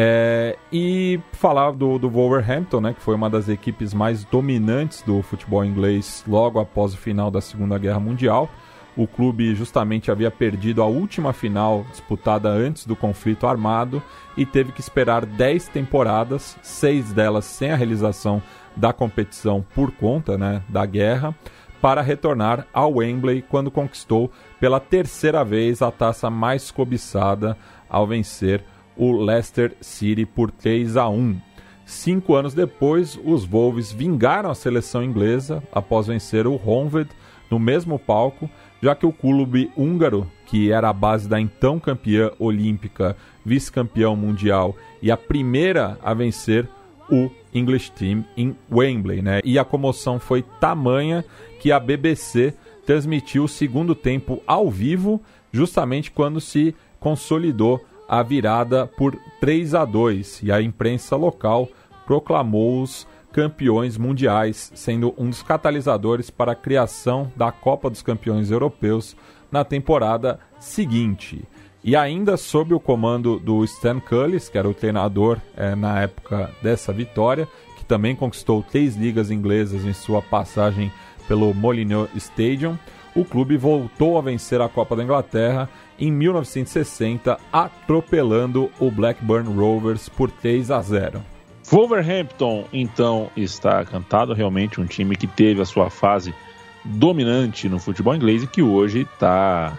É, 0.00 0.56
e 0.72 1.18
falar 1.32 1.72
do, 1.72 1.98
do 1.98 2.08
Wolverhampton, 2.08 2.80
né, 2.80 2.94
que 2.94 3.00
foi 3.00 3.16
uma 3.16 3.28
das 3.28 3.48
equipes 3.48 3.92
mais 3.92 4.22
dominantes 4.22 5.02
do 5.02 5.20
futebol 5.22 5.64
inglês 5.64 6.22
logo 6.24 6.60
após 6.60 6.94
o 6.94 6.96
final 6.96 7.32
da 7.32 7.40
Segunda 7.40 7.76
Guerra 7.76 7.98
Mundial. 7.98 8.48
O 8.96 9.08
clube 9.08 9.56
justamente 9.56 10.08
havia 10.08 10.30
perdido 10.30 10.82
a 10.82 10.86
última 10.86 11.32
final 11.32 11.84
disputada 11.90 12.48
antes 12.48 12.86
do 12.86 12.94
conflito 12.94 13.44
armado 13.44 14.00
e 14.36 14.46
teve 14.46 14.70
que 14.70 14.80
esperar 14.80 15.26
10 15.26 15.66
temporadas, 15.66 16.56
seis 16.62 17.12
delas 17.12 17.44
sem 17.46 17.72
a 17.72 17.76
realização 17.76 18.40
da 18.76 18.92
competição 18.92 19.66
por 19.74 19.90
conta 19.90 20.38
né, 20.38 20.62
da 20.68 20.86
guerra, 20.86 21.34
para 21.82 22.02
retornar 22.02 22.68
ao 22.72 22.98
Wembley 22.98 23.42
quando 23.42 23.68
conquistou 23.68 24.30
pela 24.60 24.78
terceira 24.78 25.44
vez 25.44 25.82
a 25.82 25.90
taça 25.90 26.30
mais 26.30 26.70
cobiçada 26.70 27.58
ao 27.90 28.06
vencer 28.06 28.62
o 28.98 29.12
Leicester 29.12 29.74
City 29.80 30.26
por 30.26 30.50
3 30.50 30.96
a 30.96 31.08
1. 31.08 31.40
Cinco 31.86 32.34
anos 32.34 32.52
depois, 32.52 33.18
os 33.24 33.46
Wolves 33.46 33.90
vingaram 33.90 34.50
a 34.50 34.54
seleção 34.54 35.02
inglesa 35.02 35.62
após 35.72 36.08
vencer 36.08 36.46
o 36.46 36.54
Honved 36.54 37.08
no 37.50 37.58
mesmo 37.58 37.98
palco, 37.98 38.50
já 38.82 38.94
que 38.94 39.06
o 39.06 39.12
clube 39.12 39.70
húngaro, 39.74 40.30
que 40.44 40.70
era 40.70 40.90
a 40.90 40.92
base 40.92 41.26
da 41.26 41.40
então 41.40 41.80
campeã 41.80 42.30
olímpica, 42.38 43.16
vice-campeão 43.44 44.14
mundial 44.14 44.76
e 45.00 45.10
a 45.10 45.16
primeira 45.16 45.98
a 46.02 46.12
vencer 46.12 46.68
o 47.10 47.30
English 47.54 47.90
Team 47.92 48.24
em 48.36 48.54
Wembley, 48.70 49.22
né? 49.22 49.40
E 49.42 49.58
a 49.58 49.64
comoção 49.64 50.18
foi 50.18 50.42
tamanha 50.60 51.24
que 51.58 51.72
a 51.72 51.80
BBC 51.80 52.52
transmitiu 52.84 53.44
o 53.44 53.48
segundo 53.48 53.94
tempo 53.94 54.42
ao 54.46 54.70
vivo, 54.70 55.20
justamente 55.50 56.10
quando 56.10 56.40
se 56.40 56.74
consolidou 57.00 57.80
a 58.08 58.22
virada 58.22 58.86
por 58.86 59.16
3 59.40 59.74
a 59.74 59.84
2 59.84 60.42
e 60.42 60.50
a 60.50 60.62
imprensa 60.62 61.14
local 61.14 61.68
proclamou-os 62.06 63.06
campeões 63.32 63.98
mundiais, 63.98 64.72
sendo 64.74 65.14
um 65.18 65.28
dos 65.28 65.42
catalisadores 65.42 66.30
para 66.30 66.52
a 66.52 66.56
criação 66.56 67.30
da 67.36 67.52
Copa 67.52 67.90
dos 67.90 68.02
Campeões 68.02 68.50
Europeus 68.50 69.14
na 69.52 69.64
temporada 69.64 70.40
seguinte. 70.58 71.44
E 71.84 71.94
ainda 71.94 72.36
sob 72.36 72.74
o 72.74 72.80
comando 72.80 73.38
do 73.38 73.62
Stan 73.64 74.00
Cullis, 74.00 74.48
que 74.48 74.58
era 74.58 74.68
o 74.68 74.74
treinador 74.74 75.38
é, 75.56 75.74
na 75.74 76.00
época 76.00 76.50
dessa 76.62 76.92
vitória, 76.92 77.46
que 77.76 77.84
também 77.84 78.16
conquistou 78.16 78.62
três 78.62 78.96
ligas 78.96 79.30
inglesas 79.30 79.84
em 79.84 79.92
sua 79.92 80.20
passagem 80.20 80.90
pelo 81.28 81.54
Molineux 81.54 82.10
Stadium, 82.16 82.78
o 83.14 83.24
clube 83.24 83.56
voltou 83.56 84.18
a 84.18 84.22
vencer 84.22 84.60
a 84.60 84.68
Copa 84.68 84.96
da 84.96 85.04
Inglaterra 85.04 85.68
em 85.98 86.10
1960, 86.12 87.38
atropelando 87.52 88.70
o 88.78 88.90
Blackburn 88.90 89.52
Rovers 89.54 90.08
por 90.08 90.30
3 90.30 90.70
a 90.70 90.80
0. 90.80 91.22
Wolverhampton, 91.70 92.64
então, 92.72 93.30
está 93.36 93.84
cantado 93.84 94.32
realmente 94.32 94.80
um 94.80 94.86
time 94.86 95.16
que 95.16 95.26
teve 95.26 95.60
a 95.60 95.66
sua 95.66 95.90
fase 95.90 96.34
dominante 96.84 97.68
no 97.68 97.78
futebol 97.78 98.14
inglês 98.14 98.42
e 98.42 98.46
que 98.46 98.62
hoje 98.62 99.02
está 99.02 99.76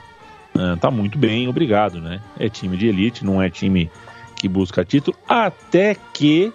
uh, 0.56 0.78
tá 0.78 0.92
muito 0.92 1.18
bem, 1.18 1.48
obrigado, 1.48 2.00
né? 2.00 2.22
É 2.38 2.48
time 2.48 2.78
de 2.78 2.88
elite, 2.88 3.26
não 3.26 3.42
é 3.42 3.50
time 3.50 3.90
que 4.36 4.48
busca 4.48 4.86
título, 4.86 5.18
até 5.28 5.96
que 6.14 6.54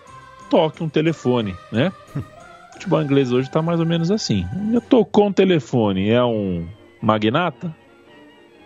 toque 0.48 0.82
um 0.82 0.88
telefone, 0.88 1.56
né? 1.72 1.92
O 2.14 2.72
futebol 2.74 3.02
inglês 3.02 3.32
hoje 3.32 3.48
está 3.48 3.60
mais 3.60 3.80
ou 3.80 3.86
menos 3.86 4.10
assim. 4.10 4.46
Tocou 4.88 5.26
um 5.26 5.32
telefone, 5.32 6.10
é 6.10 6.22
um 6.22 6.66
magnata? 7.02 7.74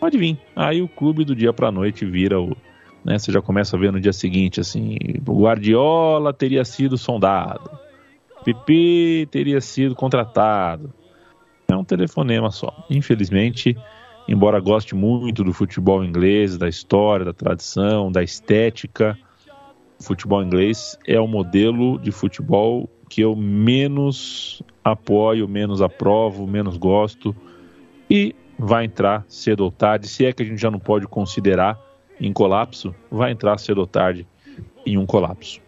Pode 0.01 0.17
vir. 0.17 0.39
Aí 0.55 0.81
o 0.81 0.89
clube 0.89 1.25
do 1.25 1.35
dia 1.35 1.53
para 1.53 1.73
noite 1.73 2.05
vira 2.05 2.41
o. 2.41 2.57
Né, 3.05 3.19
você 3.19 3.33
já 3.33 3.41
começa 3.41 3.77
a 3.77 3.79
ver 3.79 3.93
no 3.93 4.01
dia 4.01 4.13
seguinte, 4.13 4.61
assim, 4.61 4.97
o 5.27 5.43
Guardiola 5.43 6.33
teria 6.35 6.65
sido 6.65 6.99
sondado, 6.99 7.71
Pipi 8.45 9.27
teria 9.31 9.61
sido 9.61 9.95
contratado. 9.95 10.93
É 11.69 11.77
um 11.77 11.85
telefonema 11.85 12.51
só. 12.51 12.85
Infelizmente, 12.91 13.77
embora 14.27 14.59
goste 14.59 14.95
muito 14.95 15.45
do 15.45 15.53
futebol 15.53 16.05
inglês, 16.05 16.59
da 16.59 16.69
história, 16.69 17.25
da 17.25 17.33
tradição, 17.33 18.11
da 18.11 18.23
estética, 18.23 19.17
o 19.99 20.03
futebol 20.03 20.43
inglês 20.43 20.99
é 21.07 21.21
o 21.21 21.27
modelo 21.27 21.99
de 21.99 22.11
futebol 22.11 22.89
que 23.09 23.21
eu 23.21 23.35
menos 23.35 24.63
apoio, 24.85 25.49
menos 25.49 25.83
aprovo, 25.83 26.47
menos 26.47 26.77
gosto 26.77 27.35
e 28.11 28.35
vai 28.59 28.85
entrar 28.85 29.25
cedo 29.29 29.65
ou 29.65 29.71
tarde, 29.71 30.09
se 30.09 30.27
é 30.27 30.33
que 30.33 30.43
a 30.43 30.47
gente 30.47 30.61
já 30.61 30.71
não 30.71 30.79
pode 30.79 31.07
considerar 31.07 31.79
em 32.21 32.33
colapso, 32.33 32.95
vai 33.11 33.31
entrar 33.31 33.59
cedo 33.59 33.79
ou 33.79 33.87
tarde 33.87 34.27
em 34.85 34.99
um 34.99 35.07
colapso. 35.07 35.61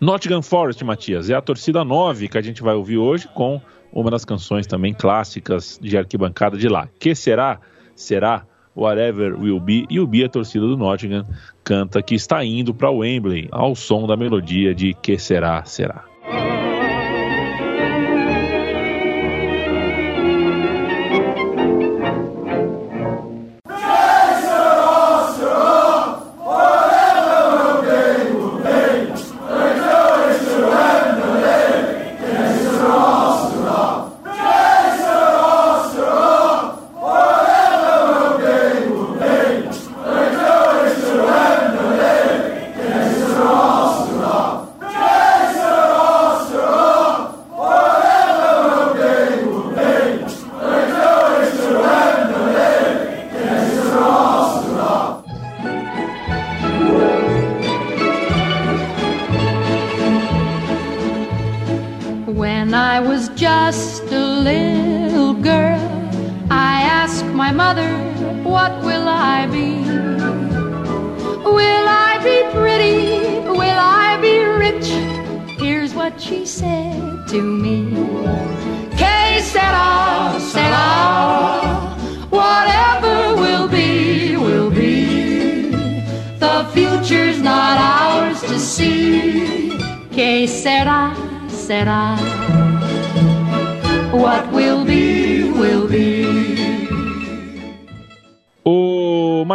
Nottingham 0.00 0.42
Forest, 0.42 0.82
Matias, 0.82 1.28
é 1.30 1.34
a 1.34 1.40
torcida 1.40 1.84
9 1.84 2.28
que 2.28 2.38
a 2.38 2.42
gente 2.42 2.62
vai 2.62 2.74
ouvir 2.74 2.96
hoje 2.96 3.28
com 3.28 3.60
uma 3.92 4.10
das 4.10 4.24
canções 4.24 4.66
também 4.66 4.94
clássicas 4.94 5.78
de 5.80 5.96
arquibancada 5.96 6.56
de 6.56 6.68
lá. 6.68 6.88
Que 6.98 7.14
será? 7.14 7.60
Será 7.94 8.46
Whatever 8.74 9.38
Will 9.38 9.60
Be. 9.60 9.84
E 9.90 10.00
o 10.00 10.06
Be, 10.06 10.24
a 10.24 10.28
torcida 10.28 10.66
do 10.66 10.76
Nottingham, 10.76 11.26
canta 11.62 12.00
que 12.02 12.14
está 12.14 12.42
indo 12.44 12.72
para 12.72 12.90
Wembley 12.90 13.48
ao 13.50 13.74
som 13.74 14.06
da 14.06 14.16
melodia 14.16 14.74
de 14.74 14.94
Que 14.94 15.18
será? 15.18 15.64
Será. 15.64 16.04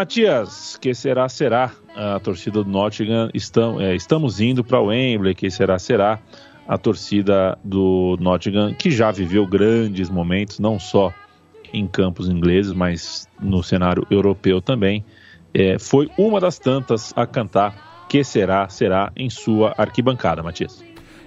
Matias, 0.05 0.77
que 0.79 0.93
será, 0.93 1.27
será. 1.27 1.71
A 1.95 2.19
torcida 2.19 2.63
do 2.63 2.69
Nottingham, 2.69 3.27
estamos, 3.33 3.81
é, 3.81 3.95
estamos 3.95 4.39
indo 4.39 4.63
para 4.63 4.79
o 4.79 4.87
Wembley, 4.87 5.33
que 5.33 5.49
será, 5.49 5.79
será. 5.79 6.19
A 6.67 6.77
torcida 6.77 7.57
do 7.63 8.15
Nottingham, 8.19 8.71
que 8.75 8.91
já 8.91 9.09
viveu 9.09 9.47
grandes 9.47 10.07
momentos, 10.07 10.59
não 10.59 10.77
só 10.79 11.11
em 11.73 11.87
campos 11.87 12.29
ingleses, 12.29 12.71
mas 12.71 13.27
no 13.41 13.63
cenário 13.63 14.05
europeu 14.11 14.61
também, 14.61 15.03
é, 15.51 15.79
foi 15.79 16.07
uma 16.19 16.39
das 16.39 16.59
tantas 16.59 17.11
a 17.15 17.25
cantar 17.25 18.05
Que 18.07 18.23
será, 18.23 18.69
será 18.69 19.11
em 19.15 19.27
sua 19.31 19.73
arquibancada, 19.75 20.43
Matias. 20.43 20.83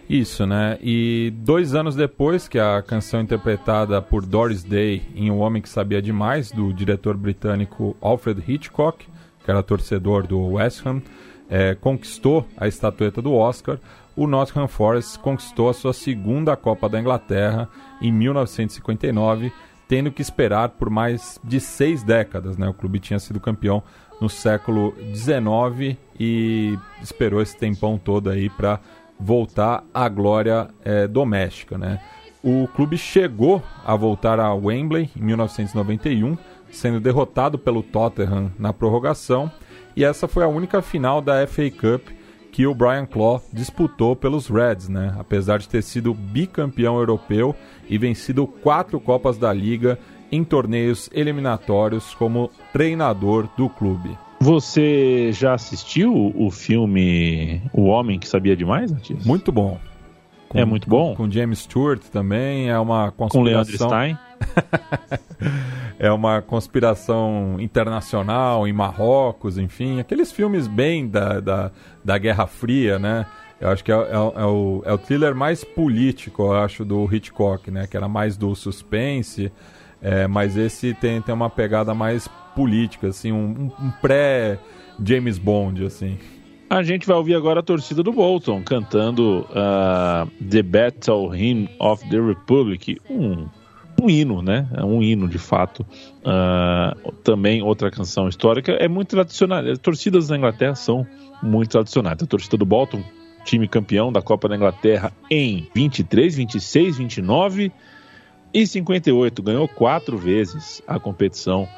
Isso, 0.08 0.46
né? 0.46 0.78
E 0.80 1.30
dois 1.36 1.74
anos 1.74 1.94
depois 1.94 2.48
que 2.48 2.58
a 2.58 2.82
canção 2.82 3.20
interpretada 3.20 4.00
por 4.00 4.24
Doris 4.24 4.64
Day 4.64 5.02
em 5.14 5.30
Um 5.30 5.38
Homem 5.38 5.60
que 5.60 5.68
Sabia 5.68 6.00
Demais, 6.00 6.50
do 6.50 6.72
diretor 6.72 7.14
britânico 7.14 7.94
Alfred 8.00 8.42
Hitchcock, 8.46 9.06
que 9.44 9.50
era 9.50 9.62
torcedor 9.62 10.26
do 10.26 10.52
West 10.52 10.86
Ham, 10.86 11.02
é, 11.50 11.74
conquistou 11.74 12.46
a 12.56 12.66
estatueta 12.66 13.20
do 13.20 13.34
Oscar, 13.34 13.78
o 14.16 14.26
Nottingham 14.26 14.66
Forest 14.66 15.18
conquistou 15.18 15.68
a 15.68 15.74
sua 15.74 15.92
segunda 15.92 16.56
Copa 16.56 16.88
da 16.88 16.98
Inglaterra 16.98 17.68
em 18.00 18.10
1959, 18.10 19.52
tendo 19.86 20.10
que 20.10 20.22
esperar 20.22 20.70
por 20.70 20.90
mais 20.90 21.38
de 21.44 21.60
seis 21.60 22.02
décadas. 22.02 22.56
Né? 22.56 22.68
O 22.68 22.74
clube 22.74 22.98
tinha 22.98 23.18
sido 23.18 23.38
campeão 23.38 23.82
no 24.20 24.28
século 24.28 24.92
XIX 25.14 25.96
e 26.18 26.76
esperou 27.00 27.40
esse 27.40 27.56
tempão 27.56 27.96
todo 27.96 28.28
aí 28.28 28.50
para 28.50 28.80
voltar 29.18 29.84
à 29.92 30.08
glória 30.08 30.68
é, 30.84 31.06
doméstica. 31.06 31.76
Né? 31.76 32.00
O 32.42 32.68
clube 32.68 32.96
chegou 32.96 33.62
a 33.84 33.96
voltar 33.96 34.38
a 34.38 34.54
Wembley 34.54 35.10
em 35.16 35.22
1991, 35.22 36.36
sendo 36.70 37.00
derrotado 37.00 37.58
pelo 37.58 37.82
Tottenham 37.82 38.52
na 38.58 38.72
prorrogação, 38.72 39.50
e 39.96 40.04
essa 40.04 40.28
foi 40.28 40.44
a 40.44 40.48
única 40.48 40.80
final 40.80 41.20
da 41.20 41.46
FA 41.46 41.70
Cup 41.70 42.08
que 42.52 42.66
o 42.66 42.74
Brian 42.74 43.06
Clough 43.06 43.42
disputou 43.52 44.16
pelos 44.16 44.48
Reds, 44.48 44.88
né? 44.88 45.14
apesar 45.18 45.58
de 45.58 45.68
ter 45.68 45.82
sido 45.82 46.14
bicampeão 46.14 46.96
europeu 46.96 47.54
e 47.88 47.98
vencido 47.98 48.46
quatro 48.46 49.00
Copas 49.00 49.36
da 49.36 49.52
Liga 49.52 49.98
em 50.30 50.44
torneios 50.44 51.10
eliminatórios 51.12 52.14
como 52.14 52.50
treinador 52.72 53.48
do 53.56 53.68
clube. 53.68 54.16
Você 54.40 55.30
já 55.32 55.54
assistiu 55.54 56.32
o 56.36 56.50
filme 56.50 57.60
O 57.72 57.84
Homem 57.84 58.18
que 58.18 58.28
Sabia 58.28 58.56
Demais, 58.56 58.92
Matias? 58.92 59.24
Muito 59.24 59.50
bom. 59.50 59.78
é 60.54 60.64
muito 60.64 60.88
bom? 60.88 61.14
Com 61.14 61.30
James 61.30 61.60
Stewart 61.60 62.00
também, 62.12 62.70
é 62.70 62.78
uma 62.78 63.10
Com 63.10 63.28
conspiração... 63.28 63.88
Leandro 63.88 64.16
Stein? 64.16 64.18
é 65.98 66.10
uma 66.12 66.40
conspiração 66.40 67.56
internacional 67.58 68.66
em 68.66 68.72
Marrocos, 68.72 69.58
enfim, 69.58 69.98
aqueles 69.98 70.30
filmes 70.30 70.68
bem 70.68 71.08
da, 71.08 71.40
da, 71.40 71.70
da 72.04 72.16
Guerra 72.16 72.46
Fria, 72.46 72.98
né? 72.98 73.26
Eu 73.60 73.70
acho 73.70 73.82
que 73.82 73.90
é, 73.90 73.96
é, 73.96 74.14
é, 74.14 74.44
o, 74.44 74.82
é 74.84 74.92
o 74.92 74.98
thriller 74.98 75.34
mais 75.34 75.64
político, 75.64 76.42
eu 76.42 76.52
acho, 76.54 76.84
do 76.84 77.12
Hitchcock, 77.12 77.70
né? 77.70 77.88
Que 77.88 77.96
era 77.96 78.08
mais 78.08 78.36
do 78.36 78.54
suspense, 78.54 79.50
é, 80.00 80.26
mas 80.26 80.56
esse 80.56 80.94
tem, 80.94 81.20
tem 81.20 81.34
uma 81.34 81.50
pegada 81.50 81.94
mais 81.94 82.28
política, 82.54 83.08
assim, 83.08 83.32
um, 83.32 83.70
um 83.80 83.90
pré-James 84.00 85.38
Bond, 85.38 85.84
assim. 85.84 86.18
A 86.70 86.82
gente 86.82 87.06
vai 87.06 87.16
ouvir 87.16 87.34
agora 87.34 87.60
a 87.60 87.62
torcida 87.62 88.02
do 88.02 88.12
Bolton 88.12 88.62
cantando 88.62 89.46
uh, 89.50 90.30
The 90.44 90.62
Battle 90.62 91.30
Hymn 91.30 91.68
of 91.78 92.06
the 92.10 92.20
Republic, 92.20 93.00
um, 93.08 93.48
um 94.02 94.10
hino, 94.10 94.42
né? 94.42 94.68
É 94.76 94.84
um 94.84 95.02
hino 95.02 95.26
de 95.26 95.38
fato. 95.38 95.84
Uh, 96.20 97.12
também 97.24 97.62
outra 97.62 97.90
canção 97.90 98.28
histórica 98.28 98.72
é 98.72 98.86
muito 98.86 99.08
tradicional. 99.08 99.64
As 99.66 99.78
torcidas 99.78 100.28
na 100.28 100.36
Inglaterra 100.36 100.74
são 100.74 101.06
muito 101.42 101.70
tradicionais. 101.70 102.22
A 102.22 102.26
torcida 102.26 102.58
do 102.58 102.66
Bolton, 102.66 103.02
time 103.44 103.66
campeão 103.66 104.12
da 104.12 104.20
Copa 104.20 104.46
da 104.46 104.54
Inglaterra 104.54 105.10
em 105.30 105.66
23, 105.74 106.36
26, 106.36 106.98
29 106.98 107.72
e 108.52 108.66
58, 108.66 109.42
ganhou 109.42 109.68
quatro 109.68 110.16
vezes 110.16 110.82
a 110.86 110.98
competição 110.98 111.68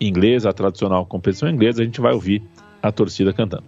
inglesa, 0.00 0.50
a 0.50 0.52
tradicional 0.52 1.04
competição 1.06 1.48
inglesa. 1.48 1.82
A 1.82 1.84
gente 1.84 2.00
vai 2.00 2.12
ouvir 2.12 2.42
a 2.82 2.92
torcida 2.92 3.32
cantando. 3.32 3.64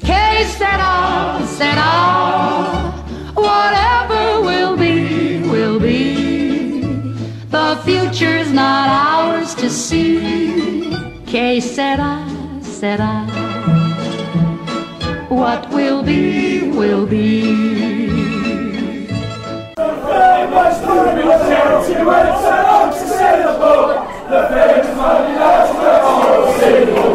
Que 0.00 0.44
será, 0.44 1.40
será, 1.46 2.94
whatever 3.34 4.40
will 4.42 4.76
be, 4.76 5.48
will 5.48 5.80
be. 5.80 6.28
The 7.50 7.76
future's 7.84 8.52
not 8.52 8.88
ours 8.88 9.54
to 9.56 9.70
see. 9.70 10.90
Que 11.26 11.60
será, 11.60 12.26
será, 12.62 13.26
what 15.28 15.68
will 15.72 16.02
be, 16.02 16.70
will 16.70 17.06
be. 17.06 17.67
Military, 20.88 21.84
to 21.86 23.04
the 23.44 23.58
boat, 23.58 24.08
the 24.30 24.40
famous 24.48 24.96
mighty 24.96 25.34
lads 25.34 25.74
were 25.76 27.02
all. 27.02 27.07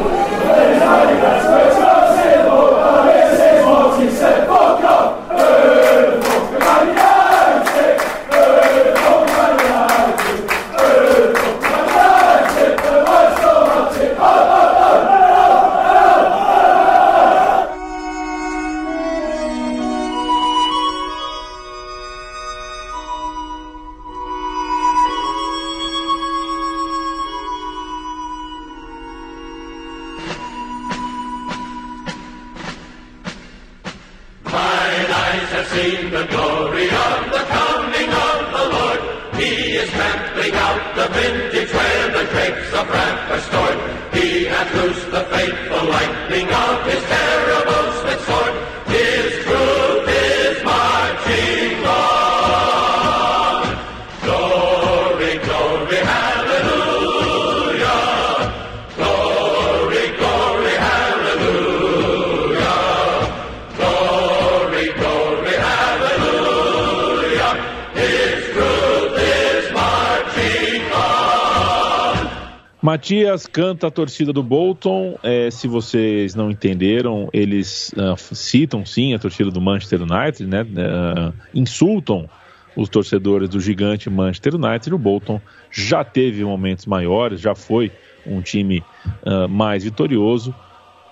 Matias 73.04 73.46
canta 73.46 73.88
a 73.88 73.92
torcida 73.92 74.32
do 74.32 74.42
Bolton. 74.42 75.20
É, 75.22 75.52
se 75.52 75.68
vocês 75.68 76.34
não 76.36 76.50
entenderam, 76.50 77.28
eles 77.34 77.94
ah, 77.98 78.16
citam 78.16 78.86
sim 78.86 79.14
a 79.14 79.20
torcida 79.20 79.52
do 79.52 79.60
Manchester 79.60 80.04
United, 80.04 80.48
né? 80.48 80.66
Ah, 80.78 81.34
insultam 81.54 82.30
os 82.78 82.88
torcedores 82.88 83.50
do 83.50 83.60
gigante 83.60 84.10
Manchester 84.10 84.56
United. 84.56 84.96
O 84.96 84.98
Bolton 84.98 85.42
já 85.70 86.02
teve 86.06 86.46
momentos 86.46 86.86
maiores, 86.86 87.42
já 87.42 87.54
foi 87.54 87.92
um 88.26 88.42
time 88.42 88.82
ah, 89.26 89.50
mais 89.50 89.84
vitorioso. 89.84 90.56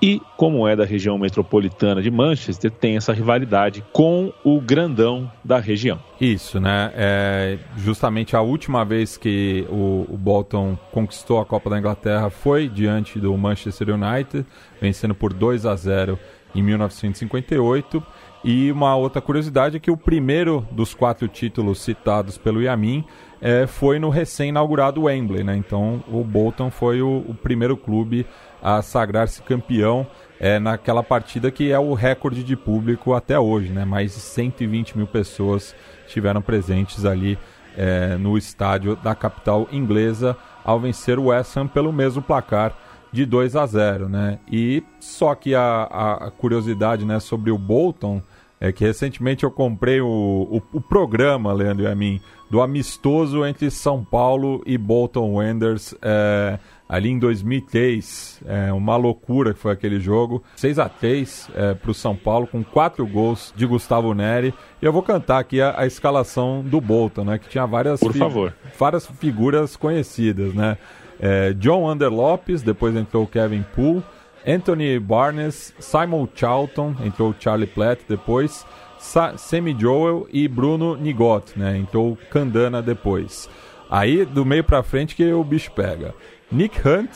E, 0.02 0.20
como 0.36 0.68
é 0.68 0.76
da 0.76 0.84
região 0.84 1.16
metropolitana 1.18 2.02
de 2.02 2.10
Manchester, 2.10 2.72
tem 2.72 2.98
essa 2.98 3.14
rivalidade 3.14 3.84
com 3.94 4.34
o 4.44 4.60
grandão 4.60 5.32
da 5.44 5.60
região. 5.60 6.00
Isso, 6.20 6.60
né? 6.60 6.92
É, 6.96 7.60
justamente 7.78 8.36
a 8.36 8.42
última 8.42 8.84
vez 8.84 9.16
que 9.16 9.66
o, 9.70 10.08
o 10.10 10.18
Bolton 10.18 10.76
conquistou 10.92 11.40
a 11.40 11.46
Copa 11.46 11.70
da 11.70 11.78
Inglaterra 11.78 12.32
foi 12.32 12.68
diante 12.68 13.20
do 13.20 13.38
Manchester 13.38 13.90
United, 13.90 14.44
vencendo 14.82 15.14
por 15.14 15.34
2 15.34 15.68
a 15.68 15.76
0 15.76 16.18
em 16.56 16.64
1958. 16.64 18.04
E 18.44 18.72
uma 18.72 18.96
outra 18.96 19.22
curiosidade 19.22 19.78
é 19.78 19.80
que 19.80 19.92
o 19.92 19.98
primeiro 19.98 20.66
dos 20.72 20.94
quatro 20.96 21.28
títulos 21.28 21.80
citados 21.82 22.38
pelo 22.38 22.62
Yamin 22.62 23.04
é, 23.40 23.68
foi 23.68 24.00
no 24.00 24.10
recém-inaugurado 24.10 25.04
Wembley, 25.04 25.44
né? 25.44 25.56
Então 25.56 26.04
o 26.08 26.24
Bolton 26.24 26.72
foi 26.72 27.02
o, 27.02 27.24
o 27.28 27.36
primeiro 27.36 27.78
clube 27.78 28.26
a 28.62 28.82
sagrar-se 28.82 29.42
campeão 29.44 30.08
é, 30.40 30.58
naquela 30.60 31.04
partida 31.04 31.52
que 31.52 31.72
é 31.72 31.78
o 31.80 31.94
recorde 31.94 32.44
de 32.44 32.56
público 32.56 33.14
até 33.14 33.40
hoje, 33.40 33.70
né? 33.72 33.86
Mais 33.86 34.14
de 34.16 34.20
120 34.20 34.98
mil 34.98 35.08
pessoas 35.08 35.76
estiveram 36.08 36.42
presentes 36.42 37.06
ali 37.06 37.38
é, 37.78 38.16
no 38.18 38.38
estádio 38.38 38.96
da 38.96 39.14
capital 39.14 39.68
inglesa 39.72 40.36
ao 40.66 40.80
vencer 40.80 41.20
o 41.20 41.26
West 41.26 41.56
Ham 41.58 41.68
pelo 41.68 41.94
mesmo 41.94 42.22
placar 42.24 42.76
de 43.12 43.26
2 43.26 43.56
a 43.56 43.66
0, 43.66 44.10
né? 44.10 44.40
E 44.52 44.84
só 45.00 45.36
que 45.36 45.54
a, 45.54 45.84
a- 45.84 46.32
curiosidade, 46.32 47.06
né, 47.06 47.20
sobre 47.20 47.52
o 47.52 47.58
Bolton 47.58 48.22
é 48.62 48.72
que 48.72 48.86
recentemente 48.86 49.44
eu 49.44 49.50
comprei 49.50 50.00
o, 50.00 50.08
o, 50.08 50.62
o 50.78 50.80
programa, 50.80 51.52
Leandro 51.52 51.84
e 51.84 51.88
a 51.88 51.96
mim, 51.96 52.22
do 52.48 52.62
amistoso 52.62 53.44
entre 53.44 53.72
São 53.72 54.04
Paulo 54.04 54.62
e 54.68 54.78
Bolton 54.78 55.34
Wanderers 55.34 55.96
é, 56.00 56.60
ali 56.88 57.10
em 57.10 57.18
2003. 57.18 58.42
É 58.46 58.72
uma 58.72 58.96
loucura 58.98 59.56
que 59.56 59.60
foi 59.60 59.72
aquele 59.72 60.00
jogo. 60.00 60.44
6 60.58 60.78
a 60.78 60.88
3 60.88 61.50
é, 61.56 61.74
para 61.74 61.90
o 61.90 61.94
São 61.94 62.16
Paulo, 62.16 62.46
com 62.46 62.64
quatro 62.64 63.08
gols 63.08 63.52
de 63.56 63.66
Gustavo 63.66 64.14
Neri. 64.14 64.54
E 64.80 64.86
eu 64.86 64.94
vou 64.94 65.02
cantar 65.02 65.40
aqui 65.40 65.60
a, 65.60 65.74
a 65.80 65.88
escalação 65.88 66.62
do 66.62 66.80
Bolton, 66.80 67.24
né? 67.24 67.40
Que 67.40 67.50
tinha 67.50 67.66
várias, 67.66 68.00
Por 68.00 68.14
favor. 68.14 68.54
várias 68.78 69.08
figuras 69.08 69.76
conhecidas, 69.76 70.54
né? 70.54 70.78
É, 71.20 71.54
John 71.54 71.92
Under 71.92 72.12
Lopes, 72.12 72.62
depois 72.62 72.96
entrou 72.96 73.24
o 73.24 73.28
Kevin 73.28 73.64
Poole. 73.76 74.04
Anthony 74.46 75.00
Barnes, 75.00 75.74
Simon 75.80 76.28
Charlton, 76.34 76.96
entrou 77.04 77.36
Charlie 77.40 77.68
Platt 77.68 78.02
depois, 78.08 78.66
Sa 78.98 79.38
Sammy 79.38 79.76
Joel 79.78 80.28
e 80.32 80.48
Bruno 80.48 80.96
Nigot, 80.96 81.58
né? 81.58 81.78
Entrou 81.78 82.18
Candana 82.30 82.82
depois. 82.82 83.50
Aí, 83.90 84.26
do 84.26 84.46
meio 84.46 84.64
pra 84.64 84.84
frente, 84.84 85.16
que 85.16 85.34
o 85.34 85.44
bicho 85.44 85.72
pega. 85.72 86.14
Nick 86.52 86.88
Hunt, 86.88 87.10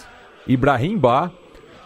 Ibrahim 0.48 0.98
Ba, 0.98 1.32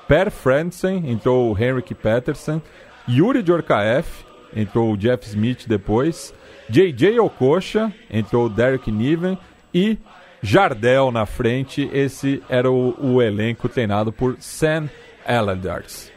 Per 0.07 0.31
Fransen, 0.31 1.03
entrou 1.09 1.55
Henrik 1.57 1.93
Peterson, 1.93 2.61
Yuri 3.07 3.43
Djorkaeff, 3.43 4.25
entrou 4.55 4.97
Jeff 4.97 5.27
Smith 5.27 5.67
depois, 5.67 6.33
JJ 6.69 7.19
Okocha, 7.19 7.93
entrou 8.09 8.49
Derek 8.49 8.91
Niven 8.91 9.37
e 9.73 9.97
Jardel 10.41 11.11
na 11.11 11.25
frente. 11.25 11.89
Esse 11.93 12.41
era 12.49 12.71
o, 12.71 12.95
o 12.99 13.21
elenco 13.21 13.69
treinado 13.69 14.11
por 14.11 14.37
Sam 14.39 14.89
Allardyce. 15.25 16.11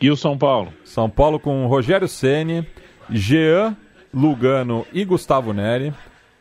E 0.00 0.10
o 0.10 0.16
São 0.16 0.36
Paulo? 0.36 0.72
São 0.84 1.08
Paulo 1.08 1.40
com 1.40 1.66
Rogério 1.66 2.06
Ceni, 2.06 2.66
Jean 3.10 3.76
Lugano 4.12 4.86
e 4.92 5.04
Gustavo 5.04 5.52
Neri, 5.52 5.92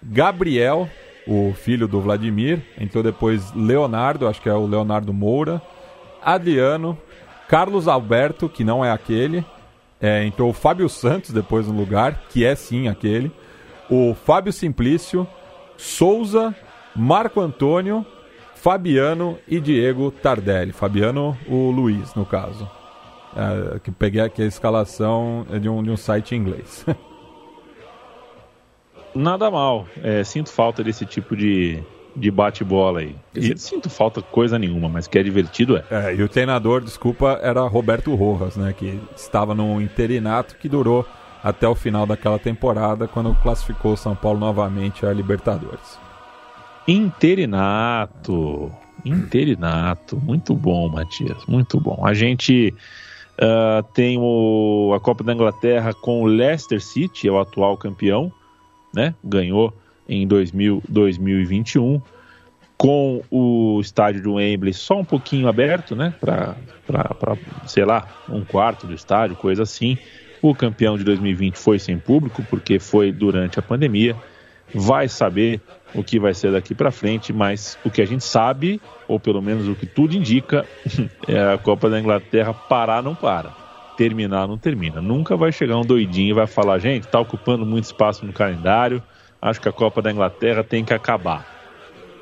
Gabriel, 0.02 0.90
o 1.28 1.54
filho 1.54 1.88
do 1.88 2.00
Vladimir, 2.00 2.62
entrou 2.80 3.04
depois 3.04 3.52
Leonardo, 3.54 4.28
acho 4.28 4.42
que 4.42 4.50
é 4.50 4.54
o 4.54 4.68
Leonardo 4.68 5.14
Moura, 5.14 5.62
Adriano, 6.22 6.98
Carlos 7.48 7.88
Alberto, 7.88 8.48
que 8.48 8.64
não 8.64 8.84
é 8.84 8.92
aquele, 8.92 9.44
é, 10.00 10.24
entrou 10.26 10.50
o 10.50 10.54
Fábio 10.54 10.88
Santos 10.90 11.32
depois 11.32 11.68
no 11.68 11.74
lugar, 11.74 12.24
que 12.30 12.46
é 12.46 12.56
sim 12.56 12.88
aquele, 12.88 13.32
o 13.90 14.14
Fábio 14.14 14.52
Simplício, 14.52 15.28
Souza, 15.78 16.56
Marco 16.96 17.42
Antônio, 17.42 18.06
Fabiano 18.66 19.38
e 19.48 19.60
Diego 19.60 20.10
Tardelli. 20.10 20.72
Fabiano, 20.72 21.38
o 21.48 21.70
Luiz, 21.70 22.16
no 22.16 22.26
caso. 22.26 22.68
É, 23.38 23.78
que 23.78 23.92
peguei 23.92 24.22
aqui 24.22 24.42
a 24.42 24.46
escalação 24.48 25.46
de 25.62 25.70
um, 25.70 25.84
de 25.84 25.92
um 25.92 25.96
site 25.96 26.34
em 26.34 26.40
inglês. 26.40 26.84
Nada 29.14 29.52
mal. 29.52 29.86
É, 30.02 30.24
sinto 30.24 30.50
falta 30.50 30.84
desse 30.84 31.06
tipo 31.06 31.36
de, 31.36 31.80
de 32.16 32.32
bate-bola 32.32 33.02
aí. 33.02 33.16
E... 33.36 33.56
Sinto 33.56 33.88
falta 33.88 34.20
coisa 34.24 34.58
nenhuma, 34.58 34.90
mas 34.90 35.06
que 35.06 35.20
é 35.20 35.22
divertido 35.22 35.78
é. 35.78 35.84
é. 35.92 36.16
E 36.16 36.24
o 36.24 36.28
treinador, 36.28 36.82
desculpa, 36.82 37.40
era 37.44 37.62
Roberto 37.68 38.16
Rojas, 38.16 38.58
né? 38.58 38.74
Que 38.74 39.00
estava 39.16 39.54
no 39.54 39.80
interinato 39.80 40.56
que 40.56 40.68
durou 40.68 41.06
até 41.44 41.68
o 41.68 41.76
final 41.76 42.08
daquela 42.08 42.40
temporada, 42.40 43.08
quando 43.08 43.36
classificou 43.44 43.94
o 43.94 43.98
São 43.98 44.16
Paulo 44.16 44.40
novamente 44.40 45.06
a 45.06 45.14
Libertadores. 45.14 46.04
Interinato. 46.88 48.72
Interinato. 49.04 50.18
Muito 50.18 50.54
bom, 50.56 50.90
Matias. 50.90 51.46
Muito 51.48 51.80
bom. 51.80 52.06
A 52.06 52.14
gente 52.14 52.74
uh, 53.40 53.84
tem 53.94 54.18
o, 54.20 54.94
a 54.96 55.00
Copa 55.00 55.24
da 55.24 55.34
Inglaterra 55.34 55.94
com 55.94 56.22
o 56.22 56.26
Leicester 56.26 56.82
City, 56.82 57.28
é 57.28 57.32
o 57.32 57.40
atual 57.40 57.78
campeão, 57.78 58.32
né? 58.94 59.14
Ganhou 59.24 59.74
em 60.08 60.28
2000, 60.28 60.84
2021 60.88 62.02
com 62.78 63.22
o 63.32 63.80
estádio 63.80 64.22
do 64.22 64.34
Wembley 64.34 64.74
só 64.74 65.00
um 65.00 65.06
pouquinho 65.06 65.48
aberto, 65.48 65.96
né? 65.96 66.14
Para, 66.20 66.56
sei 67.66 67.86
lá, 67.86 68.08
um 68.30 68.44
quarto 68.44 68.86
do 68.86 68.94
estádio, 68.94 69.36
coisa 69.36 69.64
assim. 69.64 69.98
O 70.42 70.54
campeão 70.54 70.98
de 70.98 71.04
2020 71.04 71.56
foi 71.56 71.80
sem 71.80 71.98
público, 71.98 72.44
porque 72.50 72.78
foi 72.78 73.12
durante 73.12 73.58
a 73.58 73.62
pandemia. 73.62 74.16
Vai 74.78 75.08
saber 75.08 75.62
o 75.94 76.04
que 76.04 76.20
vai 76.20 76.34
ser 76.34 76.52
daqui 76.52 76.76
para 76.76 76.92
frente, 76.92 77.32
mas 77.32 77.78
o 77.86 77.90
que 77.90 78.02
a 78.02 78.06
gente 78.06 78.24
sabe, 78.24 78.82
ou 79.08 79.20
pelo 79.20 79.42
menos 79.42 79.68
o 79.68 79.76
que 79.76 79.86
tudo 79.86 80.16
indica, 80.16 80.66
é 81.28 81.54
a 81.54 81.58
Copa 81.58 81.90
da 81.90 82.00
Inglaterra 82.00 82.54
parar 82.54 83.02
não 83.02 83.16
para, 83.16 83.52
terminar 83.98 84.48
não 84.48 84.58
termina. 84.58 85.02
Nunca 85.02 85.38
vai 85.38 85.52
chegar 85.52 85.78
um 85.78 85.86
doidinho 85.86 86.32
e 86.32 86.34
vai 86.34 86.48
falar, 86.48 86.80
gente, 86.80 87.06
está 87.06 87.20
ocupando 87.20 87.66
muito 87.66 87.86
espaço 87.86 88.26
no 88.26 88.34
calendário, 88.34 89.02
acho 89.42 89.62
que 89.62 89.70
a 89.70 89.72
Copa 89.72 90.02
da 90.02 90.12
Inglaterra 90.12 90.64
tem 90.64 90.84
que 90.84 90.94
acabar. 90.94 91.56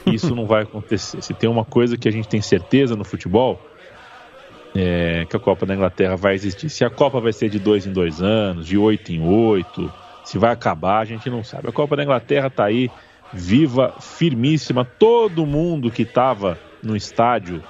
Isso 0.06 0.36
não 0.36 0.46
vai 0.46 0.64
acontecer. 0.64 1.22
Se 1.22 1.34
tem 1.34 1.50
uma 1.50 1.64
coisa 1.64 1.98
que 1.98 2.08
a 2.08 2.12
gente 2.12 2.28
tem 2.28 2.42
certeza 2.42 2.96
no 2.96 3.04
futebol, 3.04 3.60
é 4.76 5.26
que 5.30 5.36
a 5.36 5.40
Copa 5.40 5.66
da 5.66 5.74
Inglaterra 5.74 6.16
vai 6.16 6.34
existir. 6.36 6.70
Se 6.70 6.84
a 6.84 6.90
Copa 6.90 7.20
vai 7.20 7.32
ser 7.32 7.50
de 7.50 7.60
dois 7.60 7.88
em 7.88 7.94
dois 7.94 8.22
anos, 8.22 8.68
de 8.68 8.78
oito 8.78 9.12
em 9.12 9.22
oito, 9.22 9.92
se 10.24 10.38
vai 10.38 10.52
acabar, 10.52 11.00
a 11.00 11.06
gente 11.06 11.28
não 11.30 11.44
sabe. 11.44 11.70
A 11.70 11.72
Copa 11.72 11.96
da 11.96 12.04
Inglaterra 12.04 12.48
está 12.48 12.66
aí, 12.66 12.92
viva, 13.32 13.94
firmíssima. 14.00 14.84
Todo 14.86 15.46
mundo 15.46 15.92
que 15.92 16.02
estava 16.04 16.60
no 16.82 16.96
estádio, 16.96 17.64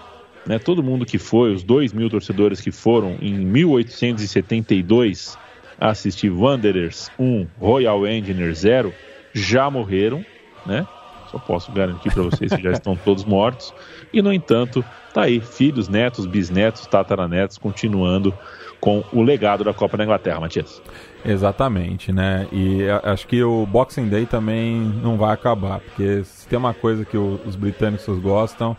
né, 0.46 0.60
todo 0.60 0.84
mundo 0.84 1.06
que 1.06 1.18
foi, 1.18 1.54
os 1.54 1.64
dois 1.64 1.94
mil 1.94 2.10
torcedores 2.10 2.60
que 2.62 2.72
foram 2.72 3.18
em 3.22 3.34
1872 3.34 5.38
assistir 5.80 6.30
Wanderers 6.30 7.10
1, 7.20 7.48
Royal 7.60 8.08
Engineer 8.08 8.54
0, 8.54 8.94
já 9.34 9.70
morreram, 9.70 10.26
né? 10.66 10.88
Só 11.30 11.38
posso 11.40 11.72
garantir 11.72 12.14
para 12.14 12.24
vocês 12.24 12.54
que 12.54 12.62
já 12.62 12.72
estão 12.72 12.96
todos 12.96 13.26
mortos. 13.26 13.74
E, 14.14 14.22
no 14.22 14.32
entanto, 14.32 14.86
tá 15.14 15.24
aí, 15.24 15.42
filhos, 15.42 15.90
netos, 15.90 16.28
bisnetos, 16.28 16.86
tataranetos, 16.86 17.58
continuando 17.58 18.34
com 18.84 19.02
o 19.14 19.22
legado 19.22 19.64
da 19.64 19.74
Copa 19.74 19.96
da 19.96 20.04
Inglaterra, 20.04 20.42
Matias. 20.42 20.82
Exatamente, 21.24 22.12
né? 22.12 22.50
E 22.52 22.82
acho 23.02 23.26
que 23.26 23.42
o 23.42 23.66
Boxing 23.66 24.10
Day 24.10 24.26
também 24.26 24.76
não 25.02 25.16
vai 25.16 25.34
acabar, 25.34 25.80
porque 25.80 26.22
se 26.26 26.46
tem 26.50 26.60
uma 26.60 26.74
coisa 26.74 27.06
que 27.06 27.18
os 27.18 27.56
britânicos 27.56 28.20
gostam 28.20 28.76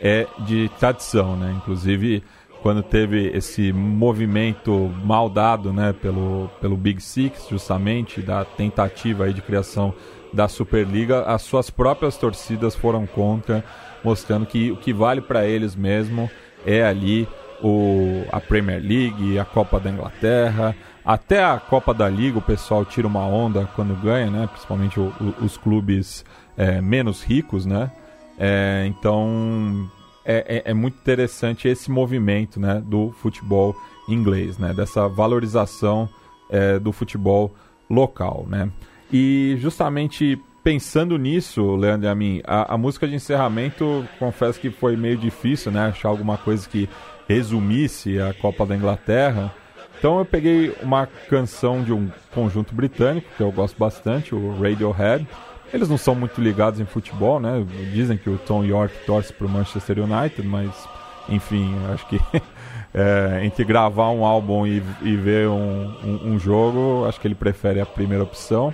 é 0.00 0.28
de 0.46 0.70
tradição, 0.78 1.34
né? 1.34 1.52
Inclusive, 1.56 2.22
quando 2.62 2.84
teve 2.84 3.32
esse 3.34 3.72
movimento 3.72 4.94
mal 5.04 5.28
dado, 5.28 5.72
né, 5.72 5.92
pelo, 5.92 6.48
pelo 6.60 6.76
Big 6.76 7.02
Six, 7.02 7.48
justamente, 7.50 8.22
da 8.22 8.44
tentativa 8.44 9.24
aí 9.24 9.32
de 9.32 9.42
criação 9.42 9.92
da 10.32 10.46
Superliga, 10.46 11.22
as 11.22 11.42
suas 11.42 11.68
próprias 11.68 12.16
torcidas 12.16 12.76
foram 12.76 13.08
contra, 13.08 13.64
mostrando 14.04 14.46
que 14.46 14.70
o 14.70 14.76
que 14.76 14.92
vale 14.92 15.20
para 15.20 15.44
eles 15.46 15.74
mesmo 15.74 16.30
é 16.64 16.84
ali 16.84 17.26
o, 17.62 18.24
a 18.30 18.40
Premier 18.40 18.80
League, 18.80 19.38
a 19.38 19.44
Copa 19.44 19.80
da 19.80 19.90
Inglaterra, 19.90 20.74
até 21.04 21.42
a 21.42 21.58
Copa 21.58 21.94
da 21.94 22.08
Liga 22.08 22.38
o 22.38 22.42
pessoal 22.42 22.84
tira 22.84 23.06
uma 23.06 23.24
onda 23.24 23.68
quando 23.74 23.94
ganha, 24.00 24.30
né? 24.30 24.46
Principalmente 24.46 25.00
o, 25.00 25.12
o, 25.20 25.44
os 25.44 25.56
clubes 25.56 26.24
é, 26.56 26.80
menos 26.80 27.22
ricos, 27.22 27.64
né? 27.64 27.90
É, 28.38 28.84
então 28.86 29.90
é, 30.24 30.62
é, 30.66 30.70
é, 30.70 30.74
muito 30.74 30.98
interessante 30.98 31.66
esse 31.66 31.90
movimento, 31.90 32.60
né, 32.60 32.82
do 32.84 33.10
futebol 33.12 33.74
inglês, 34.08 34.58
né? 34.58 34.74
Dessa 34.74 35.08
valorização 35.08 36.08
é, 36.50 36.78
do 36.78 36.92
futebol 36.92 37.54
local, 37.88 38.44
né? 38.46 38.70
E 39.10 39.56
justamente 39.58 40.38
pensando 40.62 41.16
nisso, 41.16 41.74
Leandro 41.76 42.06
e 42.06 42.10
a 42.10 42.14
mim, 42.14 42.42
a, 42.44 42.76
música 42.76 43.08
de 43.08 43.14
encerramento, 43.14 44.06
confesso 44.18 44.60
que 44.60 44.70
foi 44.70 44.96
meio 44.96 45.16
difícil, 45.16 45.72
né? 45.72 45.86
Achar 45.86 46.10
alguma 46.10 46.36
coisa 46.36 46.68
que 46.68 46.86
resumisse 47.28 48.18
a 48.20 48.32
Copa 48.32 48.64
da 48.64 48.74
Inglaterra. 48.74 49.54
Então 49.98 50.18
eu 50.18 50.24
peguei 50.24 50.74
uma 50.82 51.06
canção 51.28 51.82
de 51.82 51.92
um 51.92 52.08
conjunto 52.32 52.74
britânico, 52.74 53.28
que 53.36 53.42
eu 53.42 53.52
gosto 53.52 53.76
bastante, 53.78 54.34
o 54.34 54.58
Radiohead. 54.58 55.26
Eles 55.72 55.88
não 55.88 55.98
são 55.98 56.14
muito 56.14 56.40
ligados 56.40 56.80
em 56.80 56.86
futebol, 56.86 57.38
né? 57.38 57.64
Dizem 57.92 58.16
que 58.16 58.30
o 58.30 58.38
Tom 58.38 58.64
York 58.64 58.94
torce 59.04 59.32
para 59.32 59.46
o 59.46 59.50
Manchester 59.50 59.98
United, 59.98 60.46
mas 60.46 60.88
enfim, 61.28 61.74
acho 61.92 62.06
que 62.06 62.18
é, 62.94 63.44
entre 63.44 63.64
gravar 63.64 64.10
um 64.10 64.24
álbum 64.24 64.66
e, 64.66 64.82
e 65.02 65.16
ver 65.16 65.48
um, 65.48 65.94
um, 66.02 66.32
um, 66.32 66.38
jogo, 66.38 67.04
acho 67.06 67.20
que 67.20 67.28
ele 67.28 67.34
prefere 67.34 67.80
a 67.80 67.86
primeira 67.86 68.24
opção. 68.24 68.72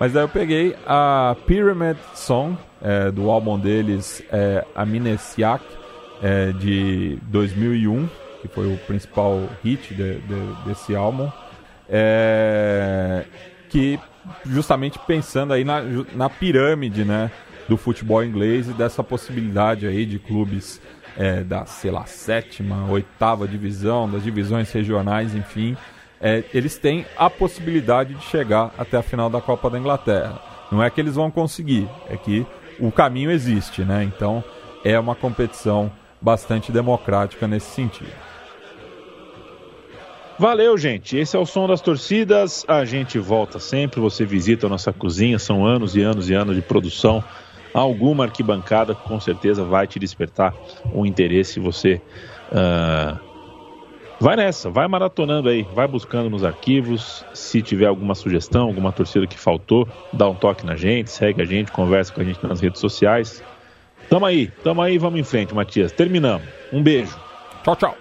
Mas 0.00 0.12
daí 0.12 0.24
eu 0.24 0.28
peguei 0.28 0.76
a 0.86 1.36
Pyramid 1.46 1.96
Song, 2.14 2.56
é, 2.82 3.10
do 3.10 3.30
álbum 3.30 3.58
deles, 3.58 4.22
é, 4.30 4.64
Amnesiac, 4.74 5.64
é, 6.22 6.52
de 6.52 7.18
2001, 7.22 8.08
que 8.42 8.48
foi 8.48 8.72
o 8.72 8.76
principal 8.78 9.48
hit 9.62 9.94
de, 9.94 10.18
de, 10.18 10.64
desse 10.66 10.94
álbum. 10.94 11.30
É, 11.88 13.24
que 13.68 13.98
justamente 14.44 14.98
pensando 14.98 15.52
aí 15.52 15.64
na, 15.64 15.80
na 16.14 16.28
pirâmide 16.28 17.04
né, 17.04 17.30
do 17.68 17.76
futebol 17.76 18.24
inglês 18.24 18.68
e 18.68 18.72
dessa 18.72 19.02
possibilidade 19.02 19.86
aí 19.86 20.04
de 20.04 20.18
clubes 20.18 20.80
é, 21.16 21.42
da, 21.42 21.64
sei 21.64 21.90
lá, 21.90 22.04
sétima, 22.06 22.90
oitava 22.90 23.48
divisão, 23.48 24.10
das 24.10 24.22
divisões 24.22 24.70
regionais, 24.70 25.34
enfim, 25.34 25.76
é, 26.20 26.44
eles 26.52 26.76
têm 26.76 27.06
a 27.16 27.28
possibilidade 27.30 28.14
de 28.14 28.24
chegar 28.24 28.72
até 28.76 28.96
a 28.96 29.02
final 29.02 29.30
da 29.30 29.40
Copa 29.40 29.70
da 29.70 29.78
Inglaterra. 29.78 30.40
Não 30.70 30.82
é 30.82 30.90
que 30.90 31.00
eles 31.00 31.14
vão 31.14 31.30
conseguir, 31.30 31.88
é 32.08 32.16
que 32.16 32.46
o 32.78 32.90
caminho 32.90 33.30
existe, 33.30 33.82
né? 33.82 34.04
Então 34.04 34.42
é 34.84 34.98
uma 34.98 35.14
competição 35.14 35.90
bastante 36.20 36.72
democrática 36.72 37.46
nesse 37.46 37.70
sentido. 37.70 38.12
Valeu, 40.38 40.76
gente. 40.76 41.16
Esse 41.16 41.36
é 41.36 41.38
o 41.38 41.46
som 41.46 41.66
das 41.66 41.80
torcidas. 41.80 42.64
A 42.68 42.84
gente 42.84 43.18
volta 43.18 43.58
sempre. 43.58 44.00
Você 44.00 44.24
visita 44.24 44.66
a 44.66 44.68
nossa 44.68 44.92
cozinha. 44.92 45.38
São 45.38 45.64
anos 45.64 45.96
e 45.96 46.02
anos 46.02 46.28
e 46.28 46.34
anos 46.34 46.54
de 46.54 46.62
produção. 46.62 47.24
Alguma 47.72 48.24
arquibancada 48.24 48.94
com 48.94 49.18
certeza 49.18 49.64
vai 49.64 49.86
te 49.86 49.98
despertar 49.98 50.54
um 50.92 51.06
interesse. 51.06 51.58
Você 51.58 52.02
uh, 52.52 53.18
Vai 54.18 54.34
nessa, 54.34 54.70
vai 54.70 54.88
maratonando 54.88 55.50
aí, 55.50 55.66
vai 55.74 55.86
buscando 55.86 56.30
nos 56.30 56.42
arquivos. 56.42 57.22
Se 57.34 57.60
tiver 57.60 57.84
alguma 57.84 58.14
sugestão, 58.14 58.66
alguma 58.66 58.90
torcida 58.90 59.26
que 59.26 59.38
faltou, 59.38 59.86
dá 60.10 60.26
um 60.26 60.34
toque 60.34 60.64
na 60.64 60.74
gente, 60.74 61.10
segue 61.10 61.42
a 61.42 61.44
gente, 61.44 61.70
conversa 61.70 62.12
com 62.14 62.22
a 62.22 62.24
gente 62.24 62.42
nas 62.42 62.60
redes 62.60 62.80
sociais. 62.80 63.44
Tamo 64.08 64.26
aí, 64.26 64.50
tamo 64.62 64.82
aí, 64.82 64.98
vamos 64.98 65.18
em 65.20 65.24
frente, 65.24 65.54
Matias. 65.54 65.92
Terminamos. 65.92 66.46
Um 66.72 66.82
beijo. 66.82 67.18
Tchau, 67.64 67.76
tchau. 67.76 67.96